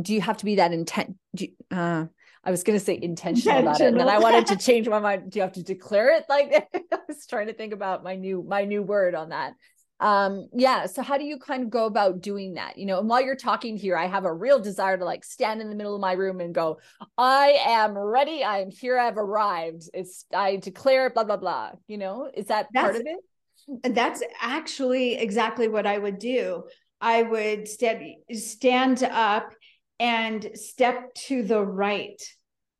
do 0.00 0.14
you 0.14 0.22
have 0.22 0.38
to 0.38 0.46
be 0.46 0.54
that 0.56 0.72
intent? 0.72 1.14
You, 1.38 1.48
uh, 1.70 2.06
I 2.42 2.50
was 2.50 2.62
going 2.62 2.78
to 2.78 2.84
say 2.84 2.98
intentional, 3.00 3.58
intentional, 3.58 3.68
about 3.68 3.80
it, 3.82 3.88
and 3.88 4.00
then 4.00 4.08
I 4.08 4.18
wanted 4.18 4.46
to 4.46 4.56
change 4.64 4.88
my 4.88 4.98
mind. 4.98 5.30
Do 5.30 5.40
you 5.40 5.42
have 5.42 5.52
to 5.52 5.62
declare 5.62 6.16
it? 6.16 6.24
Like 6.26 6.70
I 6.74 6.98
was 7.06 7.26
trying 7.26 7.48
to 7.48 7.54
think 7.54 7.74
about 7.74 8.02
my 8.02 8.16
new 8.16 8.42
my 8.42 8.64
new 8.64 8.82
word 8.82 9.14
on 9.14 9.28
that 9.28 9.52
um 10.00 10.48
yeah 10.52 10.86
so 10.86 11.02
how 11.02 11.16
do 11.16 11.24
you 11.24 11.38
kind 11.38 11.62
of 11.62 11.70
go 11.70 11.86
about 11.86 12.20
doing 12.20 12.54
that? 12.54 12.76
You 12.76 12.86
know 12.86 12.98
and 12.98 13.08
while 13.08 13.22
you're 13.22 13.36
talking 13.36 13.76
here 13.76 13.96
i 13.96 14.06
have 14.06 14.24
a 14.24 14.32
real 14.32 14.58
desire 14.58 14.98
to 14.98 15.04
like 15.04 15.24
stand 15.24 15.60
in 15.60 15.70
the 15.70 15.76
middle 15.76 15.94
of 15.94 16.00
my 16.00 16.12
room 16.12 16.40
and 16.40 16.54
go 16.54 16.78
i 17.16 17.56
am 17.64 17.96
ready. 17.96 18.44
I'm 18.44 18.70
here. 18.70 18.98
I've 18.98 19.18
arrived. 19.18 19.88
It's 19.94 20.24
i 20.34 20.56
declare 20.56 21.10
blah 21.10 21.24
blah 21.24 21.36
blah. 21.36 21.72
You 21.86 21.98
know 21.98 22.30
is 22.34 22.46
that 22.46 22.66
that's, 22.72 22.84
part 22.84 22.96
of 22.96 23.02
it? 23.06 23.80
And 23.84 23.96
that's 23.96 24.22
actually 24.40 25.14
exactly 25.14 25.68
what 25.68 25.86
i 25.86 25.96
would 25.96 26.18
do. 26.18 26.64
I 27.00 27.22
would 27.22 27.68
step 27.68 28.02
stand 28.32 29.02
up 29.04 29.54
and 30.00 30.50
step 30.54 31.14
to 31.14 31.42
the 31.42 31.62
right 31.62 32.20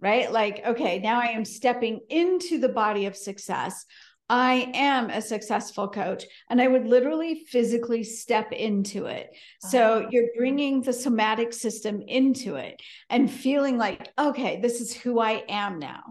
right? 0.00 0.30
Like 0.32 0.66
okay 0.66 0.98
now 0.98 1.20
i 1.20 1.26
am 1.26 1.44
stepping 1.44 2.00
into 2.08 2.58
the 2.58 2.68
body 2.68 3.06
of 3.06 3.16
success 3.16 3.86
I 4.31 4.70
am 4.75 5.11
a 5.11 5.20
successful 5.20 5.89
coach. 5.89 6.25
And 6.49 6.61
I 6.61 6.68
would 6.68 6.87
literally 6.87 7.45
physically 7.49 8.03
step 8.03 8.53
into 8.53 9.07
it. 9.07 9.31
So 9.61 9.99
uh-huh. 9.99 10.09
you're 10.11 10.29
bringing 10.37 10.83
the 10.83 10.93
somatic 10.93 11.53
system 11.53 12.03
into 12.07 12.57
it 12.57 12.81
and 13.11 13.31
feeling 13.31 13.77
like, 13.77 14.09
okay, 14.18 14.61
this 14.61 14.81
is 14.81 14.95
who 14.95 15.20
I 15.20 15.45
am 15.49 15.79
now. 15.79 16.03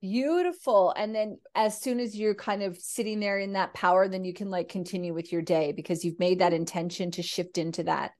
Beautiful. 0.00 0.92
And 0.96 1.14
then 1.14 1.38
as 1.54 1.80
soon 1.80 2.00
as 2.00 2.16
you're 2.16 2.34
kind 2.34 2.62
of 2.62 2.76
sitting 2.76 3.20
there 3.20 3.38
in 3.38 3.52
that 3.52 3.72
power, 3.72 4.08
then 4.08 4.24
you 4.24 4.34
can 4.34 4.50
like 4.50 4.68
continue 4.68 5.14
with 5.14 5.32
your 5.32 5.42
day 5.42 5.72
because 5.72 6.04
you've 6.04 6.18
made 6.18 6.40
that 6.40 6.52
intention 6.52 7.12
to 7.12 7.22
shift 7.22 7.56
into 7.56 7.84
that. 7.84 8.10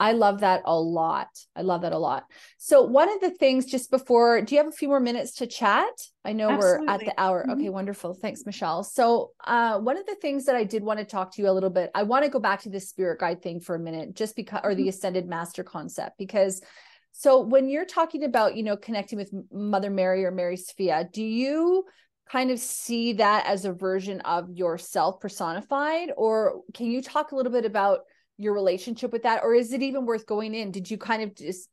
I 0.00 0.12
love 0.12 0.40
that 0.40 0.62
a 0.64 0.78
lot. 0.78 1.28
I 1.56 1.62
love 1.62 1.82
that 1.82 1.92
a 1.92 1.98
lot. 1.98 2.24
So, 2.56 2.82
one 2.82 3.10
of 3.10 3.20
the 3.20 3.30
things 3.30 3.66
just 3.66 3.90
before, 3.90 4.40
do 4.42 4.54
you 4.54 4.60
have 4.60 4.68
a 4.68 4.76
few 4.76 4.88
more 4.88 5.00
minutes 5.00 5.34
to 5.36 5.46
chat? 5.46 5.92
I 6.24 6.32
know 6.32 6.50
Absolutely. 6.50 6.86
we're 6.86 6.92
at 6.92 7.00
the 7.00 7.20
hour. 7.20 7.42
Mm-hmm. 7.42 7.60
Okay, 7.60 7.68
wonderful. 7.68 8.14
Thanks, 8.14 8.46
Michelle. 8.46 8.84
So, 8.84 9.32
uh, 9.44 9.78
one 9.78 9.96
of 9.96 10.06
the 10.06 10.14
things 10.14 10.44
that 10.44 10.54
I 10.54 10.64
did 10.64 10.84
want 10.84 11.00
to 11.00 11.04
talk 11.04 11.34
to 11.34 11.42
you 11.42 11.48
a 11.48 11.52
little 11.52 11.70
bit, 11.70 11.90
I 11.94 12.04
want 12.04 12.24
to 12.24 12.30
go 12.30 12.38
back 12.38 12.62
to 12.62 12.70
the 12.70 12.80
spirit 12.80 13.18
guide 13.18 13.42
thing 13.42 13.60
for 13.60 13.74
a 13.74 13.80
minute, 13.80 14.14
just 14.14 14.36
because, 14.36 14.60
or 14.62 14.74
the 14.74 14.82
mm-hmm. 14.82 14.90
ascended 14.90 15.26
master 15.26 15.64
concept, 15.64 16.16
because 16.16 16.62
so 17.12 17.40
when 17.40 17.68
you're 17.68 17.84
talking 17.84 18.22
about, 18.22 18.56
you 18.56 18.62
know, 18.62 18.76
connecting 18.76 19.18
with 19.18 19.32
Mother 19.50 19.90
Mary 19.90 20.24
or 20.24 20.30
Mary 20.30 20.56
Sophia, 20.56 21.08
do 21.12 21.24
you 21.24 21.84
kind 22.30 22.52
of 22.52 22.60
see 22.60 23.14
that 23.14 23.46
as 23.46 23.64
a 23.64 23.72
version 23.72 24.20
of 24.20 24.48
yourself 24.50 25.18
personified? 25.18 26.12
Or 26.16 26.60
can 26.74 26.86
you 26.86 27.02
talk 27.02 27.32
a 27.32 27.36
little 27.36 27.50
bit 27.50 27.64
about? 27.64 28.00
Your 28.38 28.54
relationship 28.54 29.12
with 29.12 29.24
that 29.24 29.42
or 29.42 29.54
is 29.54 29.72
it 29.72 29.82
even 29.82 30.06
worth 30.06 30.26
going 30.26 30.54
in? 30.54 30.70
Did 30.70 30.90
you 30.90 30.96
kind 30.96 31.22
of 31.22 31.34
just 31.34 31.68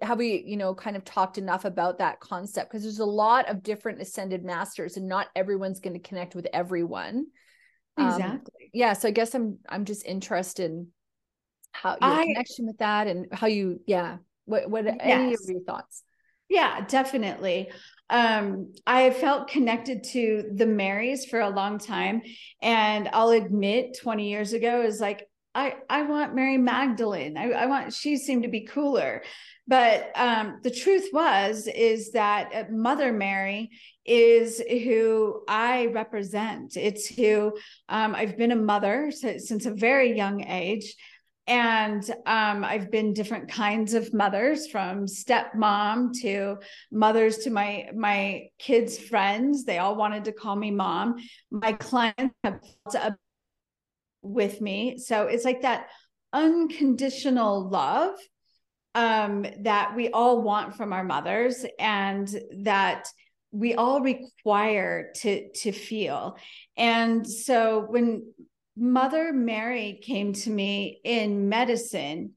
have 0.00 0.18
we 0.18 0.42
you 0.46 0.56
know 0.56 0.74
kind 0.74 0.96
of 0.96 1.04
talked 1.04 1.38
enough 1.38 1.64
about 1.64 1.98
that 1.98 2.20
concept? 2.20 2.70
Because 2.70 2.82
there's 2.82 3.00
a 3.00 3.04
lot 3.04 3.48
of 3.48 3.62
different 3.62 4.00
ascended 4.00 4.44
masters 4.44 4.96
and 4.96 5.08
not 5.08 5.28
everyone's 5.34 5.80
going 5.80 5.94
to 5.94 6.08
connect 6.08 6.34
with 6.34 6.46
everyone. 6.52 7.26
Um, 7.96 8.08
exactly. 8.08 8.64
um, 8.64 8.70
yeah 8.72 8.92
so 8.92 9.06
i 9.06 9.12
guess 9.12 9.36
i'm 9.36 9.56
i'm 9.68 9.84
just 9.84 10.04
interested 10.04 10.68
in 10.68 10.88
how 11.70 11.90
your 11.90 12.10
I, 12.10 12.24
connection 12.24 12.66
with 12.66 12.78
that 12.78 13.06
and 13.06 13.28
how 13.32 13.46
you 13.46 13.80
yeah 13.86 14.16
what 14.46 14.70
what 14.70 14.84
yes. 14.84 14.96
any 15.00 15.34
of 15.34 15.40
your 15.46 15.60
thoughts? 15.60 16.02
Yeah 16.48 16.84
definitely. 16.86 17.70
Um 18.10 18.74
i 18.86 19.10
felt 19.10 19.48
connected 19.48 20.04
to 20.12 20.50
the 20.54 20.66
marys 20.66 21.24
for 21.24 21.40
a 21.40 21.48
long 21.48 21.78
time 21.78 22.22
and 22.60 23.08
i'll 23.12 23.30
admit 23.30 23.98
20 24.02 24.28
years 24.28 24.52
ago 24.52 24.82
is 24.82 25.00
like 25.00 25.26
I, 25.54 25.76
I 25.88 26.02
want 26.02 26.34
Mary 26.34 26.58
Magdalene. 26.58 27.36
I, 27.36 27.50
I 27.52 27.66
want, 27.66 27.92
she 27.92 28.16
seemed 28.16 28.42
to 28.42 28.48
be 28.48 28.62
cooler. 28.62 29.22
But 29.66 30.10
um, 30.14 30.60
the 30.62 30.70
truth 30.70 31.08
was, 31.12 31.68
is 31.68 32.12
that 32.12 32.50
uh, 32.54 32.64
Mother 32.70 33.12
Mary 33.12 33.70
is 34.04 34.60
who 34.60 35.42
I 35.48 35.86
represent. 35.86 36.76
It's 36.76 37.06
who 37.06 37.56
um, 37.88 38.14
I've 38.14 38.36
been 38.36 38.52
a 38.52 38.56
mother 38.56 39.10
since, 39.10 39.64
a 39.64 39.70
very 39.70 40.16
young 40.16 40.44
age. 40.44 40.94
And 41.46 42.02
um, 42.26 42.64
I've 42.64 42.90
been 42.90 43.12
different 43.12 43.50
kinds 43.50 43.94
of 43.94 44.12
mothers 44.14 44.66
from 44.66 45.06
stepmom 45.06 46.12
to 46.22 46.56
mothers 46.90 47.38
to 47.38 47.50
my 47.50 47.88
my 47.94 48.48
kids' 48.58 48.98
friends. 48.98 49.64
They 49.64 49.76
all 49.76 49.94
wanted 49.94 50.24
to 50.24 50.32
call 50.32 50.56
me 50.56 50.70
mom. 50.70 51.16
My 51.50 51.74
clients 51.74 52.34
have 52.44 53.16
with 54.24 54.60
me. 54.60 54.98
So 54.98 55.26
it's 55.26 55.44
like 55.44 55.62
that 55.62 55.88
unconditional 56.32 57.68
love 57.68 58.14
um, 58.94 59.46
that 59.60 59.94
we 59.94 60.10
all 60.10 60.42
want 60.42 60.76
from 60.76 60.92
our 60.92 61.04
mothers 61.04 61.64
and 61.78 62.28
that 62.62 63.08
we 63.52 63.74
all 63.74 64.00
require 64.00 65.12
to 65.16 65.48
to 65.50 65.72
feel. 65.72 66.36
And 66.76 67.28
so 67.28 67.86
when 67.88 68.32
Mother 68.76 69.32
Mary 69.32 70.00
came 70.02 70.32
to 70.32 70.50
me 70.50 71.00
in 71.04 71.48
medicine, 71.48 72.32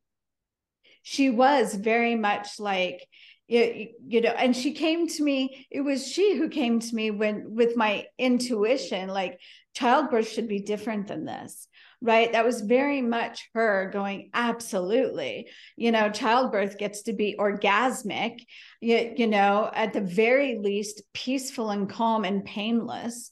she 1.02 1.30
was 1.30 1.74
very 1.74 2.16
much 2.16 2.60
like 2.60 3.08
you, 3.48 3.88
you 4.06 4.22
know 4.22 4.30
and 4.30 4.56
she 4.56 4.74
came 4.74 5.08
to 5.08 5.24
me 5.24 5.66
it 5.72 5.80
was 5.80 6.06
she 6.06 6.36
who 6.36 6.50
came 6.50 6.80
to 6.80 6.96
me 6.96 7.12
when 7.12 7.56
with 7.56 7.78
my 7.78 8.06
intuition 8.18 9.08
like 9.08 9.40
childbirth 9.74 10.30
should 10.30 10.50
be 10.50 10.60
different 10.60 11.08
than 11.08 11.24
this 11.24 11.70
right? 12.02 12.32
That 12.32 12.46
was 12.46 12.62
very 12.62 13.02
much 13.02 13.50
her 13.54 13.90
going, 13.92 14.30
absolutely. 14.34 15.50
You 15.76 15.92
know, 15.92 16.10
childbirth 16.10 16.78
gets 16.78 17.04
to 17.04 17.14
be 17.14 17.36
orgasmic, 17.40 18.40
you, 18.82 19.14
you 19.18 19.28
know, 19.28 19.70
at 19.74 19.94
the 19.94 20.02
very 20.02 20.60
least, 20.60 21.02
peaceful 21.14 21.72
and 21.72 21.90
calm 21.90 22.24
and 22.24 22.46
painless. 22.46 23.32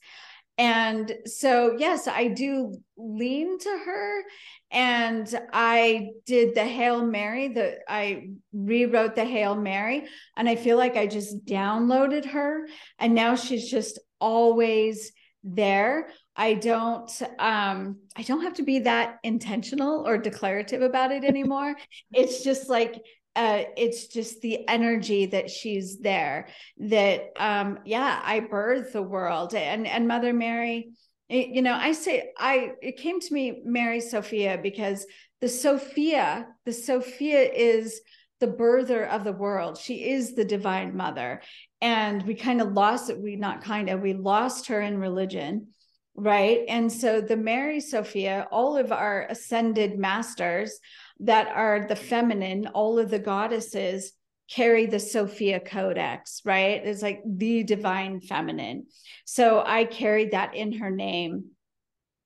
And 0.58 1.12
so, 1.26 1.76
yes, 1.78 2.08
I 2.08 2.28
do 2.28 2.74
lean 2.96 3.58
to 3.58 3.68
her. 3.68 4.22
And 4.70 5.40
I 5.52 6.08
did 6.24 6.54
the 6.54 6.64
Hail 6.64 7.04
Mary, 7.04 7.48
the 7.48 7.78
I 7.86 8.30
rewrote 8.52 9.14
the 9.14 9.24
Hail 9.24 9.54
Mary, 9.54 10.06
and 10.36 10.48
I 10.48 10.56
feel 10.56 10.76
like 10.76 10.96
I 10.96 11.06
just 11.06 11.44
downloaded 11.44 12.24
her. 12.26 12.66
And 12.98 13.14
now 13.14 13.36
she's 13.36 13.70
just 13.70 14.00
always 14.18 15.12
there. 15.44 16.08
I 16.36 16.54
don't 16.54 17.10
um 17.38 17.98
I 18.16 18.22
don't 18.22 18.42
have 18.42 18.54
to 18.54 18.62
be 18.62 18.80
that 18.80 19.18
intentional 19.22 20.06
or 20.06 20.18
declarative 20.18 20.82
about 20.82 21.12
it 21.12 21.24
anymore. 21.32 21.76
it's 22.12 22.42
just 22.44 22.68
like 22.68 23.00
uh, 23.34 23.64
it's 23.76 24.06
just 24.06 24.40
the 24.40 24.66
energy 24.66 25.26
that 25.26 25.50
she's 25.50 25.98
there 25.98 26.48
that 26.78 27.32
um 27.36 27.78
yeah 27.84 28.20
i 28.24 28.40
birth 28.40 28.92
the 28.92 29.02
world. 29.02 29.54
And 29.54 29.86
and 29.86 30.08
mother 30.08 30.32
mary 30.32 30.90
you 31.28 31.60
know 31.60 31.74
i 31.74 31.92
say 31.92 32.30
i 32.38 32.72
it 32.80 32.96
came 32.96 33.20
to 33.20 33.34
me 33.34 33.60
mary 33.64 34.00
sophia 34.00 34.58
because 34.62 35.04
the 35.40 35.48
sophia 35.48 36.46
the 36.64 36.72
sophia 36.72 37.42
is 37.52 38.00
the 38.40 38.46
birther 38.46 39.08
of 39.08 39.24
the 39.24 39.32
world. 39.32 39.78
She 39.78 40.10
is 40.10 40.34
the 40.34 40.44
divine 40.44 40.96
mother. 40.96 41.40
And 41.80 42.22
we 42.24 42.34
kind 42.34 42.60
of 42.60 42.72
lost 42.72 43.10
it. 43.10 43.18
We 43.18 43.36
not 43.36 43.62
kind 43.62 43.88
of 43.88 44.00
we 44.00 44.12
lost 44.12 44.66
her 44.68 44.80
in 44.80 44.98
religion 44.98 45.68
right 46.16 46.60
and 46.68 46.90
so 46.90 47.20
the 47.20 47.36
mary 47.36 47.78
sophia 47.78 48.48
all 48.50 48.76
of 48.76 48.90
our 48.90 49.26
ascended 49.28 49.98
masters 49.98 50.80
that 51.20 51.48
are 51.48 51.86
the 51.88 51.96
feminine, 51.96 52.66
all 52.68 52.98
of 52.98 53.10
the 53.10 53.18
goddesses 53.18 54.12
carry 54.50 54.86
the 54.86 55.00
Sophia 55.00 55.58
Codex, 55.58 56.40
right? 56.44 56.84
It's 56.84 57.02
like 57.02 57.22
the 57.26 57.64
divine 57.64 58.20
feminine. 58.20 58.86
So 59.24 59.62
I 59.66 59.84
carried 59.84 60.32
that 60.32 60.54
in 60.54 60.72
her 60.74 60.90
name. 60.90 61.46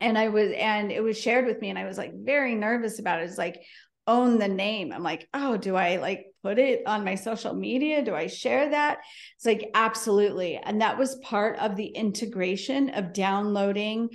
And 0.02 0.16
I 0.16 0.28
was, 0.28 0.50
and 0.52 0.90
it 0.90 1.02
was 1.02 1.20
shared 1.20 1.44
with 1.44 1.60
me, 1.60 1.68
and 1.68 1.78
I 1.78 1.84
was 1.84 1.98
like 1.98 2.12
very 2.14 2.54
nervous 2.54 2.98
about 2.98 3.20
it. 3.20 3.24
It's 3.24 3.36
like, 3.36 3.62
own 4.06 4.38
the 4.38 4.48
name. 4.48 4.92
I'm 4.92 5.02
like, 5.02 5.28
oh, 5.34 5.58
do 5.58 5.76
I 5.76 5.96
like 5.96 6.26
put 6.42 6.58
it 6.58 6.82
on 6.86 7.04
my 7.04 7.14
social 7.14 7.54
media? 7.54 8.02
Do 8.02 8.14
I 8.14 8.26
share 8.26 8.70
that? 8.70 8.98
It's 9.36 9.46
like, 9.46 9.70
absolutely. 9.74 10.56
And 10.56 10.80
that 10.80 10.98
was 10.98 11.16
part 11.16 11.58
of 11.58 11.76
the 11.76 11.86
integration 11.86 12.90
of 12.90 13.12
downloading 13.12 14.10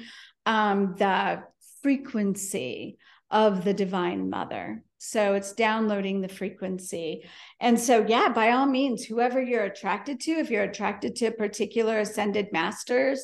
um, 0.45 0.95
the 0.97 1.43
frequency 1.81 2.97
of 3.31 3.63
the 3.63 3.73
divine 3.73 4.29
mother. 4.29 4.83
So 4.97 5.35
it's 5.35 5.53
downloading 5.53 6.21
the 6.21 6.27
frequency. 6.27 7.25
And 7.59 7.79
so, 7.79 8.05
yeah, 8.07 8.29
by 8.29 8.51
all 8.51 8.65
means, 8.65 9.03
whoever 9.03 9.41
you're 9.41 9.65
attracted 9.65 10.19
to, 10.21 10.31
if 10.31 10.49
you're 10.49 10.63
attracted 10.63 11.15
to 11.17 11.31
particular 11.31 11.99
ascended 11.99 12.47
masters, 12.51 13.23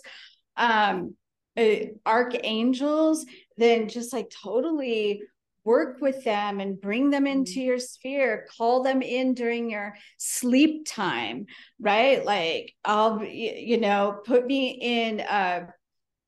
um, 0.58 1.16
uh, 1.58 1.76
archangels, 2.06 3.26
then 3.58 3.90
just 3.90 4.14
like 4.14 4.32
totally 4.44 5.24
work 5.64 5.98
with 6.02 6.24
them 6.24 6.60
and 6.60 6.82
bring 6.82 7.10
them 7.10 7.28
into 7.28 7.54
mm-hmm. 7.54 7.62
your 7.62 7.80
sphere 7.80 8.48
call 8.58 8.84
them 8.84 9.02
in 9.02 9.34
during 9.34 9.70
your 9.70 9.94
sleep 10.18 10.86
time 10.88 11.46
right 11.80 12.26
like 12.26 12.74
i'll 12.86 13.24
you 13.24 13.80
know 13.80 14.20
put 14.26 14.46
me 14.46 14.70
in 14.82 15.20
a 15.20 15.68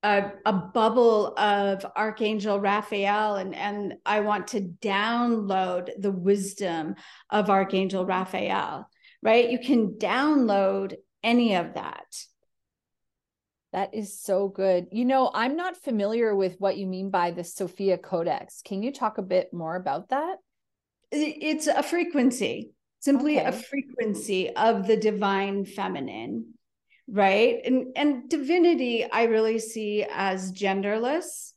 a, 0.03 0.31
a 0.45 0.51
bubble 0.53 1.33
of 1.37 1.85
Archangel 1.95 2.59
Raphael, 2.59 3.35
and, 3.35 3.55
and 3.55 3.95
I 4.05 4.19
want 4.19 4.47
to 4.47 4.59
download 4.59 5.89
the 5.97 6.11
wisdom 6.11 6.95
of 7.29 7.49
Archangel 7.49 8.05
Raphael, 8.05 8.89
right? 9.21 9.49
You 9.49 9.59
can 9.59 9.91
download 9.93 10.95
any 11.23 11.55
of 11.55 11.75
that. 11.75 12.05
That 13.73 13.93
is 13.93 14.17
so 14.17 14.47
good. 14.47 14.87
You 14.91 15.03
know, 15.03 15.31
I'm 15.33 15.55
not 15.55 15.75
familiar 15.75 16.35
with 16.35 16.55
what 16.59 16.77
you 16.77 16.87
mean 16.87 17.09
by 17.09 17.31
the 17.31 17.43
Sophia 17.43 17.97
Codex. 17.97 18.61
Can 18.63 18.83
you 18.83 18.93
talk 18.93 19.17
a 19.17 19.23
bit 19.23 19.53
more 19.53 19.75
about 19.75 20.09
that? 20.09 20.37
It's 21.11 21.67
a 21.67 21.83
frequency, 21.83 22.71
simply 22.99 23.39
okay. 23.39 23.49
a 23.49 23.51
frequency 23.51 24.55
of 24.55 24.87
the 24.87 24.97
divine 24.97 25.65
feminine 25.65 26.53
right 27.09 27.59
and 27.65 27.87
and 27.97 28.29
divinity 28.29 29.05
i 29.11 29.23
really 29.23 29.59
see 29.59 30.05
as 30.09 30.53
genderless 30.53 31.51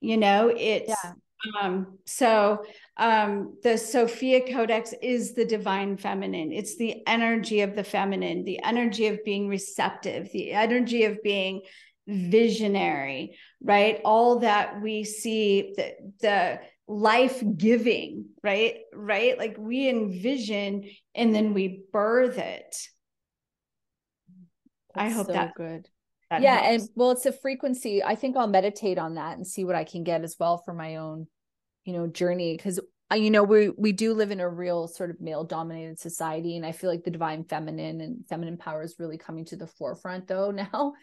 you 0.00 0.16
know 0.16 0.52
it's 0.54 0.88
yeah. 0.88 1.12
um 1.60 1.98
so 2.04 2.64
um 3.02 3.56
the 3.62 3.76
sophia 3.76 4.40
codex 4.40 4.94
is 5.02 5.34
the 5.34 5.44
divine 5.44 5.96
feminine 5.96 6.52
it's 6.52 6.76
the 6.76 7.02
energy 7.06 7.60
of 7.60 7.74
the 7.74 7.84
feminine 7.84 8.44
the 8.44 8.62
energy 8.62 9.06
of 9.08 9.24
being 9.24 9.48
receptive 9.48 10.30
the 10.32 10.52
energy 10.52 11.04
of 11.04 11.22
being 11.22 11.62
visionary 12.06 13.36
right 13.62 14.00
all 14.04 14.38
that 14.38 14.80
we 14.80 15.04
see 15.04 15.74
the 15.76 15.92
the 16.20 16.60
life 16.86 17.42
giving 17.56 18.26
right 18.42 18.76
right 18.94 19.38
like 19.38 19.56
we 19.58 19.88
envision 19.88 20.84
and 21.14 21.34
then 21.34 21.54
we 21.54 21.82
birth 21.92 22.38
it 22.38 22.76
I 24.94 25.08
hope 25.08 25.26
so 25.26 25.32
that 25.32 25.54
good. 25.54 25.88
That 26.30 26.42
yeah, 26.42 26.56
helps. 26.56 26.84
and 26.84 26.90
well, 26.94 27.10
it's 27.10 27.26
a 27.26 27.32
frequency. 27.32 28.02
I 28.02 28.14
think 28.14 28.36
I'll 28.36 28.46
meditate 28.46 28.98
on 28.98 29.14
that 29.14 29.36
and 29.36 29.46
see 29.46 29.64
what 29.64 29.74
I 29.74 29.84
can 29.84 30.02
get 30.04 30.22
as 30.22 30.36
well 30.38 30.58
for 30.58 30.72
my 30.72 30.96
own, 30.96 31.26
you 31.84 31.92
know, 31.92 32.06
journey. 32.06 32.56
Because 32.56 32.80
you 33.14 33.30
know, 33.30 33.42
we 33.42 33.70
we 33.70 33.92
do 33.92 34.14
live 34.14 34.30
in 34.30 34.40
a 34.40 34.48
real 34.48 34.88
sort 34.88 35.10
of 35.10 35.20
male 35.20 35.44
dominated 35.44 35.98
society, 35.98 36.56
and 36.56 36.64
I 36.64 36.72
feel 36.72 36.90
like 36.90 37.04
the 37.04 37.10
divine 37.10 37.44
feminine 37.44 38.00
and 38.00 38.26
feminine 38.28 38.56
power 38.56 38.82
is 38.82 38.96
really 38.98 39.18
coming 39.18 39.44
to 39.46 39.56
the 39.56 39.66
forefront 39.66 40.28
though 40.28 40.50
now, 40.72 40.94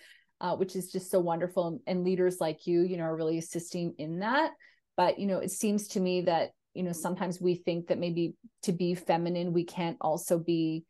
uh, 0.42 0.56
which 0.56 0.76
is 0.76 0.92
just 0.92 1.12
so 1.12 1.20
wonderful. 1.20 1.82
And 1.86 2.04
leaders 2.04 2.38
like 2.40 2.66
you, 2.66 2.82
you 2.82 2.98
know, 2.98 3.04
are 3.04 3.16
really 3.16 3.38
assisting 3.38 3.94
in 3.98 4.20
that. 4.20 4.52
But 4.98 5.20
you 5.20 5.28
know, 5.28 5.40
it 5.40 5.52
seems 5.52 5.90
to 5.90 6.00
me 6.00 6.22
that 6.22 6.52
you 6.74 6.84
know 6.84 6.92
sometimes 6.92 7.42
we 7.42 7.56
think 7.56 7.88
that 7.88 7.98
maybe 7.98 8.36
to 8.64 8.72
be 8.72 8.96
feminine 8.96 9.54
we 9.54 9.64
can't 9.64 9.98
also 10.02 10.38
be 10.38 10.86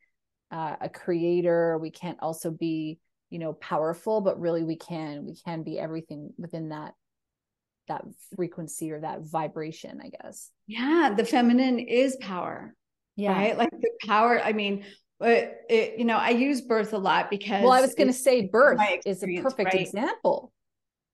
uh, 0.50 0.76
a 0.80 0.88
creator 0.88 1.78
we 1.78 1.90
can't 1.90 2.18
also 2.20 2.50
be 2.50 2.98
you 3.30 3.38
know 3.38 3.52
powerful 3.54 4.20
but 4.20 4.38
really 4.40 4.62
we 4.62 4.76
can 4.76 5.24
we 5.24 5.34
can 5.44 5.62
be 5.62 5.78
everything 5.78 6.30
within 6.36 6.68
that 6.70 6.94
that 7.88 8.04
frequency 8.36 8.92
or 8.92 9.00
that 9.00 9.22
vibration 9.22 10.00
i 10.02 10.08
guess. 10.08 10.50
Yeah 10.66 11.14
the 11.16 11.24
feminine 11.24 11.78
is 11.78 12.16
power 12.20 12.74
yeah. 13.16 13.32
right? 13.32 13.58
Like 13.58 13.70
the 13.70 13.90
power 14.06 14.40
i 14.42 14.52
mean 14.52 14.84
it, 15.20 15.54
it, 15.68 15.98
you 15.98 16.04
know 16.04 16.16
i 16.16 16.30
use 16.30 16.62
birth 16.62 16.92
a 16.94 16.98
lot 16.98 17.28
because 17.28 17.62
well 17.62 17.72
i 17.72 17.80
was 17.80 17.94
going 17.94 18.06
to 18.08 18.14
say 18.14 18.46
birth 18.46 18.80
is 19.04 19.22
a 19.22 19.40
perfect 19.42 19.74
right? 19.74 19.82
example. 19.82 20.52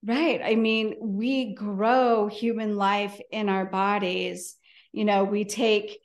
Right 0.05 0.41
i 0.45 0.55
mean 0.55 0.95
we 1.01 1.55
grow 1.55 2.29
human 2.29 2.77
life 2.77 3.21
in 3.31 3.49
our 3.49 3.67
bodies. 3.67 4.57
You 4.93 5.05
know 5.05 5.25
we 5.25 5.45
take 5.45 5.99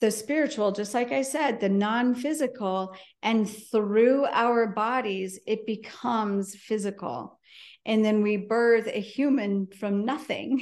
the 0.00 0.10
spiritual, 0.10 0.72
just 0.72 0.94
like 0.94 1.10
I 1.10 1.22
said, 1.22 1.60
the 1.60 1.68
non 1.68 2.14
physical, 2.14 2.94
and 3.22 3.48
through 3.48 4.26
our 4.26 4.68
bodies, 4.68 5.40
it 5.46 5.66
becomes 5.66 6.54
physical. 6.54 7.38
And 7.84 8.04
then 8.04 8.22
we 8.22 8.36
birth 8.36 8.86
a 8.86 9.00
human 9.00 9.66
from 9.66 10.04
nothing, 10.04 10.58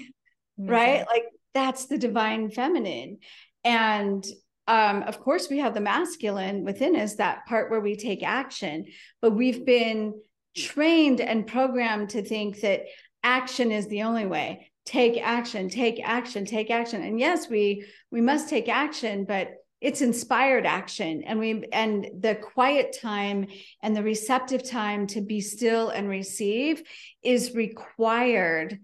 mm-hmm. 0.58 0.70
right? 0.70 1.06
Like 1.06 1.24
that's 1.54 1.86
the 1.86 1.98
divine 1.98 2.50
feminine. 2.50 3.18
And 3.64 4.24
um, 4.68 5.02
of 5.02 5.20
course, 5.20 5.48
we 5.48 5.58
have 5.58 5.74
the 5.74 5.80
masculine 5.80 6.64
within 6.64 6.96
us, 6.96 7.16
that 7.16 7.46
part 7.46 7.70
where 7.70 7.80
we 7.80 7.96
take 7.96 8.22
action, 8.22 8.86
but 9.20 9.32
we've 9.32 9.64
been 9.64 10.14
trained 10.56 11.20
and 11.20 11.46
programmed 11.46 12.10
to 12.10 12.22
think 12.22 12.60
that 12.60 12.84
action 13.22 13.70
is 13.70 13.86
the 13.88 14.02
only 14.02 14.26
way 14.26 14.70
take 14.86 15.20
action 15.20 15.68
take 15.68 16.00
action 16.02 16.44
take 16.44 16.70
action. 16.70 17.02
And 17.02 17.20
yes 17.20 17.48
we 17.50 17.84
we 18.10 18.20
must 18.20 18.48
take 18.48 18.68
action 18.68 19.24
but 19.24 19.50
it's 19.80 20.00
inspired 20.00 20.64
action. 20.64 21.22
And 21.24 21.38
we 21.38 21.64
and 21.72 22.08
the 22.20 22.34
quiet 22.34 22.96
time 23.00 23.46
and 23.82 23.94
the 23.94 24.02
receptive 24.02 24.68
time 24.68 25.06
to 25.08 25.20
be 25.20 25.40
still 25.40 25.90
and 25.90 26.08
receive 26.08 26.82
is 27.22 27.54
required 27.54 28.80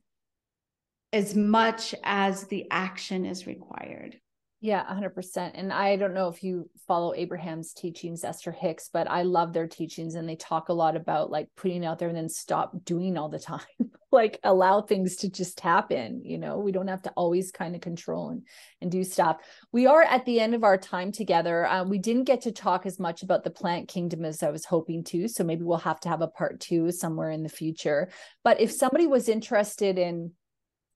as 1.13 1.35
much 1.35 1.95
as 2.03 2.47
the 2.47 2.67
action 2.71 3.25
is 3.25 3.47
required 3.47 4.19
yeah, 4.65 4.85
100%. 4.87 5.51
And 5.55 5.73
I 5.73 5.97
don't 5.97 6.15
know 6.15 6.29
if 6.29 6.45
you 6.45 6.71
follow 6.87 7.13
Abraham's 7.15 7.73
teachings, 7.73 8.23
Esther 8.23 8.53
Hicks, 8.53 8.91
but 8.93 9.11
I 9.11 9.23
love 9.23 9.53
their 9.53 9.67
teachings 9.67 10.15
and 10.15 10.29
they 10.29 10.37
talk 10.37 10.69
a 10.69 10.73
lot 10.73 10.95
about 10.95 11.33
like 11.33 11.49
putting 11.57 11.85
out 11.85 11.99
there 11.99 12.07
and 12.07 12.17
then 12.17 12.29
stop 12.29 12.73
doing 12.85 13.19
all 13.19 13.29
the 13.29 13.41
time. 13.41 13.61
like 14.13 14.39
allow 14.45 14.81
things 14.81 15.17
to 15.17 15.29
just 15.29 15.59
happen, 15.59 16.23
you 16.25 16.39
know. 16.39 16.59
We 16.59 16.71
don't 16.71 16.87
have 16.87 17.03
to 17.03 17.11
always 17.17 17.51
kind 17.51 17.75
of 17.75 17.81
control 17.81 18.31
and 18.31 18.47
and 18.81 18.89
do 18.89 19.03
stuff. 19.03 19.39
We 19.73 19.87
are 19.87 20.03
at 20.03 20.25
the 20.27 20.39
end 20.39 20.55
of 20.55 20.63
our 20.63 20.79
time 20.79 21.11
together. 21.11 21.67
Uh, 21.67 21.83
we 21.83 21.99
didn't 21.99 22.25
get 22.25 22.43
to 22.43 22.53
talk 22.53 22.87
as 22.87 23.01
much 23.01 23.25
about 23.25 23.43
the 23.43 23.51
plant 23.51 23.89
kingdom 23.89 24.25
as 24.25 24.45
I 24.45 24.51
was 24.51 24.65
hoping 24.65 25.03
to, 25.05 25.27
so 25.27 25.43
maybe 25.43 25.65
we'll 25.65 25.79
have 25.79 25.99
to 26.01 26.09
have 26.09 26.23
a 26.23 26.29
part 26.29 26.61
2 26.61 26.93
somewhere 26.93 27.31
in 27.31 27.43
the 27.43 27.49
future. 27.49 28.11
But 28.45 28.61
if 28.61 28.71
somebody 28.71 29.09
was 29.09 29.29
interested 29.29 29.99
in 29.99 30.33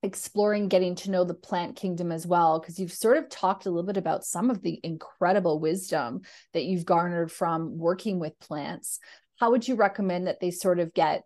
exploring 0.07 0.69
getting 0.69 0.95
to 0.95 1.11
know 1.11 1.23
the 1.23 1.33
plant 1.33 1.75
kingdom 1.75 2.11
as 2.11 2.25
well 2.25 2.59
because 2.59 2.79
you've 2.79 2.93
sort 2.93 3.17
of 3.17 3.29
talked 3.29 3.65
a 3.65 3.69
little 3.69 3.85
bit 3.85 3.97
about 3.97 4.23
some 4.23 4.49
of 4.49 4.61
the 4.61 4.79
incredible 4.83 5.59
wisdom 5.59 6.21
that 6.53 6.63
you've 6.63 6.85
garnered 6.85 7.31
from 7.31 7.77
working 7.77 8.17
with 8.17 8.39
plants. 8.39 8.99
How 9.35 9.51
would 9.51 9.67
you 9.67 9.75
recommend 9.75 10.27
that 10.27 10.39
they 10.39 10.49
sort 10.49 10.79
of 10.79 10.93
get 10.93 11.23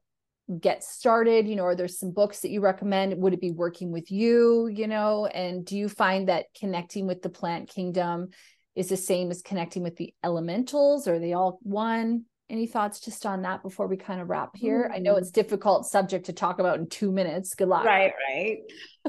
get 0.60 0.84
started? 0.84 1.48
You 1.48 1.56
know 1.56 1.66
are 1.66 1.76
there 1.76 1.88
some 1.88 2.12
books 2.12 2.40
that 2.40 2.50
you 2.50 2.60
recommend? 2.60 3.16
Would 3.22 3.34
it 3.34 3.40
be 3.40 3.52
working 3.52 3.92
with 3.92 4.12
you 4.12 4.68
you 4.68 4.88
know? 4.88 5.28
And 5.28 5.64
do 5.64 5.78
you 5.78 5.88
find 5.88 6.28
that 6.28 6.48
connecting 6.60 7.06
with 7.06 7.22
the 7.22 7.30
plant 7.30 7.70
kingdom 7.70 8.30
is 8.76 8.90
the 8.90 8.98
same 8.98 9.30
as 9.30 9.44
connecting 9.44 9.84
with 9.84 9.96
the 9.96 10.14
elementals? 10.24 11.08
Are 11.08 11.20
they 11.20 11.34
all 11.34 11.60
one 11.62 12.26
any 12.52 12.68
thoughts 12.68 13.00
just 13.00 13.26
on 13.26 13.42
that 13.42 13.64
before 13.64 13.88
we 13.88 13.98
kind 13.98 14.22
of 14.22 14.30
wrap 14.30 14.56
here 14.56 14.84
mm-hmm. 14.84 14.94
i 14.94 14.98
know 14.98 15.16
it's 15.16 15.32
difficult 15.32 15.86
subject 15.86 16.26
to 16.26 16.34
talk 16.34 16.60
about 16.60 16.78
in 16.78 16.88
two 16.88 17.12
minutes 17.12 17.56
good 17.56 17.68
luck 17.68 17.86
right 17.86 18.14
right 18.30 18.58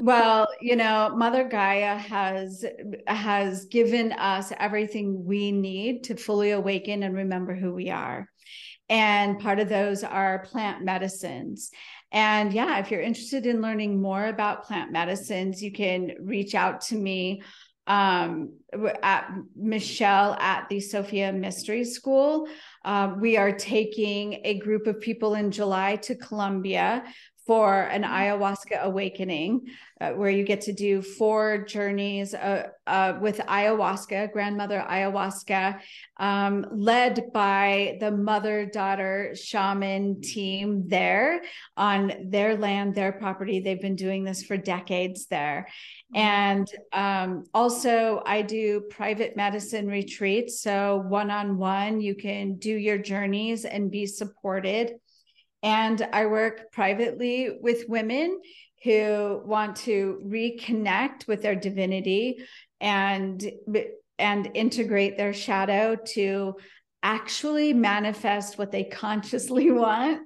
well 0.01 0.47
you 0.61 0.75
know 0.75 1.13
mother 1.15 1.43
gaia 1.43 1.97
has 1.97 2.65
has 3.07 3.65
given 3.65 4.11
us 4.13 4.51
everything 4.59 5.25
we 5.25 5.51
need 5.51 6.03
to 6.05 6.15
fully 6.15 6.51
awaken 6.51 7.03
and 7.03 7.15
remember 7.15 7.53
who 7.53 7.73
we 7.73 7.89
are 7.89 8.27
and 8.89 9.39
part 9.39 9.59
of 9.59 9.69
those 9.69 10.03
are 10.03 10.45
plant 10.45 10.83
medicines. 10.83 11.71
And 12.11 12.53
yeah, 12.53 12.79
if 12.79 12.91
you're 12.91 13.01
interested 13.01 13.45
in 13.45 13.61
learning 13.61 14.01
more 14.01 14.25
about 14.25 14.65
plant 14.65 14.91
medicines, 14.91 15.63
you 15.63 15.71
can 15.71 16.11
reach 16.19 16.53
out 16.53 16.81
to 16.81 16.95
me 16.95 17.41
um, 17.87 18.53
at 19.01 19.29
Michelle 19.55 20.35
at 20.39 20.69
the 20.69 20.79
Sophia 20.79 21.33
Mystery 21.33 21.83
School. 21.83 22.47
Uh, 22.83 23.15
we 23.19 23.37
are 23.37 23.51
taking 23.51 24.41
a 24.43 24.59
group 24.59 24.87
of 24.87 24.99
people 24.99 25.35
in 25.35 25.51
July 25.51 25.95
to 25.97 26.15
Colombia 26.15 27.03
for 27.45 27.81
an 27.83 28.03
ayahuasca 28.03 28.81
awakening, 28.83 29.67
uh, 29.99 30.11
where 30.11 30.29
you 30.29 30.43
get 30.43 30.61
to 30.61 30.73
do 30.73 31.01
four 31.01 31.59
journeys 31.65 32.33
uh, 32.33 32.67
uh, 32.87 33.17
with 33.21 33.37
ayahuasca, 33.39 34.31
grandmother 34.31 34.83
ayahuasca, 34.89 35.79
um, 36.17 36.65
led 36.71 37.31
by 37.33 37.97
the 37.99 38.11
mother 38.11 38.65
daughter 38.65 39.33
shaman 39.35 40.21
team 40.21 40.87
there 40.87 41.41
on 41.75 42.13
their 42.29 42.57
land, 42.57 42.95
their 42.95 43.11
property. 43.11 43.59
They've 43.59 43.81
been 43.81 43.95
doing 43.95 44.23
this 44.23 44.43
for 44.43 44.55
decades 44.55 45.27
there. 45.27 45.67
And 46.15 46.69
um, 46.91 47.45
also, 47.53 48.21
I 48.25 48.43
do 48.43 48.81
private 48.89 49.35
medicine 49.35 49.87
retreats. 49.87 50.61
So, 50.61 51.03
one 51.07 51.31
on 51.31 51.57
one, 51.57 51.99
you 51.99 52.15
can 52.15 52.55
do 52.55 52.73
your 52.73 52.99
journeys 52.99 53.65
and 53.65 53.89
be 53.89 54.05
supported 54.05 54.93
and 55.63 56.07
I 56.11 56.25
work 56.25 56.71
privately 56.71 57.57
with 57.61 57.85
women 57.87 58.39
who 58.83 59.41
want 59.45 59.77
to 59.77 60.21
reconnect 60.25 61.25
with 61.27 61.41
their 61.41 61.55
divinity 61.55 62.43
and 62.81 63.49
and 64.19 64.51
integrate 64.53 65.17
their 65.17 65.33
shadow 65.33 65.95
to 66.13 66.55
actually 67.01 67.73
manifest 67.73 68.57
what 68.57 68.71
they 68.71 68.83
consciously 68.85 69.69
want 69.71 70.21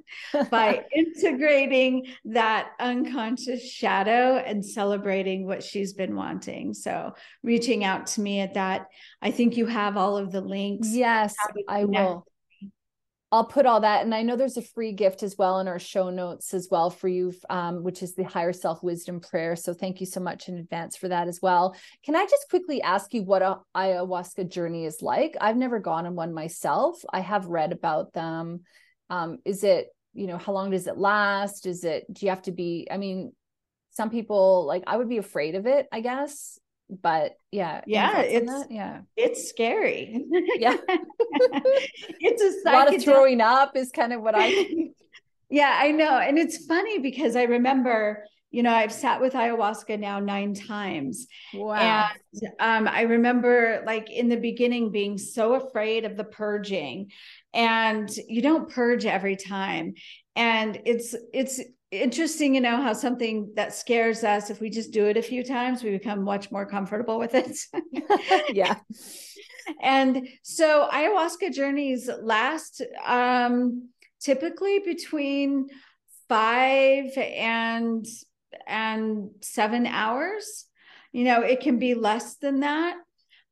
by 0.51 0.83
integrating 0.95 2.05
that 2.25 2.69
unconscious 2.79 3.69
shadow 3.69 4.37
and 4.37 4.63
celebrating 4.63 5.45
what 5.47 5.63
she's 5.63 5.93
been 5.93 6.15
wanting. 6.15 6.73
So, 6.73 7.13
reaching 7.43 7.83
out 7.83 8.07
to 8.07 8.21
me 8.21 8.41
at 8.41 8.53
that, 8.53 8.87
I 9.21 9.31
think 9.31 9.57
you 9.57 9.65
have 9.65 9.97
all 9.97 10.17
of 10.17 10.31
the 10.31 10.41
links. 10.41 10.89
Yes, 10.91 11.35
I 11.67 11.85
will. 11.85 12.26
I'll 13.29 13.45
put 13.45 13.65
all 13.65 13.81
that. 13.81 14.03
And 14.03 14.15
I 14.15 14.21
know 14.21 14.37
there's 14.37 14.55
a 14.55 14.61
free 14.61 14.93
gift 14.93 15.21
as 15.21 15.35
well 15.37 15.59
in 15.59 15.67
our 15.67 15.79
show 15.79 16.09
notes 16.09 16.53
as 16.53 16.69
well 16.71 16.89
for 16.89 17.09
you, 17.09 17.33
um, 17.49 17.83
which 17.83 18.01
is 18.01 18.15
the 18.15 18.23
higher 18.23 18.53
self 18.53 18.81
wisdom 18.81 19.19
prayer. 19.19 19.57
So 19.57 19.73
thank 19.73 19.99
you 19.99 20.05
so 20.05 20.21
much 20.21 20.47
in 20.47 20.57
advance 20.57 20.95
for 20.95 21.09
that 21.09 21.27
as 21.27 21.41
well. 21.41 21.75
Can 22.03 22.15
I 22.15 22.25
just 22.25 22.49
quickly 22.49 22.81
ask 22.81 23.13
you 23.13 23.23
what 23.23 23.41
a 23.41 23.59
ayahuasca 23.75 24.49
journey 24.49 24.85
is 24.85 25.01
like? 25.01 25.35
I've 25.41 25.57
never 25.57 25.79
gone 25.79 26.05
on 26.05 26.15
one 26.15 26.33
myself. 26.33 27.03
I 27.11 27.19
have 27.19 27.47
read 27.47 27.73
about 27.73 28.13
them. 28.13 28.61
Um, 29.09 29.39
is 29.43 29.65
it, 29.65 29.87
you 30.13 30.27
know, 30.27 30.37
how 30.37 30.53
long 30.53 30.71
does 30.71 30.87
it 30.87 30.97
last? 30.97 31.65
Is 31.65 31.83
it, 31.83 32.05
do 32.11 32.25
you 32.25 32.29
have 32.29 32.43
to 32.43 32.53
be, 32.53 32.87
I 32.89 32.95
mean, 32.95 33.33
some 33.91 34.09
people 34.09 34.65
like, 34.65 34.83
I 34.87 34.95
would 34.95 35.09
be 35.09 35.17
afraid 35.17 35.55
of 35.55 35.65
it, 35.65 35.87
I 35.91 35.99
guess 35.99 36.59
but 36.89 37.33
yeah 37.51 37.81
yeah 37.85 38.21
it's 38.21 38.51
yeah. 38.69 39.01
it's 39.15 39.49
scary. 39.49 40.23
Yeah. 40.57 40.77
It's 42.19 42.41
a, 42.65 42.69
a 42.69 42.71
lot 42.73 42.93
of 42.93 43.03
throwing 43.03 43.41
up 43.41 43.75
is 43.75 43.91
kind 43.91 44.13
of 44.13 44.21
what 44.21 44.35
i 44.35 44.49
yeah 45.49 45.79
i 45.81 45.91
know 45.91 46.17
and 46.17 46.37
it's 46.37 46.65
funny 46.65 46.99
because 46.99 47.35
i 47.35 47.43
remember 47.43 48.25
you 48.51 48.63
know 48.63 48.73
i've 48.73 48.91
sat 48.91 49.21
with 49.21 49.33
ayahuasca 49.33 49.99
now 49.99 50.19
nine 50.19 50.53
times 50.53 51.27
wow. 51.53 51.73
and 51.75 52.51
um, 52.59 52.87
i 52.93 53.01
remember 53.01 53.83
like 53.85 54.09
in 54.09 54.29
the 54.29 54.37
beginning 54.37 54.91
being 54.91 55.17
so 55.17 55.53
afraid 55.53 56.05
of 56.05 56.17
the 56.17 56.23
purging 56.23 57.09
and 57.53 58.09
you 58.27 58.41
don't 58.41 58.69
purge 58.69 59.05
every 59.05 59.35
time 59.35 59.93
and 60.35 60.79
it's 60.85 61.15
it's 61.33 61.59
interesting 61.91 62.55
you 62.55 62.61
know 62.61 62.81
how 62.81 62.91
something 62.91 63.51
that 63.55 63.73
scares 63.73 64.23
us 64.23 64.49
if 64.49 64.59
we 64.59 64.69
just 64.69 64.91
do 64.91 65.05
it 65.05 65.15
a 65.15 65.21
few 65.21 65.43
times 65.43 65.83
we 65.83 65.91
become 65.91 66.21
much 66.23 66.51
more 66.51 66.65
comfortable 66.65 67.17
with 67.17 67.33
it. 67.33 67.57
Yeah. 68.53 68.75
And 69.81 70.29
so 70.43 70.87
ayahuasca 70.93 71.53
journeys 71.53 72.09
last 72.21 72.81
um 73.05 73.89
typically 74.21 74.79
between 74.79 75.67
five 76.29 77.11
and 77.17 78.05
and 78.65 79.29
seven 79.41 79.85
hours. 79.85 80.65
You 81.11 81.25
know 81.25 81.41
it 81.41 81.59
can 81.59 81.79
be 81.79 81.95
less 81.95 82.35
than 82.35 82.61
that. 82.61 82.95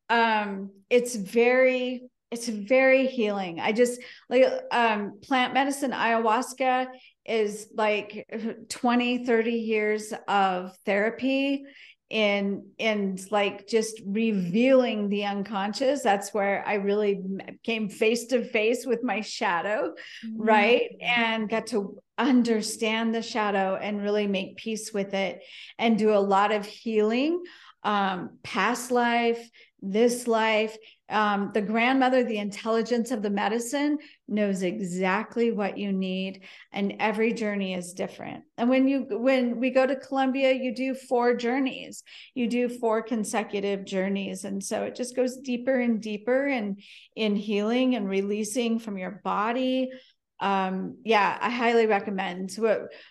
Um 0.10 0.72
it's 0.90 1.16
very 1.16 2.04
it's 2.32 2.48
very 2.48 3.08
healing. 3.08 3.60
I 3.60 3.74
just 3.74 4.00
like 4.30 4.46
um 4.72 5.20
plant 5.22 5.54
medicine 5.54 5.92
ayahuasca 5.92 6.88
is 7.26 7.68
like 7.74 8.28
20 8.70 9.26
30 9.26 9.52
years 9.52 10.14
of 10.28 10.76
therapy 10.86 11.66
in 12.10 12.64
in 12.78 13.18
like 13.32 13.68
just 13.68 14.00
revealing 14.06 15.10
the 15.10 15.26
unconscious 15.26 16.04
that's 16.04 16.34
where 16.36 16.64
i 16.68 16.76
really 16.76 17.20
came 17.64 17.90
face 17.90 18.28
to 18.28 18.44
face 18.44 18.86
with 18.86 19.04
my 19.04 19.22
shadow 19.22 19.92
mm-hmm. 20.24 20.42
right 20.42 20.92
and 21.02 21.50
got 21.50 21.66
to 21.66 21.98
understand 22.20 23.14
the 23.14 23.24
shadow 23.24 23.76
and 23.82 24.04
really 24.04 24.28
make 24.28 24.56
peace 24.56 24.94
with 24.94 25.16
it 25.16 25.42
and 25.80 25.98
do 25.98 26.14
a 26.14 26.20
lot 26.20 26.52
of 26.52 26.64
healing 26.66 27.42
um 27.84 28.38
past 28.44 28.92
life 28.92 29.50
this 29.82 30.28
life 30.28 30.78
um, 31.10 31.52
the 31.54 31.62
grandmother, 31.62 32.24
the 32.24 32.40
intelligence 32.40 33.12
of 33.12 33.22
the 33.22 33.30
medicine 33.30 34.00
knows 34.28 34.64
exactly 34.64 35.52
what 35.52 35.78
you 35.78 35.92
need, 35.92 36.42
and 36.72 36.96
every 37.00 37.32
journey 37.32 37.76
is 37.76 37.94
different. 37.94 38.44
And 38.58 38.70
when 38.70 38.88
you 38.88 39.06
when 39.10 39.60
we 39.60 39.70
go 39.70 39.86
to 39.86 39.96
Colombia, 39.96 40.54
you 40.54 40.74
do 40.74 40.96
four 40.96 41.36
journeys. 41.36 42.04
You 42.34 42.48
do 42.48 42.70
four 42.70 43.04
consecutive 43.04 43.86
journeys, 43.86 44.46
and 44.46 44.64
so 44.64 44.84
it 44.84 44.96
just 44.96 45.16
goes 45.16 45.38
deeper 45.38 45.80
and 45.80 46.02
deeper 46.02 46.48
and 46.48 46.82
in, 47.16 47.34
in 47.34 47.36
healing 47.36 47.96
and 47.96 48.10
releasing 48.10 48.80
from 48.80 48.98
your 48.98 49.22
body. 49.24 49.92
Um, 50.40 50.98
yeah, 51.06 51.38
I 51.40 51.50
highly 51.50 51.86
recommend. 51.86 52.58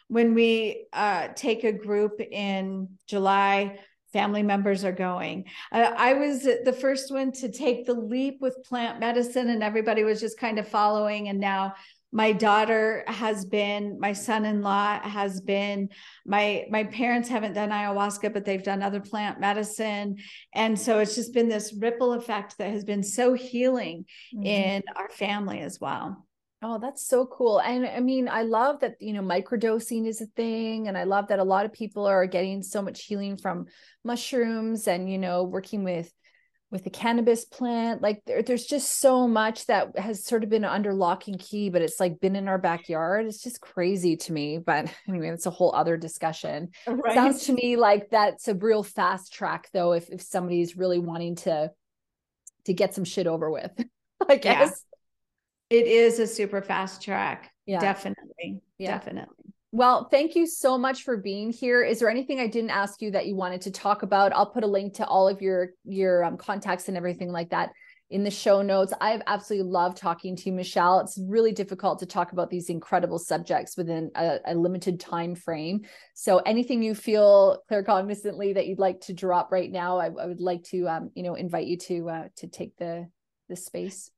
When 0.09 0.35
we 0.35 0.87
uh, 0.93 1.29
take 1.35 1.65
a 1.65 1.73
group 1.73 2.21
in 2.21 2.89
July 3.07 3.79
family 4.15 4.43
members 4.43 4.85
are 4.85 4.93
going. 4.93 5.45
Uh, 5.71 5.93
I 5.95 6.15
was 6.15 6.45
the 6.45 6.77
first 6.81 7.13
one 7.13 7.33
to 7.33 7.51
take 7.51 7.85
the 7.85 7.93
leap 7.93 8.39
with 8.41 8.65
plant 8.65 9.01
medicine, 9.01 9.51
and 9.51 9.63
everybody 9.63 10.05
was 10.05 10.21
just 10.21 10.39
kind 10.39 10.59
of 10.59 10.67
following. 10.67 11.29
And 11.29 11.41
now 11.41 11.75
my 12.13 12.31
daughter 12.31 13.03
has 13.09 13.45
been, 13.45 13.99
my 13.99 14.13
son-in-law 14.13 15.01
has 15.01 15.41
been, 15.41 15.89
my 16.25 16.65
my 16.71 16.85
parents 16.85 17.29
haven't 17.29 17.55
done 17.55 17.71
ayahuasca, 17.71 18.33
but 18.33 18.45
they've 18.45 18.63
done 18.63 18.83
other 18.83 19.01
plant 19.01 19.41
medicine, 19.41 20.17
and 20.55 20.79
so 20.79 21.01
it's 21.01 21.17
just 21.17 21.35
been 21.35 21.49
this 21.49 21.75
ripple 21.87 22.13
effect 22.13 22.57
that 22.59 22.71
has 22.71 22.85
been 22.85 23.03
so 23.03 23.35
healing 23.35 24.07
mm-hmm. 24.33 24.47
in 24.47 24.83
our 24.95 25.11
family 25.11 25.59
as 25.59 25.81
well. 25.81 26.25
Oh, 26.67 26.79
that's 26.79 27.07
so 27.07 27.27
cool. 27.27 27.59
And 27.59 27.87
I 27.87 28.01
mean, 28.01 28.27
I 28.27 28.41
love 28.41 28.81
that, 28.81 28.95
you 28.99 29.13
know, 29.13 29.21
microdosing 29.21 30.07
is 30.07 30.23
a 30.23 30.27
thing. 30.27 30.89
And 30.89 30.97
I 30.97 31.05
love 31.05 31.29
that 31.29 31.39
a 31.39 31.45
lot 31.45 31.67
of 31.67 31.75
people 31.75 32.07
are 32.07 32.25
getting 32.25 32.63
so 32.63 32.81
much 32.81 33.05
healing 33.05 33.37
from 33.37 33.67
mushrooms 34.03 34.89
and, 34.89 35.13
you 35.13 35.19
know, 35.19 35.45
working 35.45 35.85
with 35.85 36.11
with 36.71 36.83
the 36.83 36.89
cannabis 36.91 37.45
plant. 37.45 38.01
Like 38.01 38.23
there, 38.25 38.43
there's 38.43 38.65
just 38.65 38.99
so 38.99 39.29
much 39.29 39.67
that 39.67 39.99
has 39.99 40.25
sort 40.25 40.43
of 40.43 40.49
been 40.49 40.65
under 40.65 40.95
lock 40.95 41.29
and 41.29 41.39
key, 41.39 41.69
but 41.69 41.83
it's 41.83 42.01
like 42.01 42.19
been 42.19 42.35
in 42.35 42.49
our 42.49 42.57
backyard. 42.57 43.27
It's 43.27 43.43
just 43.43 43.61
crazy 43.61 44.17
to 44.17 44.33
me. 44.33 44.57
But 44.57 44.91
anyway, 45.09 45.29
it's 45.29 45.45
a 45.45 45.51
whole 45.51 45.75
other 45.75 45.99
discussion. 45.99 46.71
Right. 46.87 47.15
Sounds 47.15 47.45
to 47.45 47.53
me 47.53 47.77
like 47.77 48.09
that's 48.09 48.49
a 48.49 48.55
real 48.55 48.83
fast 48.83 49.35
track 49.35 49.69
though, 49.75 49.93
if 49.93 50.09
if 50.09 50.23
somebody's 50.23 50.79
really 50.79 50.99
wanting 50.99 51.37
to 51.37 51.73
to 52.65 52.73
get 52.73 52.95
some 52.95 53.05
shit 53.05 53.27
over 53.27 53.51
with. 53.51 53.71
I 54.27 54.37
guess. 54.37 54.83
It 55.75 55.89
is 55.89 56.21
a 56.21 56.27
super 56.27 56.63
fast 56.63 57.03
track. 57.03 57.51
Yeah. 57.67 57.81
Definitely. 57.81 58.61
Yeah. 58.79 58.93
Definitely. 58.93 59.35
Well, 59.73 60.07
thank 60.09 60.37
you 60.37 60.47
so 60.47 60.79
much 60.79 61.03
for 61.03 61.17
being 61.17 61.51
here. 61.51 61.83
Is 61.83 61.99
there 61.99 62.09
anything 62.09 62.39
I 62.39 62.47
didn't 62.47 62.71
ask 62.71 63.03
you 63.03 63.11
that 63.11 63.27
you 63.27 63.35
wanted 63.35 63.63
to 63.63 63.73
talk 63.73 64.05
about? 64.05 64.33
I'll 64.33 64.53
put 64.53 64.63
a 64.63 64.69
link 64.69 64.95
to 64.95 65.07
all 65.07 65.27
of 65.27 65.43
your 65.43 65.71
your 65.85 66.23
um, 66.23 66.37
contacts 66.37 66.87
and 66.87 66.97
everything 66.97 67.33
like 67.33 67.51
that 67.51 67.73
in 68.09 68.23
the 68.23 68.31
show 68.31 68.63
notes. 68.63 68.93
I've 69.01 69.23
absolutely 69.27 69.69
loved 69.69 69.97
talking 69.97 70.37
to 70.37 70.43
you, 70.47 70.53
Michelle. 70.53 71.01
It's 71.01 71.19
really 71.19 71.51
difficult 71.51 71.99
to 71.99 72.07
talk 72.07 72.31
about 72.31 72.51
these 72.51 72.71
incredible 72.71 73.19
subjects 73.19 73.77
within 73.77 74.13
a, 74.15 74.39
a 74.47 74.55
limited 74.55 75.01
time 75.01 75.35
frame. 75.35 75.81
So 76.15 76.39
anything 76.39 76.85
you 76.85 76.95
feel 76.95 77.65
claircognizantly 77.69 78.55
that 78.55 78.69
you'd 78.69 78.79
like 78.79 79.01
to 79.07 79.13
drop 79.13 79.51
right 79.51 79.73
now, 79.73 79.99
I, 79.99 80.07
I 80.07 80.27
would 80.27 80.41
like 80.41 80.63
to 80.67 80.87
um, 80.87 81.11
you 81.17 81.25
know, 81.25 81.35
invite 81.35 81.67
you 81.67 81.79
to 81.79 82.11
uh, 82.11 82.29
to 82.37 82.47
take 82.47 82.77
the 82.77 83.09
the 83.49 83.57
space. 83.57 84.13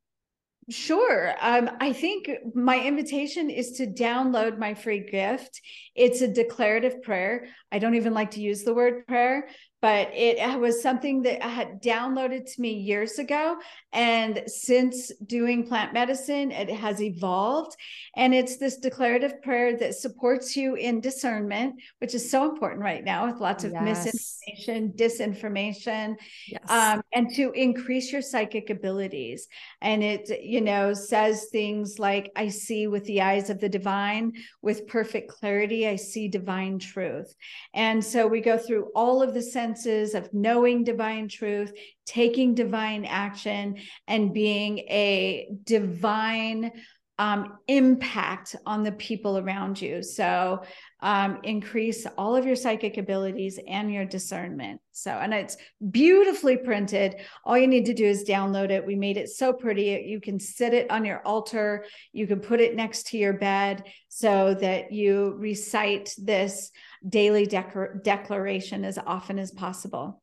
Sure. 0.69 1.33
Um, 1.41 1.71
I 1.81 1.93
think 1.93 2.29
my 2.55 2.81
invitation 2.81 3.51
is 3.51 3.73
to 3.73 3.87
download 3.87 4.59
my 4.59 4.75
free 4.75 4.99
gift. 4.99 5.61
It's 5.95 6.23
a 6.23 6.29
declarative 6.29 7.03
prayer. 7.03 7.47
I 7.71 7.79
don't 7.79 7.95
even 7.95 8.15
like 8.15 8.33
to 8.33 8.41
use 8.41 8.65
the 8.65 8.75
word 8.75 9.07
prayer 9.07 9.49
but 9.87 10.11
it 10.15 10.59
was 10.59 10.83
something 10.83 11.23
that 11.23 11.45
I 11.45 11.49
had 11.49 11.81
downloaded 11.81 12.53
to 12.53 12.61
me 12.61 12.73
years 12.73 13.21
ago. 13.21 13.57
And 13.97 14.43
since 14.47 15.11
doing 15.25 15.67
plant 15.67 15.95
medicine, 15.95 16.53
it 16.53 16.69
has 16.69 17.01
evolved. 17.01 17.75
And 18.15 18.35
it's 18.35 18.59
this 18.59 18.77
declarative 18.77 19.41
prayer 19.41 19.75
that 19.79 19.95
supports 19.95 20.55
you 20.55 20.75
in 20.75 21.01
discernment, 21.01 21.81
which 22.01 22.15
is 22.15 22.31
so 22.31 22.51
important 22.51 22.83
right 22.83 23.03
now 23.03 23.27
with 23.27 23.41
lots 23.41 23.65
of 23.65 23.73
yes. 23.73 24.05
misinformation, 24.05 24.93
disinformation, 24.97 26.17
yes. 26.47 26.71
um, 26.71 27.03
and 27.15 27.33
to 27.37 27.53
increase 27.53 28.13
your 28.13 28.21
psychic 28.21 28.69
abilities. 28.69 29.49
And 29.81 30.05
it, 30.05 30.43
you 30.43 30.61
know, 30.61 30.93
says 30.93 31.47
things 31.51 31.99
like, 31.99 32.31
I 32.37 32.49
see 32.49 32.89
with 32.89 33.05
the 33.07 33.23
eyes 33.23 33.49
of 33.49 33.61
the 33.61 33.69
divine, 33.71 34.35
with 34.61 34.87
perfect 34.89 35.31
clarity, 35.31 35.89
I 35.89 35.97
see 35.97 36.29
divine 36.29 36.79
truth. 36.79 37.35
And 37.73 38.05
so 38.05 38.27
we 38.27 38.43
go 38.43 38.59
through 38.59 38.91
all 38.95 39.23
of 39.23 39.33
the 39.33 39.41
senses 39.41 40.15
of 40.15 40.29
knowing 40.35 40.85
divine 40.85 41.29
truth, 41.29 41.73
taking 42.05 42.55
divine 42.55 43.05
action, 43.05 43.77
and 44.07 44.33
being 44.33 44.79
a 44.79 45.49
divine 45.65 46.73
um, 47.19 47.59
impact 47.67 48.57
on 48.67 48.83
the 48.83 48.93
people 48.93 49.39
around 49.39 49.81
you. 49.81 50.03
So 50.03 50.63
um, 51.01 51.41
increase 51.45 52.07
all 52.19 52.37
of 52.37 52.45
your 52.45 52.57
psychic 52.57 52.99
abilities 52.99 53.59
and 53.67 53.91
your 53.91 54.05
discernment. 54.05 54.81
So, 54.93 55.11
and 55.11 55.33
it's 55.33 55.57
beautifully 55.91 56.59
printed. 56.59 57.17
All 57.45 57.57
you 57.57 57.69
need 57.69 57.87
to 57.87 57.95
do 57.95 58.05
is 58.05 58.25
download 58.25 58.71
it. 58.71 58.85
We 58.85 58.97
made 58.97 59.17
it 59.17 59.31
so 59.31 59.53
pretty. 59.53 60.05
You 60.07 60.21
can 60.21 60.39
sit 60.39 60.75
it 60.75 60.91
on 60.91 61.05
your 61.05 61.23
altar, 61.27 61.87
you 62.13 62.27
can 62.27 62.41
put 62.41 62.61
it 62.61 62.77
next 62.77 63.09
to 63.09 63.19
your 63.19 63.35
bed 63.35 63.85
so 64.09 64.55
that 64.55 64.93
you 64.93 65.37
recite 65.39 66.15
this 66.19 66.71
daily 67.09 67.47
dec- 67.47 68.03
declaration 68.03 68.85
as 68.85 68.99
often 68.99 69.39
as 69.39 69.53
possible. 69.53 70.23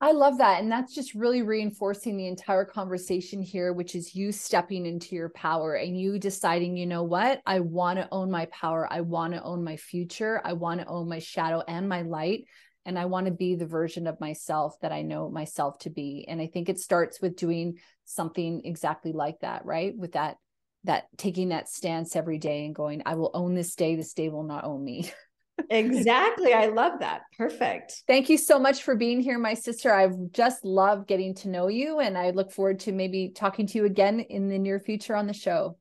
I 0.00 0.12
love 0.12 0.38
that. 0.38 0.60
And 0.62 0.70
that's 0.70 0.94
just 0.94 1.14
really 1.14 1.42
reinforcing 1.42 2.16
the 2.16 2.28
entire 2.28 2.64
conversation 2.64 3.42
here, 3.42 3.72
which 3.72 3.96
is 3.96 4.14
you 4.14 4.30
stepping 4.30 4.86
into 4.86 5.16
your 5.16 5.28
power 5.30 5.74
and 5.74 5.98
you 5.98 6.20
deciding, 6.20 6.76
you 6.76 6.86
know 6.86 7.02
what? 7.02 7.40
I 7.44 7.60
want 7.60 7.98
to 7.98 8.08
own 8.12 8.30
my 8.30 8.46
power. 8.46 8.86
I 8.88 9.00
want 9.00 9.34
to 9.34 9.42
own 9.42 9.64
my 9.64 9.76
future. 9.76 10.40
I 10.44 10.52
want 10.52 10.80
to 10.80 10.86
own 10.86 11.08
my 11.08 11.18
shadow 11.18 11.64
and 11.66 11.88
my 11.88 12.02
light. 12.02 12.44
And 12.86 12.96
I 12.96 13.06
want 13.06 13.26
to 13.26 13.32
be 13.32 13.56
the 13.56 13.66
version 13.66 14.06
of 14.06 14.20
myself 14.20 14.78
that 14.82 14.92
I 14.92 15.02
know 15.02 15.30
myself 15.30 15.80
to 15.80 15.90
be. 15.90 16.24
And 16.28 16.40
I 16.40 16.46
think 16.46 16.68
it 16.68 16.78
starts 16.78 17.20
with 17.20 17.36
doing 17.36 17.78
something 18.04 18.62
exactly 18.64 19.12
like 19.12 19.40
that, 19.40 19.64
right? 19.64 19.96
With 19.96 20.12
that, 20.12 20.36
that 20.84 21.08
taking 21.16 21.48
that 21.48 21.68
stance 21.68 22.14
every 22.14 22.38
day 22.38 22.64
and 22.66 22.74
going, 22.74 23.02
I 23.04 23.16
will 23.16 23.32
own 23.34 23.54
this 23.54 23.74
day. 23.74 23.96
This 23.96 24.14
day 24.14 24.28
will 24.28 24.44
not 24.44 24.64
own 24.64 24.84
me. 24.84 25.10
exactly. 25.70 26.52
I 26.52 26.66
love 26.66 27.00
that. 27.00 27.22
Perfect. 27.36 28.02
Thank 28.06 28.28
you 28.28 28.38
so 28.38 28.58
much 28.58 28.82
for 28.82 28.96
being 28.96 29.20
here, 29.20 29.38
my 29.38 29.54
sister. 29.54 29.92
I've 29.92 30.32
just 30.32 30.64
loved 30.64 31.08
getting 31.08 31.34
to 31.36 31.48
know 31.48 31.68
you, 31.68 32.00
and 32.00 32.16
I 32.16 32.30
look 32.30 32.50
forward 32.50 32.80
to 32.80 32.92
maybe 32.92 33.32
talking 33.34 33.66
to 33.66 33.78
you 33.78 33.84
again 33.84 34.20
in 34.20 34.48
the 34.48 34.58
near 34.58 34.78
future 34.78 35.14
on 35.16 35.26
the 35.26 35.32
show. 35.32 35.76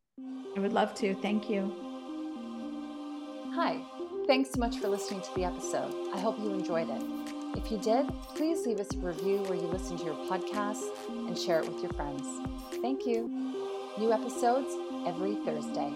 I 0.56 0.60
would 0.60 0.74
love 0.74 0.94
to. 0.96 1.14
Thank 1.16 1.50
you. 1.50 1.72
Hi. 3.54 3.82
Thanks 4.28 4.52
so 4.52 4.60
much 4.60 4.78
for 4.78 4.90
listening 4.90 5.22
to 5.22 5.34
the 5.36 5.46
episode. 5.46 5.94
I 6.14 6.20
hope 6.20 6.38
you 6.40 6.52
enjoyed 6.52 6.90
it. 6.90 7.02
If 7.56 7.72
you 7.72 7.78
did, 7.78 8.08
please 8.36 8.66
leave 8.68 8.80
us 8.80 8.94
a 8.94 8.98
review 8.98 9.38
where 9.44 9.58
you 9.58 9.68
listen 9.68 9.98
to 9.98 10.04
your 10.04 10.16
podcast 10.30 10.84
and 11.08 11.38
share 11.38 11.60
it 11.62 11.68
with 11.68 11.82
your 11.82 11.94
friends. 11.94 12.24
Thank 12.82 13.06
you. 13.06 13.30
New 13.98 14.12
episodes 14.12 14.76
every 15.08 15.36
Thursday. 15.46 15.92